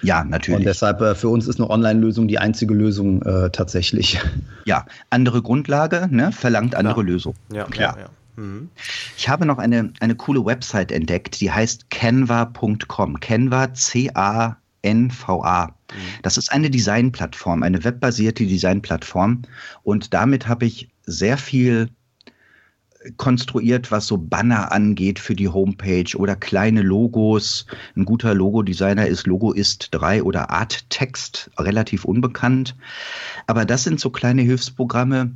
Ja, 0.01 0.23
natürlich. 0.23 0.59
Und 0.59 0.65
deshalb 0.65 1.01
äh, 1.01 1.15
für 1.15 1.29
uns 1.29 1.47
ist 1.47 1.59
eine 1.59 1.69
Online-Lösung 1.69 2.27
die 2.27 2.39
einzige 2.39 2.73
Lösung 2.73 3.21
äh, 3.23 3.49
tatsächlich. 3.51 4.19
Ja, 4.67 4.87
andere 5.11 5.43
Grundlage, 5.43 6.07
ne, 6.09 6.31
verlangt 6.31 6.73
andere 6.73 6.95
Klar. 6.95 7.05
Lösung. 7.05 7.35
Ja, 7.53 7.65
Klar. 7.65 7.97
ja, 7.97 8.03
ja. 8.05 8.09
Mhm. 8.35 8.69
Ich 9.15 9.29
habe 9.29 9.45
noch 9.45 9.59
eine, 9.59 9.93
eine 9.99 10.15
coole 10.15 10.43
Website 10.43 10.91
entdeckt, 10.91 11.39
die 11.39 11.51
heißt 11.51 11.91
canva.com. 11.91 13.19
Canva, 13.19 13.73
C-A-N-V-A. 13.75 15.75
Das 16.23 16.37
ist 16.37 16.51
eine 16.51 16.71
Designplattform, 16.71 17.61
eine 17.61 17.83
webbasierte 17.83 18.45
Designplattform. 18.45 19.43
Und 19.83 20.15
damit 20.15 20.47
habe 20.47 20.65
ich 20.65 20.89
sehr 21.05 21.37
viel 21.37 21.89
konstruiert, 23.17 23.91
was 23.91 24.07
so 24.07 24.17
Banner 24.17 24.71
angeht 24.71 25.19
für 25.19 25.35
die 25.35 25.49
Homepage 25.49 26.15
oder 26.17 26.35
kleine 26.35 26.81
Logos. 26.81 27.65
Ein 27.95 28.05
guter 28.05 28.33
Logodesigner 28.33 29.07
ist 29.07 29.27
Logoist 29.27 29.89
3 29.91 30.23
oder 30.23 30.49
Arttext, 30.49 31.51
relativ 31.57 32.05
unbekannt. 32.05 32.75
Aber 33.47 33.65
das 33.65 33.83
sind 33.83 33.99
so 33.99 34.09
kleine 34.09 34.41
Hilfsprogramme, 34.41 35.31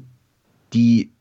die 0.74 1.12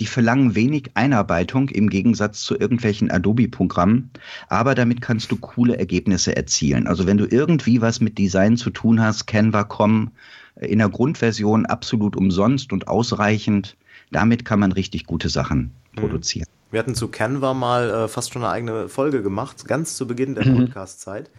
die 0.00 0.06
verlangen 0.06 0.54
wenig 0.54 0.90
Einarbeitung 0.94 1.68
im 1.70 1.90
Gegensatz 1.90 2.42
zu 2.42 2.56
irgendwelchen 2.56 3.10
Adobe-Programmen, 3.10 4.10
aber 4.48 4.74
damit 4.76 5.00
kannst 5.00 5.32
du 5.32 5.36
coole 5.36 5.76
Ergebnisse 5.76 6.36
erzielen. 6.36 6.86
Also 6.86 7.06
wenn 7.06 7.16
du 7.16 7.26
irgendwie 7.28 7.80
was 7.80 8.00
mit 8.00 8.16
Design 8.16 8.56
zu 8.56 8.70
tun 8.70 9.00
hast, 9.00 9.26
Canva.com 9.26 10.12
in 10.60 10.78
der 10.78 10.88
Grundversion 10.88 11.66
absolut 11.66 12.16
umsonst 12.16 12.72
und 12.72 12.88
ausreichend, 12.88 13.76
damit 14.10 14.44
kann 14.44 14.58
man 14.60 14.72
richtig 14.72 15.06
gute 15.06 15.28
Sachen 15.28 15.72
produzieren. 15.96 16.46
Wir 16.70 16.80
hatten 16.80 16.94
zu 16.94 17.08
Canva 17.08 17.54
mal 17.54 17.88
äh, 17.90 18.08
fast 18.08 18.32
schon 18.32 18.42
eine 18.44 18.52
eigene 18.52 18.88
Folge 18.88 19.22
gemacht, 19.22 19.66
ganz 19.66 19.96
zu 19.96 20.06
Beginn 20.06 20.34
der 20.34 20.46
Mhm. 20.46 20.56
Podcast-Zeit. 20.66 21.30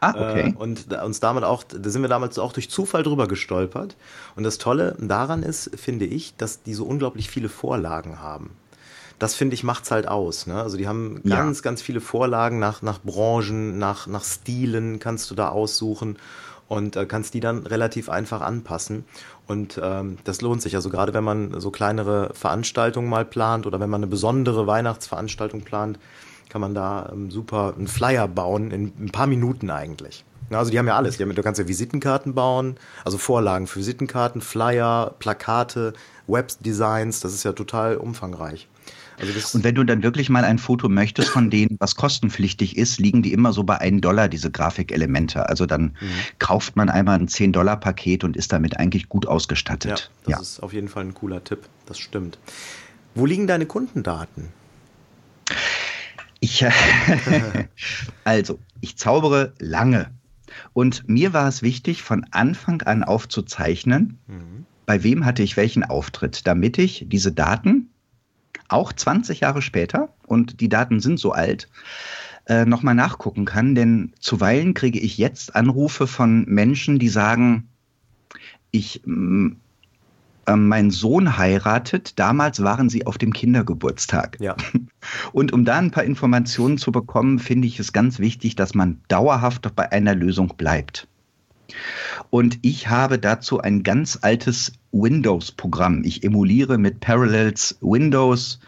Ah, 0.00 0.10
okay. 0.10 0.50
Äh, 0.50 0.54
und 0.54 0.92
da- 0.92 1.04
uns 1.04 1.20
damit 1.20 1.42
auch, 1.42 1.64
da 1.64 1.88
sind 1.90 2.02
wir 2.02 2.08
damals 2.08 2.38
auch 2.38 2.52
durch 2.52 2.68
Zufall 2.70 3.02
drüber 3.02 3.26
gestolpert. 3.26 3.96
Und 4.36 4.44
das 4.44 4.58
Tolle 4.58 4.94
daran 5.00 5.42
ist, 5.42 5.70
finde 5.74 6.04
ich, 6.04 6.36
dass 6.36 6.62
die 6.62 6.74
so 6.74 6.84
unglaublich 6.84 7.30
viele 7.30 7.48
Vorlagen 7.48 8.20
haben. 8.20 8.50
Das 9.18 9.34
finde 9.34 9.54
ich 9.54 9.64
macht's 9.64 9.90
halt 9.90 10.06
aus. 10.06 10.46
Ne? 10.46 10.62
Also 10.62 10.76
die 10.76 10.86
haben 10.86 11.20
Ja. 11.24 11.36
ganz, 11.36 11.62
ganz 11.62 11.80
viele 11.80 12.02
Vorlagen 12.02 12.58
nach, 12.58 12.82
nach 12.82 13.00
Branchen, 13.00 13.78
nach, 13.78 14.06
nach 14.06 14.22
Stilen 14.24 14.98
kannst 14.98 15.30
du 15.30 15.34
da 15.34 15.48
aussuchen 15.48 16.18
und 16.68 16.96
äh, 16.96 17.06
kannst 17.06 17.34
die 17.34 17.40
dann 17.40 17.66
relativ 17.66 18.08
einfach 18.08 18.40
anpassen. 18.40 19.04
Und 19.46 19.80
ähm, 19.82 20.18
das 20.24 20.40
lohnt 20.40 20.62
sich. 20.62 20.74
Also 20.74 20.90
gerade 20.90 21.14
wenn 21.14 21.24
man 21.24 21.60
so 21.60 21.70
kleinere 21.70 22.30
Veranstaltungen 22.34 23.08
mal 23.08 23.24
plant 23.24 23.66
oder 23.66 23.80
wenn 23.80 23.90
man 23.90 24.00
eine 24.00 24.08
besondere 24.08 24.66
Weihnachtsveranstaltung 24.66 25.62
plant, 25.62 25.98
kann 26.48 26.60
man 26.60 26.74
da 26.74 27.10
ähm, 27.12 27.30
super 27.30 27.74
einen 27.76 27.86
Flyer 27.86 28.28
bauen 28.28 28.70
in 28.70 28.92
ein 28.98 29.10
paar 29.10 29.26
Minuten 29.26 29.70
eigentlich. 29.70 30.24
Also 30.50 30.70
die 30.70 30.78
haben 30.78 30.86
ja 30.86 30.96
alles. 30.96 31.16
Die 31.16 31.22
haben, 31.22 31.34
du 31.34 31.42
kannst 31.42 31.58
ja 31.58 31.66
Visitenkarten 31.66 32.34
bauen, 32.34 32.76
also 33.04 33.18
Vorlagen 33.18 33.66
für 33.66 33.80
Visitenkarten, 33.80 34.40
Flyer, 34.40 35.14
Plakate, 35.18 35.92
Webdesigns. 36.26 37.20
Das 37.20 37.34
ist 37.34 37.44
ja 37.44 37.52
total 37.52 37.96
umfangreich. 37.96 38.68
Also 39.18 39.56
Und 39.56 39.64
wenn 39.64 39.74
du 39.74 39.84
dann 39.84 40.02
wirklich 40.02 40.28
mal 40.28 40.44
ein 40.44 40.58
Foto 40.58 40.88
möchtest 40.88 41.30
von 41.30 41.48
denen, 41.50 41.76
was 41.80 41.94
kostenpflichtig 41.96 42.76
ist, 42.76 42.98
liegen 43.00 43.22
die 43.22 43.32
immer 43.32 43.52
so 43.52 43.64
bei 43.64 43.78
1 43.78 44.00
Dollar, 44.02 44.28
diese 44.28 44.50
Grafikelemente. 44.50 45.48
Also 45.48 45.64
dann 45.66 45.96
Mhm. 46.00 46.08
kauft 46.38 46.76
man 46.76 46.90
einmal 46.90 47.18
ein 47.18 47.28
10-Dollar-Paket 47.28 48.24
und 48.24 48.36
ist 48.36 48.52
damit 48.52 48.76
eigentlich 48.78 49.08
gut 49.08 49.24
ja, 49.24 49.30
ausgestattet. 49.30 50.10
das 50.24 50.40
ist 50.40 50.60
auf 50.62 50.72
jeden 50.72 50.88
Fall 50.88 51.04
ein 51.04 51.14
cooler 51.14 51.42
Tipp. 51.42 51.60
Das 51.86 51.98
stimmt. 51.98 52.38
Wo 53.14 53.24
liegen 53.24 53.46
deine 53.46 53.64
Kundendaten? 53.66 54.48
Ich, 56.40 56.64
also, 58.24 58.58
ich 58.80 58.96
zaubere 58.96 59.54
lange. 59.58 60.10
Und 60.72 61.08
mir 61.08 61.32
war 61.32 61.48
es 61.48 61.62
wichtig, 61.62 62.02
von 62.02 62.24
Anfang 62.30 62.82
an 62.82 63.02
aufzuzeichnen, 63.04 64.18
Mhm. 64.26 64.66
bei 64.84 65.02
wem 65.02 65.24
hatte 65.24 65.42
ich 65.42 65.56
welchen 65.56 65.82
Auftritt, 65.84 66.46
damit 66.46 66.78
ich 66.78 67.06
diese 67.08 67.32
Daten 67.32 67.88
auch 68.68 68.92
20 68.92 69.40
Jahre 69.40 69.62
später, 69.62 70.10
und 70.26 70.60
die 70.60 70.68
Daten 70.68 71.00
sind 71.00 71.18
so 71.18 71.32
alt, 71.32 71.68
äh, 72.46 72.64
nochmal 72.64 72.94
nachgucken 72.94 73.44
kann. 73.44 73.74
Denn 73.74 74.12
zuweilen 74.20 74.74
kriege 74.74 74.98
ich 74.98 75.18
jetzt 75.18 75.54
Anrufe 75.54 76.06
von 76.06 76.44
Menschen, 76.46 76.98
die 76.98 77.08
sagen, 77.08 77.68
ich, 78.70 79.02
mm, 79.04 79.52
äh, 80.46 80.56
mein 80.56 80.90
Sohn 80.90 81.36
heiratet, 81.36 82.18
damals 82.18 82.62
waren 82.62 82.88
sie 82.88 83.06
auf 83.06 83.18
dem 83.18 83.32
Kindergeburtstag. 83.32 84.38
Ja, 84.40 84.56
Und 85.32 85.52
um 85.52 85.64
da 85.64 85.76
ein 85.76 85.90
paar 85.90 86.04
Informationen 86.04 86.78
zu 86.78 86.92
bekommen, 86.92 87.38
finde 87.38 87.66
ich 87.66 87.80
es 87.80 87.92
ganz 87.92 88.18
wichtig, 88.18 88.56
dass 88.56 88.74
man 88.74 89.00
dauerhaft 89.08 89.74
bei 89.74 89.90
einer 89.90 90.14
Lösung 90.14 90.54
bleibt. 90.56 91.08
Und 92.30 92.58
ich 92.62 92.88
habe 92.88 93.18
dazu 93.18 93.60
ein 93.60 93.82
ganz 93.82 94.18
altes 94.22 94.72
Windows-Programm. 94.92 96.02
Ich 96.04 96.24
emuliere 96.24 96.78
mit 96.78 97.00
Parallels 97.00 97.76
Windows 97.80 98.60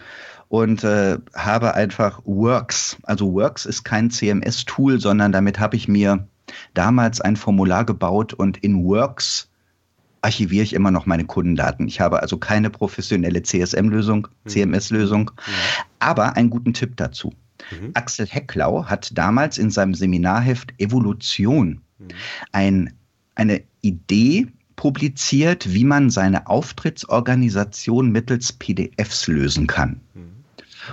und 0.48 0.84
äh, 0.84 1.18
habe 1.34 1.74
einfach 1.74 2.20
Works. 2.24 2.96
Also 3.02 3.32
Works 3.32 3.66
ist 3.66 3.84
kein 3.84 4.10
CMS-Tool, 4.10 5.00
sondern 5.00 5.32
damit 5.32 5.58
habe 5.58 5.76
ich 5.76 5.88
mir 5.88 6.26
damals 6.74 7.20
ein 7.20 7.36
Formular 7.36 7.84
gebaut 7.84 8.32
und 8.32 8.58
in 8.58 8.84
Works 8.84 9.50
archiviere 10.22 10.64
ich 10.64 10.72
immer 10.72 10.90
noch 10.90 11.06
meine 11.06 11.24
Kundendaten. 11.24 11.86
Ich 11.86 12.00
habe 12.00 12.20
also 12.22 12.38
keine 12.38 12.70
professionelle 12.70 13.42
CSM-Lösung, 13.42 14.28
CMS-Lösung, 14.46 15.30
aber 15.98 16.36
einen 16.36 16.50
guten 16.50 16.72
Tipp 16.72 16.96
dazu. 16.96 17.32
Mhm. 17.70 17.90
Axel 17.94 18.26
Hecklau 18.26 18.86
hat 18.86 19.16
damals 19.16 19.58
in 19.58 19.70
seinem 19.70 19.94
Seminarheft 19.94 20.74
Evolution 20.78 21.82
Mhm. 21.98 22.08
ein, 22.52 22.94
eine 23.34 23.62
Idee 23.82 24.46
publiziert, 24.76 25.72
wie 25.72 25.84
man 25.84 26.10
seine 26.10 26.46
Auftrittsorganisation 26.46 28.10
mittels 28.12 28.52
PDFs 28.52 29.26
lösen 29.26 29.66
kann. 29.66 30.00
Mhm. 30.14 30.38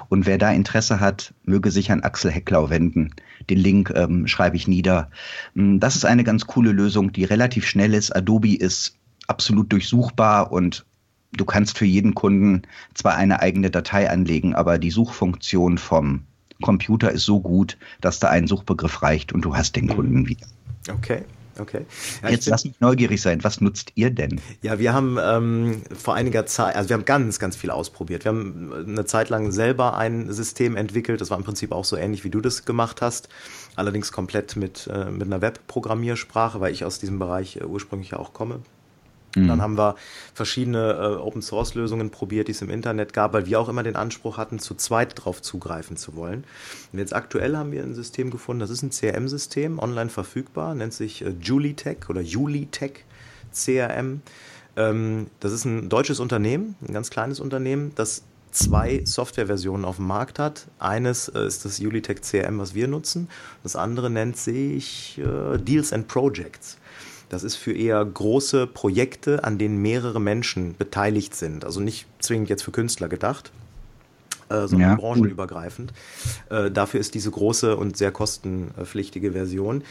Und 0.10 0.26
wer 0.26 0.38
da 0.38 0.52
Interesse 0.52 1.00
hat, 1.00 1.34
möge 1.44 1.72
sich 1.72 1.92
an 1.92 2.02
Axel 2.02 2.32
Hecklau 2.32 2.70
wenden. 2.70 3.12
Den 3.50 3.60
Link 3.60 3.94
ähm, 3.96 4.28
schreibe 4.28 4.58
ich 4.58 4.68
nieder. 4.68 5.10
Mm, 5.54 5.80
Das 5.80 5.96
ist 5.96 6.06
eine 6.06 6.24
ganz 6.24 6.48
coole 6.48 6.72
Lösung, 6.72 7.12
die 7.14 7.24
relativ 7.24 7.66
schnell 7.66 7.94
ist. 7.94 8.16
Adobe 8.16 8.56
ist 8.56 8.98
absolut 9.28 9.72
durchsuchbar 9.72 10.52
und 10.52 10.86
du 11.34 11.46
kannst 11.46 11.78
für 11.78 11.86
jeden 11.86 12.16
Kunden 12.16 12.64
zwar 12.94 13.16
eine 13.16 13.40
eigene 13.42 13.70
Datei 13.72 14.10
anlegen, 14.10 14.56
aber 14.56 14.78
die 14.80 14.92
Suchfunktion 14.92 15.78
vom 15.78 16.24
Computer 16.62 17.12
ist 17.12 17.26
so 17.26 17.40
gut, 17.40 17.78
dass 18.02 18.20
da 18.20 18.30
ein 18.30 18.48
Suchbegriff 18.48 19.02
reicht 19.02 19.34
und 19.34 19.44
du 19.44 19.56
hast 19.56 19.76
den 19.76 19.88
Kunden 19.88 20.28
wieder. 20.28 20.48
Okay, 20.90 21.24
okay. 21.60 21.86
Ja, 22.24 22.30
Jetzt 22.30 22.48
lass 22.48 22.66
mich 22.66 22.80
neugierig 22.80 23.22
sein. 23.22 23.44
Was 23.44 23.62
nutzt 23.62 23.92
ihr 23.96 24.10
denn? 24.10 24.42
Ja, 24.62 24.80
wir 24.80 24.94
haben 24.94 25.18
ähm, 25.22 25.82
vor 25.96 26.16
einiger 26.16 26.46
Zeit, 26.46 26.76
also 26.76 26.90
wir 26.90 26.96
haben 26.96 27.06
ganz, 27.06 27.40
ganz 27.40 27.56
viel 27.56 27.72
ausprobiert. 27.72 28.26
Wir 28.26 28.30
haben 28.30 28.74
eine 28.74 29.06
Zeit 29.06 29.30
lang 29.30 29.52
selber 29.52 29.98
ein 29.98 30.32
System 30.32 30.76
entwickelt. 30.76 31.22
Das 31.22 31.30
war 31.30 31.38
im 31.38 31.44
Prinzip 31.44 31.72
auch 31.72 31.86
so 31.86 31.98
ähnlich, 31.98 32.24
wie 32.24 32.30
du 32.30 32.42
das 32.42 32.66
gemacht 32.66 33.02
hast. 33.02 33.30
Allerdings 33.76 34.12
komplett 34.12 34.56
mit, 34.56 34.88
äh, 34.88 35.06
mit 35.12 35.24
einer 35.24 35.42
Web-Programmiersprache, 35.42 36.60
weil 36.60 36.72
ich 36.72 36.86
aus 36.86 37.00
diesem 37.00 37.20
Bereich 37.20 37.58
äh, 37.58 37.66
ursprünglich 37.66 38.12
ja 38.12 38.20
auch 38.20 38.34
komme. 38.34 38.62
Dann 39.36 39.62
haben 39.62 39.78
wir 39.78 39.96
verschiedene 40.34 40.94
äh, 40.94 41.16
Open-Source-Lösungen 41.18 42.10
probiert, 42.10 42.48
die 42.48 42.54
es 42.54 42.62
im 42.62 42.70
Internet 42.70 43.14
gab, 43.14 43.34
weil 43.34 43.46
wir 43.46 43.60
auch 43.60 43.70
immer 43.70 43.84
den 43.84 43.96
Anspruch 43.96 44.38
hatten, 44.38 44.60
zu 44.60 44.76
zweit 44.76 45.14
drauf 45.16 45.42
zugreifen 45.42 45.98
zu 45.98 46.16
wollen. 46.16 46.46
Und 46.94 47.00
jetzt 47.00 47.14
aktuell 47.14 47.58
haben 47.58 47.72
wir 47.72 47.84
ein 47.84 47.96
System 47.96 48.32
gefunden, 48.32 48.60
das 48.60 48.70
ist 48.70 48.84
ein 48.84 48.92
CRM-System, 48.92 49.80
online 49.80 50.10
verfügbar, 50.10 50.76
nennt 50.76 50.94
sich 50.94 51.24
äh, 51.24 51.34
Julitech 51.42 52.10
oder 52.10 52.22
Julitech 52.22 53.06
CRM. 53.52 54.22
Ähm, 54.78 55.28
das 55.40 55.52
ist 55.52 55.66
ein 55.66 55.90
deutsches 55.90 56.20
Unternehmen, 56.20 56.76
ein 56.88 56.94
ganz 56.94 57.10
kleines 57.10 57.40
Unternehmen, 57.40 57.92
das 57.96 58.24
zwei 58.52 59.02
Softwareversionen 59.04 59.86
auf 59.86 59.98
dem 59.98 60.08
Markt 60.08 60.40
hat. 60.40 60.68
Eines 60.80 61.28
äh, 61.30 61.46
ist 61.46 61.66
das 61.66 61.78
Julitech 61.78 62.22
CRM, 62.22 62.60
was 62.60 62.74
wir 62.74 62.88
nutzen. 62.88 63.30
Das 63.64 63.76
andere 63.76 64.10
nennt 64.10 64.38
sich 64.38 65.20
äh, 65.20 65.58
Deals 65.58 65.94
and 65.94 66.08
Projects. 66.08 66.78
Das 67.36 67.44
ist 67.44 67.58
für 67.58 67.74
eher 67.74 68.04
große 68.06 68.66
Projekte, 68.66 69.44
an 69.44 69.58
denen 69.58 69.82
mehrere 69.82 70.22
Menschen 70.22 70.74
beteiligt 70.78 71.36
sind. 71.36 71.66
Also 71.66 71.82
nicht 71.82 72.06
zwingend 72.20 72.48
jetzt 72.48 72.64
für 72.64 72.72
Künstler 72.72 73.10
gedacht, 73.10 73.52
äh, 74.48 74.68
sondern 74.68 74.92
Ja, 74.92 74.96
branchenübergreifend. 74.96 75.92
Äh, 76.50 76.72
dafür 76.72 77.02
ist 77.02 77.14
diese 77.14 77.30
große 77.30 77.76
und 77.76 77.98
sehr 77.98 78.14
kostenpflichtige 78.14 79.34
Version. 79.34 79.84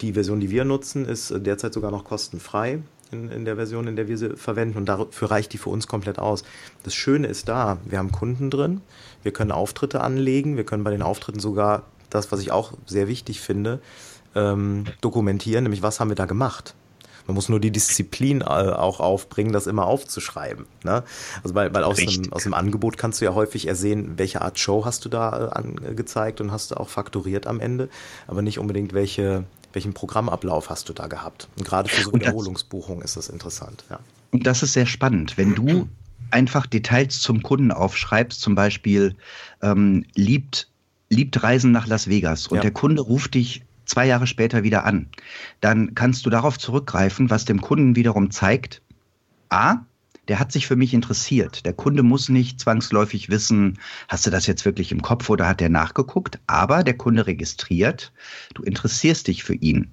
Die 0.00 0.14
Version, 0.14 0.40
die 0.40 0.50
wir 0.50 0.64
nutzen, 0.64 1.06
ist 1.06 1.30
äh, 1.30 1.40
derzeit 1.40 1.72
sogar 1.74 1.92
noch 1.92 2.02
kostenfrei 2.02 2.80
in, 3.12 3.30
in 3.30 3.44
der 3.44 3.54
Version, 3.54 3.86
in 3.86 3.94
der 3.94 4.08
wir 4.08 4.18
sie 4.18 4.36
verwenden. 4.36 4.76
Und 4.76 4.86
dafür 4.86 5.30
reicht 5.30 5.52
die 5.52 5.58
für 5.58 5.70
uns 5.70 5.86
komplett 5.86 6.18
aus. 6.18 6.42
Das 6.82 6.92
Schöne 6.92 7.28
ist 7.28 7.48
da, 7.48 7.78
wir 7.84 7.98
haben 7.98 8.10
Kunden 8.10 8.50
drin, 8.50 8.80
wir 9.22 9.32
können 9.32 9.52
Auftritte 9.52 10.00
anlegen, 10.00 10.56
wir 10.56 10.64
können 10.64 10.82
bei 10.82 10.90
den 10.90 11.02
Auftritten 11.02 11.38
sogar 11.38 11.84
das, 12.08 12.32
was 12.32 12.40
ich 12.40 12.50
auch 12.50 12.72
sehr 12.84 13.06
wichtig 13.06 13.40
finde, 13.40 13.78
ähm, 14.34 14.84
dokumentieren, 15.00 15.64
nämlich 15.64 15.82
was 15.82 16.00
haben 16.00 16.10
wir 16.10 16.16
da 16.16 16.26
gemacht. 16.26 16.74
Man 17.26 17.36
muss 17.36 17.48
nur 17.48 17.60
die 17.60 17.70
Disziplin 17.70 18.40
äh, 18.40 18.44
auch 18.44 18.98
aufbringen, 18.98 19.52
das 19.52 19.68
immer 19.68 19.86
aufzuschreiben. 19.86 20.66
Ne? 20.82 21.04
Also 21.42 21.54
weil, 21.54 21.72
weil 21.72 21.84
aus, 21.84 21.98
dem, 21.98 22.32
aus 22.32 22.42
dem 22.42 22.54
Angebot 22.54 22.98
kannst 22.98 23.20
du 23.20 23.24
ja 23.24 23.34
häufig 23.34 23.68
ersehen, 23.68 24.14
welche 24.16 24.42
Art 24.42 24.58
Show 24.58 24.84
hast 24.84 25.04
du 25.04 25.08
da 25.08 25.46
äh, 25.46 25.50
angezeigt 25.52 26.40
und 26.40 26.50
hast 26.50 26.72
du 26.72 26.76
auch 26.76 26.88
fakturiert 26.88 27.46
am 27.46 27.60
Ende, 27.60 27.88
aber 28.26 28.42
nicht 28.42 28.58
unbedingt 28.58 28.94
welche, 28.94 29.44
welchen 29.72 29.92
Programmablauf 29.92 30.70
hast 30.70 30.88
du 30.88 30.92
da 30.92 31.06
gehabt. 31.06 31.48
Und 31.56 31.64
gerade 31.64 31.88
für 31.88 32.02
so 32.02 32.12
Wiederholungsbuchungen 32.12 33.02
ist 33.02 33.16
das 33.16 33.28
interessant. 33.28 33.84
Ja. 33.90 34.00
Und 34.32 34.46
das 34.46 34.62
ist 34.64 34.72
sehr 34.72 34.86
spannend. 34.86 35.36
Wenn 35.36 35.54
du 35.54 35.88
einfach 36.32 36.66
Details 36.66 37.20
zum 37.20 37.42
Kunden 37.42 37.70
aufschreibst, 37.70 38.40
zum 38.40 38.54
Beispiel 38.54 39.14
ähm, 39.62 40.04
liebt, 40.14 40.68
liebt 41.10 41.42
Reisen 41.42 41.70
nach 41.70 41.86
Las 41.86 42.08
Vegas 42.08 42.48
und 42.48 42.56
ja. 42.56 42.62
der 42.62 42.72
Kunde 42.72 43.02
ruft 43.02 43.34
dich 43.34 43.62
zwei 43.90 44.06
Jahre 44.06 44.26
später 44.26 44.62
wieder 44.62 44.84
an, 44.84 45.08
dann 45.60 45.94
kannst 45.94 46.24
du 46.24 46.30
darauf 46.30 46.58
zurückgreifen, 46.58 47.28
was 47.28 47.44
dem 47.44 47.60
Kunden 47.60 47.96
wiederum 47.96 48.30
zeigt, 48.30 48.82
a, 49.50 49.84
der 50.28 50.38
hat 50.38 50.52
sich 50.52 50.68
für 50.68 50.76
mich 50.76 50.94
interessiert. 50.94 51.66
Der 51.66 51.72
Kunde 51.72 52.04
muss 52.04 52.28
nicht 52.28 52.60
zwangsläufig 52.60 53.30
wissen, 53.30 53.80
hast 54.08 54.26
du 54.26 54.30
das 54.30 54.46
jetzt 54.46 54.64
wirklich 54.64 54.92
im 54.92 55.02
Kopf 55.02 55.28
oder 55.28 55.48
hat 55.48 55.60
er 55.60 55.70
nachgeguckt, 55.70 56.38
aber 56.46 56.84
der 56.84 56.96
Kunde 56.96 57.26
registriert, 57.26 58.12
du 58.54 58.62
interessierst 58.62 59.26
dich 59.26 59.42
für 59.42 59.54
ihn. 59.54 59.90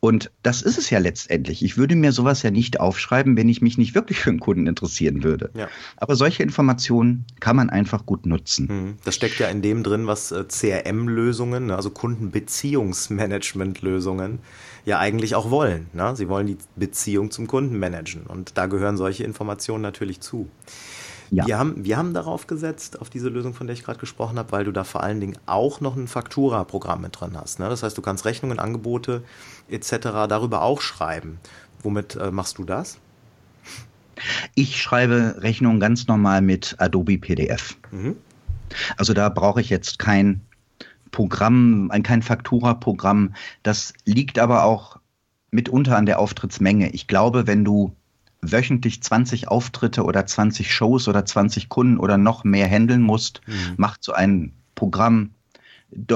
Und 0.00 0.32
das 0.42 0.62
ist 0.62 0.78
es 0.78 0.88
ja 0.90 0.98
letztendlich. 0.98 1.64
Ich 1.64 1.76
würde 1.76 1.94
mir 1.96 2.12
sowas 2.12 2.42
ja 2.42 2.50
nicht 2.50 2.80
aufschreiben, 2.80 3.36
wenn 3.36 3.48
ich 3.48 3.62
mich 3.62 3.78
nicht 3.78 3.94
wirklich 3.94 4.18
für 4.20 4.30
einen 4.30 4.40
Kunden 4.40 4.66
interessieren 4.66 5.22
würde. 5.22 5.50
Ja. 5.54 5.68
Aber 5.96 6.16
solche 6.16 6.42
Informationen 6.42 7.24
kann 7.40 7.56
man 7.56 7.70
einfach 7.70 8.04
gut 8.06 8.26
nutzen. 8.26 8.66
Mhm. 8.66 8.96
Das 9.04 9.14
steckt 9.14 9.38
ja 9.38 9.48
in 9.48 9.62
dem 9.62 9.82
drin, 9.82 10.06
was 10.06 10.32
äh, 10.32 10.44
CRM-Lösungen, 10.46 11.66
ne, 11.66 11.76
also 11.76 11.90
Kundenbeziehungsmanagement-Lösungen, 11.90 14.40
ja 14.84 14.98
eigentlich 14.98 15.34
auch 15.34 15.50
wollen. 15.50 15.88
Ne? 15.92 16.14
Sie 16.16 16.28
wollen 16.28 16.46
die 16.46 16.58
Beziehung 16.76 17.30
zum 17.30 17.46
Kunden 17.46 17.78
managen 17.78 18.24
und 18.26 18.58
da 18.58 18.66
gehören 18.66 18.96
solche 18.96 19.24
Informationen 19.24 19.82
natürlich 19.82 20.20
zu. 20.20 20.48
Ja. 21.30 21.46
Wir, 21.46 21.58
haben, 21.58 21.84
wir 21.84 21.96
haben 21.96 22.14
darauf 22.14 22.46
gesetzt, 22.46 23.00
auf 23.00 23.10
diese 23.10 23.28
Lösung, 23.28 23.54
von 23.54 23.66
der 23.66 23.74
ich 23.74 23.84
gerade 23.84 23.98
gesprochen 23.98 24.38
habe, 24.38 24.52
weil 24.52 24.64
du 24.64 24.72
da 24.72 24.84
vor 24.84 25.02
allen 25.02 25.20
Dingen 25.20 25.38
auch 25.46 25.80
noch 25.80 25.96
ein 25.96 26.08
Faktura-Programm 26.08 27.00
mit 27.00 27.20
drin 27.20 27.32
hast. 27.36 27.58
Ne? 27.58 27.68
Das 27.68 27.82
heißt, 27.82 27.96
du 27.96 28.02
kannst 28.02 28.24
Rechnungen, 28.24 28.58
Angebote 28.58 29.22
etc. 29.68 29.96
darüber 30.28 30.62
auch 30.62 30.80
schreiben. 30.80 31.38
Womit 31.82 32.16
äh, 32.16 32.30
machst 32.30 32.58
du 32.58 32.64
das? 32.64 32.98
Ich 34.54 34.80
schreibe 34.80 35.36
Rechnungen 35.38 35.80
ganz 35.80 36.06
normal 36.06 36.40
mit 36.40 36.76
Adobe 36.78 37.18
PDF. 37.18 37.76
Mhm. 37.90 38.16
Also 38.96 39.12
da 39.12 39.28
brauche 39.28 39.60
ich 39.60 39.70
jetzt 39.70 39.98
kein 39.98 40.40
Programm, 41.10 41.90
kein 42.02 42.22
Faktura-Programm. 42.22 43.34
Das 43.62 43.92
liegt 44.04 44.38
aber 44.38 44.64
auch 44.64 44.98
mitunter 45.50 45.96
an 45.96 46.06
der 46.06 46.18
Auftrittsmenge. 46.18 46.90
Ich 46.90 47.06
glaube, 47.06 47.46
wenn 47.46 47.64
du 47.64 47.94
wöchentlich 48.52 49.02
20 49.02 49.48
Auftritte 49.48 50.04
oder 50.04 50.26
20 50.26 50.72
Shows 50.72 51.08
oder 51.08 51.24
20 51.24 51.68
Kunden 51.68 51.98
oder 51.98 52.18
noch 52.18 52.44
mehr 52.44 52.68
handeln 52.68 53.02
musst, 53.02 53.40
mhm. 53.46 53.74
macht 53.76 54.04
so 54.04 54.12
ein 54.12 54.52
Programm 54.74 55.30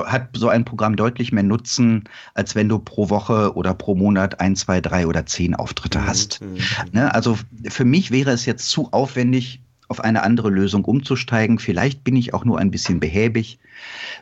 hat 0.06 0.30
so 0.32 0.48
ein 0.48 0.64
Programm 0.64 0.96
deutlich 0.96 1.30
mehr 1.30 1.44
Nutzen, 1.44 2.04
als 2.34 2.56
wenn 2.56 2.68
du 2.68 2.80
pro 2.80 3.10
Woche 3.10 3.54
oder 3.54 3.74
pro 3.74 3.94
Monat 3.94 4.40
ein, 4.40 4.56
zwei, 4.56 4.80
drei 4.80 5.06
oder 5.06 5.26
zehn 5.26 5.54
Auftritte 5.54 6.00
mhm. 6.00 6.06
hast. 6.06 6.40
Mhm. 6.40 6.56
Ne? 6.92 7.14
Also 7.14 7.38
für 7.68 7.84
mich 7.84 8.10
wäre 8.10 8.32
es 8.32 8.44
jetzt 8.44 8.68
zu 8.70 8.92
aufwendig, 8.92 9.60
auf 9.88 10.00
eine 10.00 10.22
andere 10.22 10.50
Lösung 10.50 10.84
umzusteigen. 10.84 11.58
Vielleicht 11.58 12.04
bin 12.04 12.16
ich 12.16 12.34
auch 12.34 12.44
nur 12.44 12.58
ein 12.58 12.70
bisschen 12.70 13.00
behäbig. 13.00 13.58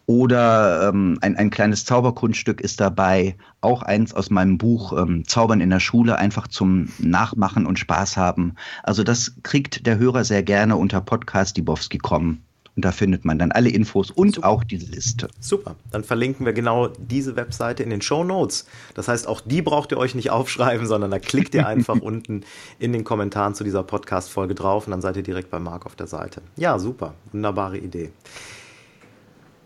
Oder 0.06 0.88
ähm, 0.88 1.18
ein, 1.20 1.36
ein 1.36 1.50
kleines 1.50 1.84
Zauberkunststück 1.84 2.60
ist 2.60 2.80
dabei, 2.80 3.36
auch 3.60 3.82
eins 3.82 4.14
aus 4.14 4.30
meinem 4.30 4.58
Buch 4.58 4.92
ähm, 4.92 5.26
Zaubern 5.26 5.60
in 5.60 5.70
der 5.70 5.80
Schule, 5.80 6.16
einfach 6.16 6.48
zum 6.48 6.88
Nachmachen 6.98 7.66
und 7.66 7.78
Spaß 7.78 8.16
haben. 8.16 8.54
Also 8.82 9.04
das 9.04 9.34
kriegt 9.42 9.86
der 9.86 9.98
Hörer 9.98 10.24
sehr 10.24 10.42
gerne 10.42 10.76
unter 10.76 11.00
podcast.dibowski.com 11.00 12.38
und 12.78 12.84
da 12.84 12.92
findet 12.92 13.24
man 13.24 13.40
dann 13.40 13.50
alle 13.50 13.70
Infos 13.70 14.12
und 14.12 14.36
Super. 14.36 14.46
auch 14.46 14.62
diese 14.62 14.86
Liste. 14.86 15.26
Super. 15.40 15.74
Dann 15.90 16.04
verlinken 16.04 16.46
wir 16.46 16.52
genau 16.52 16.86
diese 16.86 17.34
Webseite 17.34 17.82
in 17.82 17.90
den 17.90 18.00
Show 18.00 18.22
Notes. 18.22 18.66
Das 18.94 19.08
heißt, 19.08 19.26
auch 19.26 19.40
die 19.40 19.62
braucht 19.62 19.90
ihr 19.90 19.98
euch 19.98 20.14
nicht 20.14 20.30
aufschreiben, 20.38 20.86
sondern 20.86 21.10
da 21.10 21.18
klickt 21.18 21.56
ihr 21.56 21.66
einfach 21.66 21.96
unten 22.00 22.44
in 22.78 22.92
den 22.92 23.02
Kommentaren 23.02 23.56
zu 23.56 23.64
dieser 23.64 23.82
Podcast-Folge 23.82 24.54
drauf 24.54 24.86
und 24.86 24.92
dann 24.92 25.00
seid 25.00 25.16
ihr 25.16 25.24
direkt 25.24 25.50
bei 25.50 25.58
Marc 25.58 25.86
auf 25.86 25.96
der 25.96 26.06
Seite. 26.06 26.40
Ja, 26.54 26.78
super. 26.78 27.16
Wunderbare 27.32 27.78
Idee. 27.78 28.12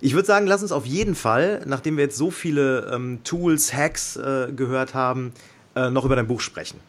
Ich 0.00 0.14
würde 0.14 0.26
sagen, 0.26 0.46
lass 0.46 0.62
uns 0.62 0.72
auf 0.72 0.86
jeden 0.86 1.14
Fall, 1.14 1.60
nachdem 1.66 1.98
wir 1.98 2.04
jetzt 2.04 2.16
so 2.16 2.30
viele 2.30 2.90
ähm, 2.94 3.18
Tools, 3.24 3.74
Hacks 3.74 4.16
äh, 4.16 4.50
gehört 4.56 4.94
haben, 4.94 5.34
äh, 5.76 5.90
noch 5.90 6.06
über 6.06 6.16
dein 6.16 6.28
Buch 6.28 6.40
sprechen. 6.40 6.80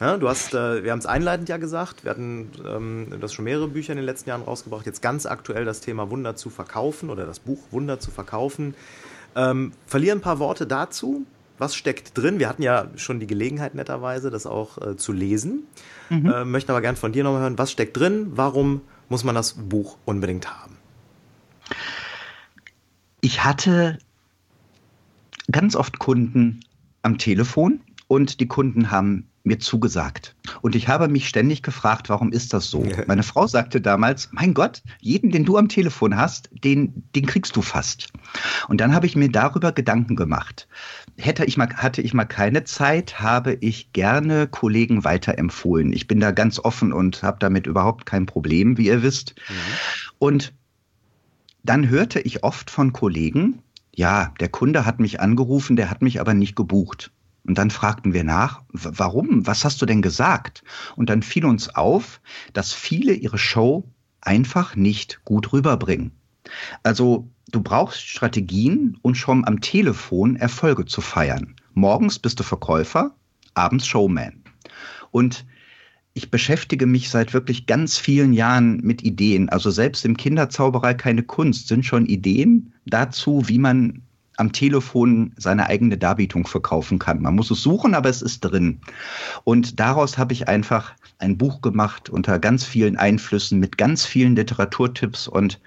Ja, 0.00 0.16
du 0.16 0.30
hast, 0.30 0.54
äh, 0.54 0.82
wir 0.82 0.92
haben 0.92 0.98
es 0.98 1.04
einleitend 1.04 1.50
ja 1.50 1.58
gesagt, 1.58 2.04
wir 2.04 2.10
hatten 2.10 2.50
ähm, 2.66 3.18
das 3.20 3.34
schon 3.34 3.44
mehrere 3.44 3.68
Bücher 3.68 3.92
in 3.92 3.98
den 3.98 4.06
letzten 4.06 4.30
Jahren 4.30 4.42
rausgebracht. 4.42 4.86
Jetzt 4.86 5.02
ganz 5.02 5.26
aktuell 5.26 5.66
das 5.66 5.82
Thema 5.82 6.10
Wunder 6.10 6.36
zu 6.36 6.48
verkaufen 6.48 7.10
oder 7.10 7.26
das 7.26 7.38
Buch 7.38 7.58
Wunder 7.70 8.00
zu 8.00 8.10
verkaufen. 8.10 8.74
Ähm, 9.36 9.72
verliere 9.86 10.16
ein 10.16 10.22
paar 10.22 10.38
Worte 10.38 10.66
dazu. 10.66 11.26
Was 11.58 11.74
steckt 11.74 12.16
drin? 12.16 12.38
Wir 12.38 12.48
hatten 12.48 12.62
ja 12.62 12.86
schon 12.96 13.20
die 13.20 13.26
Gelegenheit 13.26 13.74
netterweise, 13.74 14.30
das 14.30 14.46
auch 14.46 14.78
äh, 14.78 14.96
zu 14.96 15.12
lesen. 15.12 15.64
Mhm. 16.08 16.30
Äh, 16.30 16.44
möchten 16.46 16.70
aber 16.70 16.80
gern 16.80 16.96
von 16.96 17.12
dir 17.12 17.22
nochmal 17.22 17.42
hören, 17.42 17.58
was 17.58 17.70
steckt 17.70 17.98
drin? 17.98 18.32
Warum 18.34 18.80
muss 19.10 19.22
man 19.22 19.34
das 19.34 19.52
Buch 19.52 19.98
unbedingt 20.06 20.50
haben? 20.50 20.78
Ich 23.20 23.44
hatte 23.44 23.98
ganz 25.52 25.76
oft 25.76 25.98
Kunden 25.98 26.60
am 27.02 27.18
Telefon 27.18 27.80
und 28.08 28.40
die 28.40 28.48
Kunden 28.48 28.90
haben 28.90 29.29
mir 29.42 29.58
zugesagt. 29.58 30.36
Und 30.60 30.74
ich 30.74 30.88
habe 30.88 31.08
mich 31.08 31.28
ständig 31.28 31.62
gefragt, 31.62 32.08
warum 32.08 32.30
ist 32.32 32.52
das 32.52 32.70
so? 32.70 32.84
Meine 33.06 33.22
Frau 33.22 33.46
sagte 33.46 33.80
damals, 33.80 34.28
mein 34.32 34.54
Gott, 34.54 34.82
jeden, 35.00 35.30
den 35.30 35.44
du 35.44 35.56
am 35.56 35.68
Telefon 35.68 36.16
hast, 36.16 36.50
den, 36.52 37.04
den 37.14 37.26
kriegst 37.26 37.56
du 37.56 37.62
fast. 37.62 38.08
Und 38.68 38.80
dann 38.80 38.94
habe 38.94 39.06
ich 39.06 39.16
mir 39.16 39.30
darüber 39.30 39.72
Gedanken 39.72 40.16
gemacht. 40.16 40.68
Hätte 41.16 41.44
ich 41.44 41.56
mal, 41.56 41.68
hatte 41.74 42.02
ich 42.02 42.12
mal 42.12 42.26
keine 42.26 42.64
Zeit, 42.64 43.20
habe 43.20 43.54
ich 43.60 43.92
gerne 43.92 44.46
Kollegen 44.46 45.04
weiterempfohlen. 45.04 45.92
Ich 45.92 46.06
bin 46.06 46.20
da 46.20 46.32
ganz 46.32 46.58
offen 46.58 46.92
und 46.92 47.22
habe 47.22 47.38
damit 47.40 47.66
überhaupt 47.66 48.06
kein 48.06 48.26
Problem, 48.26 48.76
wie 48.76 48.86
ihr 48.86 49.02
wisst. 49.02 49.34
Mhm. 49.48 49.54
Und 50.18 50.52
dann 51.62 51.88
hörte 51.88 52.20
ich 52.20 52.42
oft 52.42 52.70
von 52.70 52.92
Kollegen, 52.92 53.62
ja, 53.94 54.32
der 54.40 54.48
Kunde 54.48 54.86
hat 54.86 55.00
mich 55.00 55.20
angerufen, 55.20 55.76
der 55.76 55.90
hat 55.90 56.02
mich 56.02 56.20
aber 56.20 56.34
nicht 56.34 56.56
gebucht. 56.56 57.10
Und 57.44 57.56
dann 57.58 57.70
fragten 57.70 58.12
wir 58.12 58.24
nach, 58.24 58.62
warum? 58.72 59.46
Was 59.46 59.64
hast 59.64 59.80
du 59.80 59.86
denn 59.86 60.02
gesagt? 60.02 60.62
Und 60.96 61.10
dann 61.10 61.22
fiel 61.22 61.44
uns 61.46 61.74
auf, 61.74 62.20
dass 62.52 62.72
viele 62.72 63.12
ihre 63.14 63.38
Show 63.38 63.88
einfach 64.20 64.76
nicht 64.76 65.20
gut 65.24 65.52
rüberbringen. 65.52 66.12
Also 66.82 67.28
du 67.50 67.62
brauchst 67.62 68.06
Strategien, 68.06 68.98
um 69.02 69.14
schon 69.14 69.46
am 69.46 69.60
Telefon 69.60 70.36
Erfolge 70.36 70.84
zu 70.84 71.00
feiern. 71.00 71.54
Morgens 71.74 72.18
bist 72.18 72.38
du 72.40 72.44
Verkäufer, 72.44 73.14
abends 73.54 73.86
Showman. 73.86 74.42
Und 75.10 75.46
ich 76.12 76.30
beschäftige 76.30 76.86
mich 76.86 77.08
seit 77.08 77.32
wirklich 77.32 77.66
ganz 77.66 77.96
vielen 77.96 78.32
Jahren 78.32 78.78
mit 78.78 79.02
Ideen. 79.02 79.48
Also 79.48 79.70
selbst 79.70 80.04
im 80.04 80.16
Kinderzauberei 80.16 80.94
keine 80.94 81.22
Kunst 81.22 81.68
sind 81.68 81.86
schon 81.86 82.06
Ideen 82.06 82.74
dazu, 82.84 83.48
wie 83.48 83.58
man 83.58 84.02
am 84.40 84.52
Telefon 84.52 85.32
seine 85.36 85.66
eigene 85.66 85.98
Darbietung 85.98 86.46
verkaufen 86.46 86.98
kann. 86.98 87.20
Man 87.20 87.36
muss 87.36 87.50
es 87.50 87.62
suchen, 87.62 87.94
aber 87.94 88.08
es 88.08 88.22
ist 88.22 88.40
drin. 88.40 88.80
Und 89.44 89.78
daraus 89.78 90.16
habe 90.16 90.32
ich 90.32 90.48
einfach 90.48 90.94
ein 91.18 91.36
Buch 91.36 91.60
gemacht 91.60 92.08
unter 92.08 92.38
ganz 92.38 92.64
vielen 92.64 92.96
Einflüssen 92.96 93.60
mit 93.60 93.76
ganz 93.76 94.06
vielen 94.06 94.34
Literaturtipps. 94.34 95.28
Und 95.28 95.60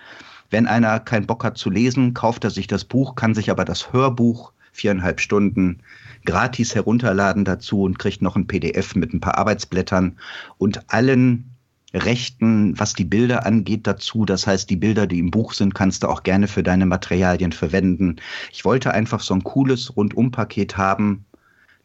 wenn 0.50 0.66
einer 0.66 1.00
keinen 1.00 1.28
Bock 1.28 1.44
hat 1.44 1.58
zu 1.58 1.70
lesen, 1.70 2.16
kauft 2.16 2.44
er 2.44 2.50
sich 2.50 2.66
das 2.66 2.84
Buch, 2.84 3.16
kann 3.16 3.36
sich 3.36 3.52
aber 3.52 3.64
das 3.64 3.94
Hörbuch 3.94 4.52
viereinhalb 4.72 5.22
Stunden 5.22 5.84
gratis 6.26 6.74
herunterladen 6.74 7.46
dazu 7.46 7.84
und 7.84 8.00
kriegt 8.00 8.24
noch 8.24 8.36
ein 8.36 8.48
PDF 8.48 8.96
mit 8.96 9.14
ein 9.14 9.20
paar 9.20 9.38
Arbeitsblättern 9.38 10.18
und 10.58 10.92
allen 10.92 11.53
Rechten, 11.94 12.80
was 12.80 12.94
die 12.94 13.06
Bilder 13.06 13.46
angeht, 13.46 13.86
dazu. 13.86 14.26
Das 14.26 14.48
heißt, 14.48 14.70
die 14.70 14.76
Bilder, 14.76 15.06
die 15.06 15.20
im 15.20 15.32
Buch 15.32 15.54
sind, 15.54 15.76
kannst 15.76 16.04
du 16.04 16.08
auch 16.08 16.24
gerne 16.24 16.48
für 16.48 16.64
deine 16.64 16.86
Materialien 16.86 17.52
verwenden. 17.52 18.16
Ich 18.52 18.66
wollte 18.66 18.94
einfach 18.94 19.20
so 19.20 19.34
ein 19.34 19.44
cooles 19.44 19.96
Rundumpaket 19.96 20.78
haben, 20.78 21.26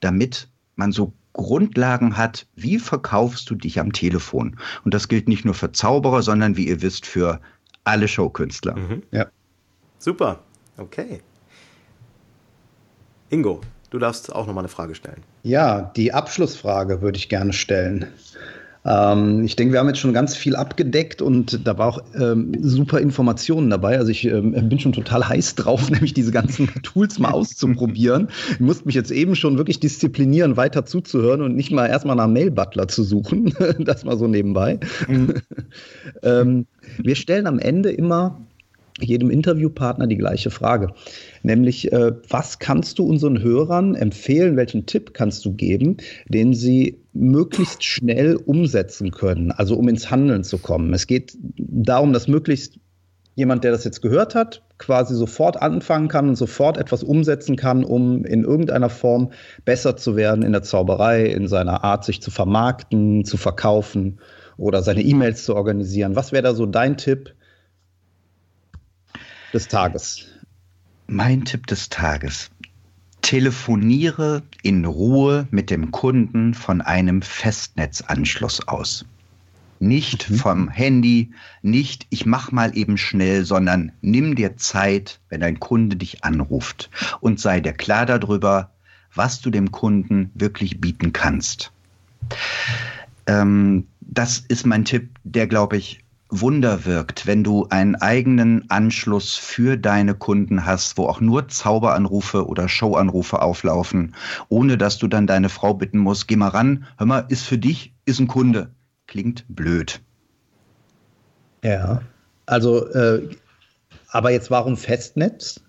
damit 0.01 0.49
man 0.77 0.93
so 0.93 1.13
Grundlagen 1.35 2.17
hat, 2.17 2.47
wie 2.57 2.79
verkaufst 2.79 3.49
du 3.51 3.55
dich 3.55 3.79
am 3.79 3.93
Telefon? 3.93 4.59
Und 4.85 4.95
das 4.95 5.09
gilt 5.09 5.29
nicht 5.29 5.45
nur 5.45 5.55
für 5.55 5.73
Zauberer, 5.73 6.23
sondern 6.23 6.57
wie 6.57 6.67
ihr 6.67 6.83
wisst, 6.83 7.07
für 7.07 7.41
alle 7.85 8.09
Showkünstler. 8.09 8.77
Mhm. 8.77 9.03
Ja. 9.13 9.27
Super. 9.99 10.41
Okay. 10.79 11.21
Ingo, 13.31 13.61
du 13.91 13.99
darfst 13.99 14.35
auch 14.35 14.47
nochmal 14.47 14.63
eine 14.63 14.69
Frage 14.69 14.95
stellen. 14.95 15.23
Ja, 15.43 15.93
die 15.97 16.13
Abschlussfrage 16.13 17.03
würde 17.03 17.19
ich 17.19 17.29
gerne 17.29 17.53
stellen. 17.53 18.07
Ähm, 18.89 19.45
ich 19.45 19.55
denke, 19.57 19.73
wir 19.73 19.81
haben 19.81 19.89
jetzt 19.89 19.99
schon 19.99 20.15
ganz 20.15 20.35
viel 20.35 20.57
abgedeckt 20.57 21.21
und 21.21 21.67
da 21.67 21.77
war 21.77 21.89
auch 21.89 22.03
ähm, 22.19 22.53
super 22.61 23.01
Informationen 23.01 23.69
dabei. 23.69 23.99
Also 23.99 24.11
ich 24.11 24.25
ähm, 24.25 24.53
bin 24.69 24.79
schon 24.81 24.93
total 24.93 25.29
heiß 25.29 25.57
drauf, 25.57 25.91
nämlich 25.91 26.15
diese 26.15 26.33
ganzen 26.33 26.69
Tools 26.83 27.19
mal 27.19 27.33
auszuprobieren. 27.33 28.29
Ich 28.53 28.61
musste 28.61 28.87
mich 28.87 28.95
jetzt 28.95 29.11
eben 29.11 29.37
schon 29.37 29.59
wirklich 29.59 29.81
disziplinieren, 29.81 30.57
weiter 30.57 30.87
zuzuhören 30.87 31.43
und 31.43 31.55
nicht 31.55 31.71
mal 31.71 31.87
erstmal 31.87 32.17
nach 32.17 32.29
Mail-Butler 32.29 32.89
zu 32.89 33.03
suchen. 33.03 33.53
das 33.79 34.05
mal 34.05 34.17
so 34.17 34.27
nebenbei. 34.27 34.81
Mhm. 35.07 35.35
ähm, 36.23 36.67
wir 36.97 37.15
stellen 37.15 37.47
am 37.47 37.59
Ende 37.59 37.91
immer 37.91 38.41
jedem 39.01 39.31
Interviewpartner 39.31 40.07
die 40.07 40.17
gleiche 40.17 40.51
Frage, 40.51 40.93
nämlich 41.43 41.93
äh, 41.93 42.13
was 42.29 42.59
kannst 42.59 42.99
du 42.99 43.05
unseren 43.05 43.43
Hörern 43.43 43.95
empfehlen, 43.95 44.57
welchen 44.57 44.87
Tipp 44.87 45.15
kannst 45.15 45.45
du 45.45 45.53
geben, 45.53 45.99
den 46.29 46.55
sie 46.55 47.01
möglichst 47.13 47.85
schnell 47.85 48.37
umsetzen 48.37 49.11
können, 49.11 49.51
also 49.51 49.77
um 49.77 49.89
ins 49.89 50.11
Handeln 50.11 50.45
zu 50.45 50.59
kommen. 50.59 50.93
Es 50.95 51.07
geht 51.07 51.37
darum, 51.57 52.13
dass 52.13 52.29
möglichst 52.29 52.79
jemand, 53.39 53.63
der 53.63 53.71
das 53.71 53.85
jetzt 53.85 54.03
gehört 54.03 54.35
hat, 54.35 54.63
quasi 54.79 55.15
sofort 55.15 55.63
anfangen 55.63 56.09
kann 56.09 56.29
und 56.29 56.35
sofort 56.35 56.77
etwas 56.77 57.05
umsetzen 57.05 57.55
kann, 57.55 57.85
um 57.85 58.25
in 58.25 58.43
irgendeiner 58.43 58.91
Form 58.91 59.31
besser 59.65 59.97
zu 59.97 60.17
werden 60.17 60.43
in 60.43 60.51
der 60.51 60.65
Zauberei, 60.65 61.27
in 61.27 61.47
seiner 61.47 61.85
Art, 61.85 62.05
sich 62.05 62.21
zu 62.21 62.33
vermarkten, 62.33 63.25
zu 63.25 63.37
verkaufen 63.37 64.19
oder 64.57 64.83
seine 64.83 65.03
E-Mails 65.03 65.45
zu 65.45 65.55
organisieren. 65.55 66.17
Was 66.17 66.33
wäre 66.33 66.43
da 66.43 66.53
so 66.53 66.67
dein 66.67 66.97
Tipp, 66.97 67.33
des 69.53 69.69
Tages? 69.69 70.27
Mein 71.07 71.45
Tipp 71.45 71.67
des 71.67 71.89
Tages. 71.89 72.51
Telefoniere 73.23 74.43
in 74.63 74.85
Ruhe 74.85 75.49
mit 75.51 75.71
dem 75.71 75.91
Kunden 75.91 76.55
von 76.55 76.81
einem 76.81 77.23
Festnetzanschluss 77.23 78.69
aus. 78.69 79.05
Nicht 79.81 80.29
mhm. 80.29 80.35
vom 80.37 80.69
Handy, 80.69 81.33
nicht 81.63 82.07
ich 82.11 82.27
mach 82.27 82.53
mal 82.53 82.77
eben 82.77 82.97
schnell, 82.97 83.45
sondern 83.45 83.93
nimm 84.01 84.35
dir 84.35 84.57
Zeit, 84.57 85.21
wenn 85.29 85.43
ein 85.43 85.61
Kunde 85.61 85.97
dich 85.97 86.25
anruft 86.25 86.91
und 87.21 87.41
sei 87.41 87.61
dir 87.61 87.73
klar 87.73 88.07
darüber, 88.07 88.71
was 89.15 89.41
du 89.41 89.51
dem 89.51 89.71
Kunden 89.71 90.31
wirklich 90.35 90.81
bieten 90.81 91.13
kannst. 91.13 91.73
Ähm, 93.27 93.87
das 94.01 94.39
ist 94.39 94.67
mein 94.67 94.85
Tipp, 94.85 95.11
der, 95.25 95.47
glaube 95.47 95.77
ich, 95.77 96.01
Wunder 96.31 96.85
wirkt, 96.85 97.27
wenn 97.27 97.43
du 97.43 97.67
einen 97.71 97.95
eigenen 97.95 98.69
Anschluss 98.71 99.35
für 99.35 99.77
deine 99.77 100.15
Kunden 100.15 100.67
hast, 100.67 100.99
wo 100.99 101.07
auch 101.07 101.21
nur 101.21 101.49
Zauberanrufe 101.49 102.47
oder 102.47 102.69
Showanrufe 102.69 103.41
auflaufen, 103.41 104.15
ohne 104.49 104.77
dass 104.77 104.99
du 104.99 105.09
dann 105.09 105.27
deine 105.27 105.49
Frau 105.49 105.75
bitten 105.75 105.99
musst, 105.99 106.29
geh 106.29 106.37
mal 106.37 106.49
ran, 106.49 106.87
hör 106.99 107.07
mal, 107.07 107.25
ist 107.29 107.45
für 107.45 107.59
dich, 107.59 107.95
ist 108.05 108.21
ein 108.21 108.29
Kunde. 108.29 108.71
Klingt 109.07 109.47
blöd. 109.49 110.01
Ja, 111.65 112.03
also, 112.45 112.87
äh, 112.89 113.29
aber 114.09 114.31
jetzt 114.31 114.51
warum 114.51 114.77
Festnetz? 114.77 115.61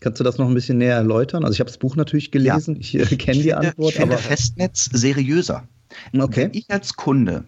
Kannst 0.00 0.20
du 0.20 0.24
das 0.24 0.36
noch 0.36 0.46
ein 0.46 0.54
bisschen 0.54 0.78
näher 0.78 0.96
erläutern? 0.96 1.42
Also 1.44 1.54
ich 1.54 1.60
habe 1.60 1.70
das 1.70 1.78
Buch 1.78 1.96
natürlich 1.96 2.30
gelesen, 2.30 2.74
ja. 2.74 2.80
ich 2.80 3.12
äh, 3.12 3.16
kenne 3.16 3.42
die 3.42 3.54
Antwort. 3.54 3.90
Ich 3.90 3.96
finde 3.96 4.14
aber 4.14 4.22
Festnetz 4.22 4.90
seriöser. 4.92 5.66
Okay. 6.16 6.44
Wenn 6.44 6.54
ich 6.54 6.70
als 6.70 6.94
Kunde 6.94 7.44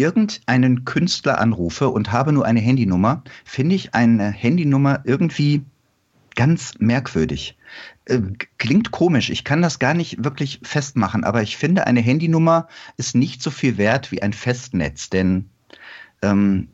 irgendeinen 0.00 0.84
Künstler 0.84 1.38
anrufe 1.38 1.90
und 1.90 2.10
habe 2.10 2.32
nur 2.32 2.46
eine 2.46 2.60
Handynummer, 2.60 3.22
finde 3.44 3.74
ich 3.74 3.94
eine 3.94 4.30
Handynummer 4.30 5.02
irgendwie 5.04 5.62
ganz 6.34 6.74
merkwürdig. 6.78 7.58
Äh, 8.06 8.20
klingt 8.58 8.90
komisch, 8.92 9.30
ich 9.30 9.44
kann 9.44 9.62
das 9.62 9.78
gar 9.78 9.94
nicht 9.94 10.24
wirklich 10.24 10.60
festmachen, 10.62 11.24
aber 11.24 11.42
ich 11.42 11.56
finde, 11.56 11.86
eine 11.86 12.00
Handynummer 12.00 12.66
ist 12.96 13.14
nicht 13.14 13.42
so 13.42 13.50
viel 13.50 13.76
wert 13.76 14.10
wie 14.10 14.22
ein 14.22 14.32
Festnetz, 14.32 15.10
denn 15.10 15.50
ähm, 16.22 16.68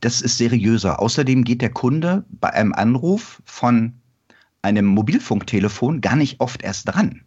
das 0.00 0.22
ist 0.22 0.38
seriöser. 0.38 1.00
Außerdem 1.00 1.44
geht 1.44 1.60
der 1.60 1.70
Kunde 1.70 2.24
bei 2.28 2.52
einem 2.52 2.72
Anruf 2.72 3.42
von 3.44 3.94
einem 4.62 4.86
Mobilfunktelefon 4.86 6.00
gar 6.00 6.16
nicht 6.16 6.40
oft 6.40 6.62
erst 6.62 6.88
dran. 6.88 7.22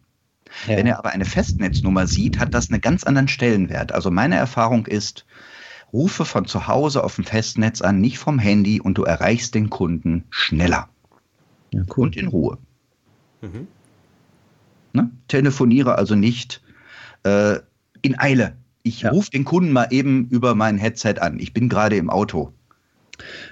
Ja. 0.66 0.76
Wenn 0.76 0.86
er 0.86 0.98
aber 0.98 1.10
eine 1.10 1.24
Festnetznummer 1.24 2.06
sieht, 2.06 2.38
hat 2.38 2.54
das 2.54 2.70
einen 2.70 2.80
ganz 2.80 3.04
anderen 3.04 3.28
Stellenwert. 3.28 3.92
Also 3.92 4.10
meine 4.10 4.36
Erfahrung 4.36 4.86
ist, 4.86 5.24
rufe 5.92 6.24
von 6.24 6.46
zu 6.46 6.66
Hause 6.66 7.04
auf 7.04 7.16
dem 7.16 7.24
Festnetz 7.24 7.80
an, 7.80 8.00
nicht 8.00 8.18
vom 8.18 8.38
Handy 8.38 8.80
und 8.80 8.98
du 8.98 9.04
erreichst 9.04 9.54
den 9.54 9.70
Kunden 9.70 10.24
schneller. 10.30 10.88
Ja, 11.72 11.82
cool. 11.96 12.06
Und 12.06 12.16
in 12.16 12.28
Ruhe. 12.28 12.58
Mhm. 13.40 13.68
Ne? 14.92 15.10
Telefoniere 15.28 15.96
also 15.96 16.14
nicht 16.14 16.62
äh, 17.22 17.58
in 18.02 18.18
Eile. 18.18 18.56
Ich 18.82 19.02
ja. 19.02 19.10
rufe 19.10 19.30
den 19.30 19.44
Kunden 19.44 19.72
mal 19.72 19.88
eben 19.90 20.28
über 20.28 20.54
mein 20.54 20.78
Headset 20.78 21.16
an. 21.20 21.38
Ich 21.38 21.52
bin 21.52 21.68
gerade 21.68 21.96
im 21.96 22.10
Auto. 22.10 22.52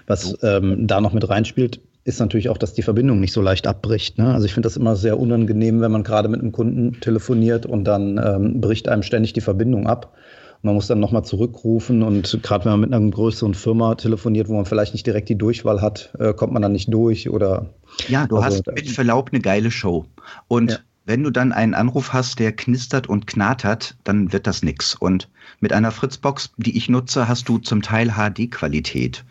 Was 0.06 0.36
ähm, 0.42 0.86
da 0.86 1.00
noch 1.00 1.12
mit 1.12 1.28
reinspielt, 1.28 1.82
ist 2.08 2.20
natürlich 2.20 2.48
auch, 2.48 2.58
dass 2.58 2.72
die 2.72 2.82
Verbindung 2.82 3.20
nicht 3.20 3.32
so 3.32 3.42
leicht 3.42 3.66
abbricht. 3.66 4.18
Ne? 4.18 4.32
Also 4.32 4.46
ich 4.46 4.54
finde 4.54 4.66
das 4.66 4.76
immer 4.76 4.96
sehr 4.96 5.20
unangenehm, 5.20 5.80
wenn 5.80 5.92
man 5.92 6.02
gerade 6.02 6.28
mit 6.28 6.40
einem 6.40 6.52
Kunden 6.52 7.00
telefoniert 7.00 7.66
und 7.66 7.84
dann 7.84 8.18
ähm, 8.18 8.60
bricht 8.60 8.88
einem 8.88 9.02
ständig 9.02 9.34
die 9.34 9.42
Verbindung 9.42 9.86
ab. 9.86 10.14
man 10.62 10.74
muss 10.74 10.86
dann 10.86 11.00
nochmal 11.00 11.24
zurückrufen 11.24 12.02
und 12.02 12.40
gerade 12.42 12.64
wenn 12.64 12.72
man 12.72 12.80
mit 12.80 12.92
einer 12.94 13.10
größeren 13.10 13.54
Firma 13.54 13.94
telefoniert, 13.94 14.48
wo 14.48 14.54
man 14.54 14.64
vielleicht 14.64 14.94
nicht 14.94 15.06
direkt 15.06 15.28
die 15.28 15.36
Durchwahl 15.36 15.82
hat, 15.82 16.10
äh, 16.18 16.32
kommt 16.32 16.52
man 16.52 16.62
dann 16.62 16.72
nicht 16.72 16.92
durch 16.92 17.28
oder. 17.28 17.66
Ja, 18.08 18.26
du 18.26 18.38
also, 18.38 18.58
hast 18.58 18.66
mit 18.66 18.88
Verlaub 18.88 19.28
eine 19.30 19.40
geile 19.40 19.70
Show. 19.70 20.06
Und 20.48 20.72
ja. 20.72 20.78
wenn 21.04 21.22
du 21.22 21.30
dann 21.30 21.52
einen 21.52 21.74
Anruf 21.74 22.14
hast, 22.14 22.38
der 22.38 22.52
knistert 22.52 23.06
und 23.06 23.26
knatert, 23.26 23.96
dann 24.04 24.32
wird 24.32 24.46
das 24.46 24.62
nix. 24.62 24.94
Und 24.94 25.28
mit 25.60 25.72
einer 25.72 25.90
Fritzbox, 25.90 26.52
die 26.56 26.76
ich 26.76 26.88
nutze, 26.88 27.28
hast 27.28 27.48
du 27.48 27.58
zum 27.58 27.82
Teil 27.82 28.12
HD-Qualität. 28.12 29.24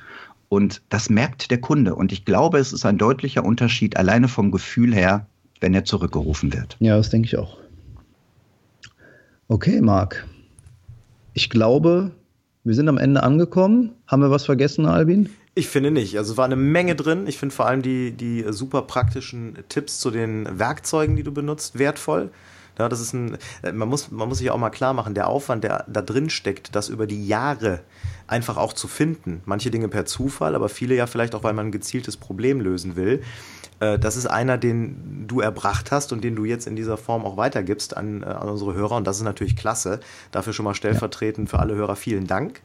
Und 0.50 0.82
das 0.90 1.10
merkt 1.10 1.52
der 1.52 1.60
Kunde. 1.60 1.96
Und 1.96 2.12
ich 2.12 2.26
glaube, 2.26 2.60
es 2.60 2.74
ist 2.74 2.86
ein 2.86 2.98
deutlicher 2.98 3.44
Unterschied 3.44 3.98
alleine 3.98 4.28
vom 4.28 4.52
Gefühl 4.52 4.94
her, 4.94 5.28
wenn 5.60 5.74
er 5.74 5.84
zurückgerufen 5.84 6.54
wird. 6.54 6.78
Ja, 6.80 6.96
das 6.98 7.10
denke 7.10 7.26
ich 7.26 7.38
auch. 7.38 7.58
Okay, 9.48 9.82
Marc. 9.82 10.26
Ich 11.34 11.50
glaube, 11.50 12.12
wir 12.64 12.76
sind 12.76 12.90
am 12.90 12.98
Ende 12.98 13.24
angekommen. 13.24 13.92
Haben 14.08 14.22
wir 14.22 14.32
was 14.32 14.46
vergessen, 14.46 14.86
Albin? 14.86 15.30
Ich 15.56 15.68
finde 15.68 15.90
nicht. 15.90 16.18
Also 16.18 16.34
es 16.34 16.38
war 16.38 16.46
eine 16.46 16.56
Menge 16.56 16.96
drin. 16.96 17.26
Ich 17.28 17.38
finde 17.38 17.56
vor 17.56 17.66
allem 17.66 17.82
die, 17.82 18.12
die 18.12 18.46
super 18.50 18.84
praktischen 18.84 19.58
Tipps 19.70 20.00
zu 20.00 20.12
den 20.12 20.48
Werkzeugen, 20.60 21.16
die 21.16 21.24
du 21.24 21.32
benutzt, 21.32 21.80
wertvoll. 21.80 22.30
Ja, 22.78 22.90
das 22.90 23.00
ist 23.00 23.14
ein, 23.14 23.38
äh, 23.64 23.72
man 23.72 23.88
muss, 23.88 24.12
man 24.12 24.28
muss 24.30 24.38
sich 24.38 24.52
auch 24.52 24.58
mal 24.58 24.70
klar 24.70 24.94
machen, 24.94 25.14
der 25.14 25.28
Aufwand, 25.28 25.64
der 25.64 25.86
da 25.88 26.02
drin 26.02 26.30
steckt, 26.30 26.76
das 26.76 26.90
über 26.90 27.08
die 27.08 27.28
Jahre 27.28 27.82
einfach 28.28 28.58
auch 28.58 28.74
zu 28.74 28.88
finden. 28.88 29.42
Manche 29.46 29.72
Dinge 29.72 29.88
per 29.88 30.06
Zufall, 30.06 30.56
aber 30.56 30.70
viele 30.70 30.96
ja 30.96 31.08
vielleicht 31.08 31.34
auch, 31.34 31.44
weil 31.44 31.54
man 31.54 31.68
ein 31.68 31.72
gezieltes 31.72 32.18
Problem 32.18 32.60
lösen 32.62 32.96
will. 32.96 33.22
Äh, 33.80 34.00
das 34.00 34.18
ist 34.18 34.26
einer, 34.28 34.58
den 34.58 35.26
du 35.28 35.40
erbracht 35.40 35.92
hast 35.92 36.12
und 36.12 36.24
den 36.24 36.36
du 36.36 36.46
jetzt 36.46 36.68
in 36.68 36.76
dieser 36.76 36.98
Form 36.98 37.26
auch 37.26 37.38
weitergibst 37.38 37.96
an, 37.96 38.24
äh, 38.24 38.26
an 38.26 38.50
unsere 38.50 38.74
Hörer. 38.74 38.96
Und 38.96 39.08
das 39.08 39.18
ist 39.18 39.24
natürlich 39.24 39.56
klasse. 39.56 40.00
Dafür 40.32 40.54
schon 40.54 40.66
mal 40.66 40.74
stellvertretend 40.74 41.50
für 41.50 41.60
alle 41.60 41.76
Hörer 41.76 41.96
vielen 41.96 42.28
Dank. 42.28 42.62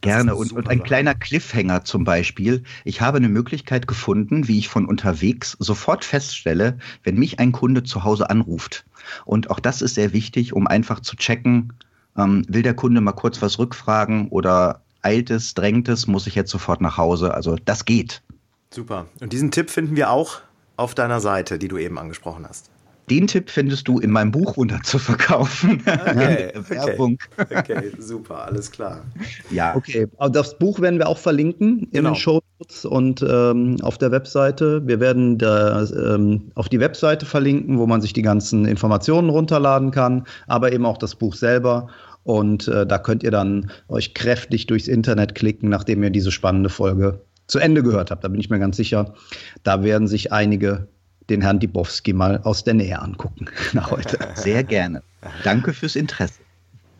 Gerne. 0.00 0.34
Und, 0.34 0.52
und 0.52 0.68
ein 0.68 0.82
kleiner 0.82 1.14
Cliffhanger 1.14 1.84
zum 1.84 2.04
Beispiel. 2.04 2.62
Ich 2.84 3.00
habe 3.00 3.18
eine 3.18 3.28
Möglichkeit 3.28 3.86
gefunden, 3.86 4.48
wie 4.48 4.58
ich 4.58 4.68
von 4.68 4.86
unterwegs 4.86 5.56
sofort 5.58 6.04
feststelle, 6.04 6.78
wenn 7.02 7.16
mich 7.16 7.38
ein 7.38 7.52
Kunde 7.52 7.82
zu 7.82 8.04
Hause 8.04 8.30
anruft. 8.30 8.84
Und 9.24 9.50
auch 9.50 9.60
das 9.60 9.82
ist 9.82 9.94
sehr 9.94 10.12
wichtig, 10.12 10.52
um 10.52 10.66
einfach 10.66 11.00
zu 11.00 11.16
checken, 11.16 11.72
ähm, 12.16 12.44
will 12.48 12.62
der 12.62 12.74
Kunde 12.74 13.00
mal 13.00 13.12
kurz 13.12 13.40
was 13.42 13.58
rückfragen 13.58 14.28
oder 14.28 14.82
eilt 15.02 15.30
es, 15.30 15.54
drängt 15.54 15.88
es, 15.88 16.06
muss 16.06 16.26
ich 16.26 16.34
jetzt 16.34 16.50
sofort 16.50 16.80
nach 16.80 16.96
Hause. 16.96 17.34
Also 17.34 17.56
das 17.64 17.84
geht. 17.84 18.22
Super. 18.70 19.06
Und 19.20 19.32
diesen 19.32 19.50
Tipp 19.50 19.70
finden 19.70 19.96
wir 19.96 20.10
auch 20.10 20.40
auf 20.76 20.94
deiner 20.94 21.20
Seite, 21.20 21.58
die 21.58 21.68
du 21.68 21.78
eben 21.78 21.98
angesprochen 21.98 22.46
hast. 22.48 22.70
Den 23.08 23.26
Tipp 23.28 23.50
findest 23.50 23.86
du 23.86 24.00
in 24.00 24.10
meinem 24.10 24.32
Buch 24.32 24.56
runter 24.56 24.80
zu 24.82 24.98
verkaufen. 24.98 25.82
Okay, 26.16 26.52
Werbung. 26.68 27.18
Okay, 27.36 27.56
okay, 27.58 27.92
super, 27.98 28.46
alles 28.46 28.70
klar. 28.70 29.04
Ja. 29.50 29.74
Okay, 29.76 30.06
das 30.32 30.58
Buch 30.58 30.80
werden 30.80 30.98
wir 30.98 31.08
auch 31.08 31.18
verlinken 31.18 31.80
in 31.80 31.90
genau. 31.90 32.10
den 32.10 32.16
Show 32.16 32.40
Notes 32.58 32.84
und 32.84 33.24
ähm, 33.28 33.76
auf 33.82 33.98
der 33.98 34.10
Webseite. 34.10 34.86
Wir 34.86 35.00
werden 35.00 35.38
da, 35.38 35.84
ähm, 35.84 36.50
auf 36.54 36.68
die 36.68 36.80
Webseite 36.80 37.26
verlinken, 37.26 37.78
wo 37.78 37.86
man 37.86 38.00
sich 38.00 38.12
die 38.12 38.22
ganzen 38.22 38.64
Informationen 38.64 39.30
runterladen 39.30 39.90
kann, 39.90 40.26
aber 40.46 40.72
eben 40.72 40.86
auch 40.86 40.98
das 40.98 41.14
Buch 41.14 41.34
selber. 41.34 41.88
Und 42.24 42.66
äh, 42.68 42.86
da 42.86 42.98
könnt 42.98 43.22
ihr 43.22 43.30
dann 43.30 43.70
euch 43.88 44.14
kräftig 44.14 44.66
durchs 44.66 44.88
Internet 44.88 45.34
klicken, 45.34 45.68
nachdem 45.68 46.02
ihr 46.02 46.10
diese 46.10 46.32
spannende 46.32 46.70
Folge 46.70 47.20
zu 47.46 47.58
Ende 47.58 47.82
gehört 47.82 48.10
habt. 48.10 48.24
Da 48.24 48.28
bin 48.28 48.40
ich 48.40 48.50
mir 48.50 48.58
ganz 48.58 48.76
sicher. 48.76 49.14
Da 49.62 49.84
werden 49.84 50.08
sich 50.08 50.32
einige 50.32 50.88
den 51.28 51.42
Herrn 51.42 51.58
Dibowski 51.58 52.12
mal 52.12 52.40
aus 52.42 52.64
der 52.64 52.74
Nähe 52.74 53.00
angucken 53.00 53.46
nach 53.72 53.90
heute. 53.90 54.18
Sehr 54.34 54.64
gerne. 54.64 55.02
Danke 55.44 55.72
fürs 55.72 55.96
Interesse. 55.96 56.40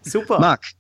Super. 0.03 0.41
Marc, 0.41 0.72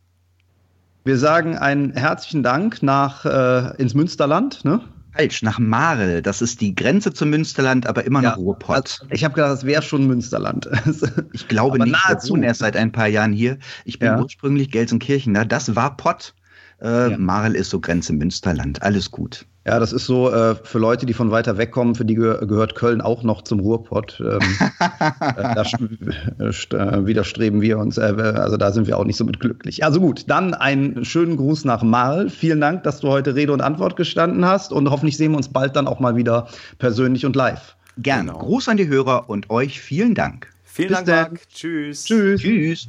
wir 1.04 1.18
sagen 1.18 1.56
einen 1.56 1.92
herzlichen 1.92 2.42
Dank 2.42 2.82
nach 2.82 3.24
äh, 3.24 3.80
ins 3.80 3.94
Münsterland. 3.94 4.64
Ne? 4.64 4.80
Falsch, 5.16 5.42
nach 5.42 5.58
Marl. 5.58 6.20
Das 6.20 6.42
ist 6.42 6.60
die 6.60 6.74
Grenze 6.74 7.12
zum 7.12 7.30
Münsterland, 7.30 7.86
aber 7.86 8.04
immer 8.04 8.22
ja, 8.22 8.30
noch 8.30 8.38
Ruhrpott. 8.38 8.98
Also 9.00 9.06
ich 9.10 9.24
habe 9.24 9.34
gedacht, 9.34 9.52
das 9.52 9.64
wäre 9.64 9.82
schon 9.82 10.06
Münsterland. 10.06 10.68
ich 11.32 11.48
glaube 11.48 11.76
aber 11.76 11.84
nicht. 11.84 11.92
Nahezu. 11.92 12.28
Wir 12.28 12.30
wohnen 12.32 12.42
erst 12.42 12.60
seit 12.60 12.76
ein 12.76 12.92
paar 12.92 13.06
Jahren 13.06 13.32
hier. 13.32 13.58
Ich 13.84 13.98
bin 13.98 14.08
ja. 14.08 14.20
ursprünglich 14.20 14.70
Gelsenkirchen. 14.70 15.34
Das 15.48 15.74
war 15.74 15.96
Pott. 15.96 16.34
Äh, 16.82 17.10
ja. 17.10 17.18
Marl 17.18 17.54
ist 17.54 17.70
so 17.70 17.80
Grenze 17.80 18.12
Münsterland. 18.12 18.82
Alles 18.82 19.10
gut. 19.10 19.46
Ja, 19.66 19.80
das 19.80 19.92
ist 19.92 20.06
so 20.06 20.30
äh, 20.30 20.54
für 20.54 20.78
Leute, 20.78 21.06
die 21.06 21.12
von 21.12 21.32
weiter 21.32 21.58
weg 21.58 21.72
kommen, 21.72 21.96
für 21.96 22.04
die 22.04 22.14
ge 22.14 22.38
gehört 22.46 22.76
Köln 22.76 23.00
auch 23.00 23.24
noch 23.24 23.42
zum 23.42 23.58
Ruhrpott. 23.58 24.20
Ähm, 24.20 24.38
äh, 24.78 26.54
da 26.68 26.98
äh, 26.98 27.06
widerstreben 27.06 27.60
wir 27.60 27.78
uns, 27.78 27.98
äh, 27.98 28.02
also 28.02 28.56
da 28.56 28.70
sind 28.70 28.86
wir 28.86 28.96
auch 28.96 29.04
nicht 29.04 29.16
so 29.16 29.24
mit 29.24 29.40
glücklich. 29.40 29.82
Also 29.82 30.00
gut, 30.00 30.24
dann 30.28 30.54
einen 30.54 31.04
schönen 31.04 31.36
Gruß 31.36 31.64
nach 31.64 31.82
Marl. 31.82 32.30
Vielen 32.30 32.60
Dank, 32.60 32.84
dass 32.84 33.00
du 33.00 33.08
heute 33.08 33.34
Rede 33.34 33.52
und 33.52 33.60
Antwort 33.60 33.96
gestanden 33.96 34.44
hast 34.44 34.72
und 34.72 34.88
hoffentlich 34.88 35.16
sehen 35.16 35.32
wir 35.32 35.38
uns 35.38 35.48
bald 35.48 35.74
dann 35.74 35.88
auch 35.88 35.98
mal 35.98 36.14
wieder 36.14 36.46
persönlich 36.78 37.26
und 37.26 37.34
live. 37.34 37.74
Gerne. 37.98 38.30
Genau. 38.30 38.44
Gruß 38.44 38.68
an 38.68 38.76
die 38.76 38.86
Hörer 38.86 39.28
und 39.28 39.50
euch 39.50 39.80
vielen 39.80 40.14
Dank. 40.14 40.48
Vielen 40.62 40.90
Bis 40.90 41.04
Dank. 41.04 41.40
Tschüss. 41.48 42.04
Tschüss. 42.04 42.40
Tschüss. 42.40 42.88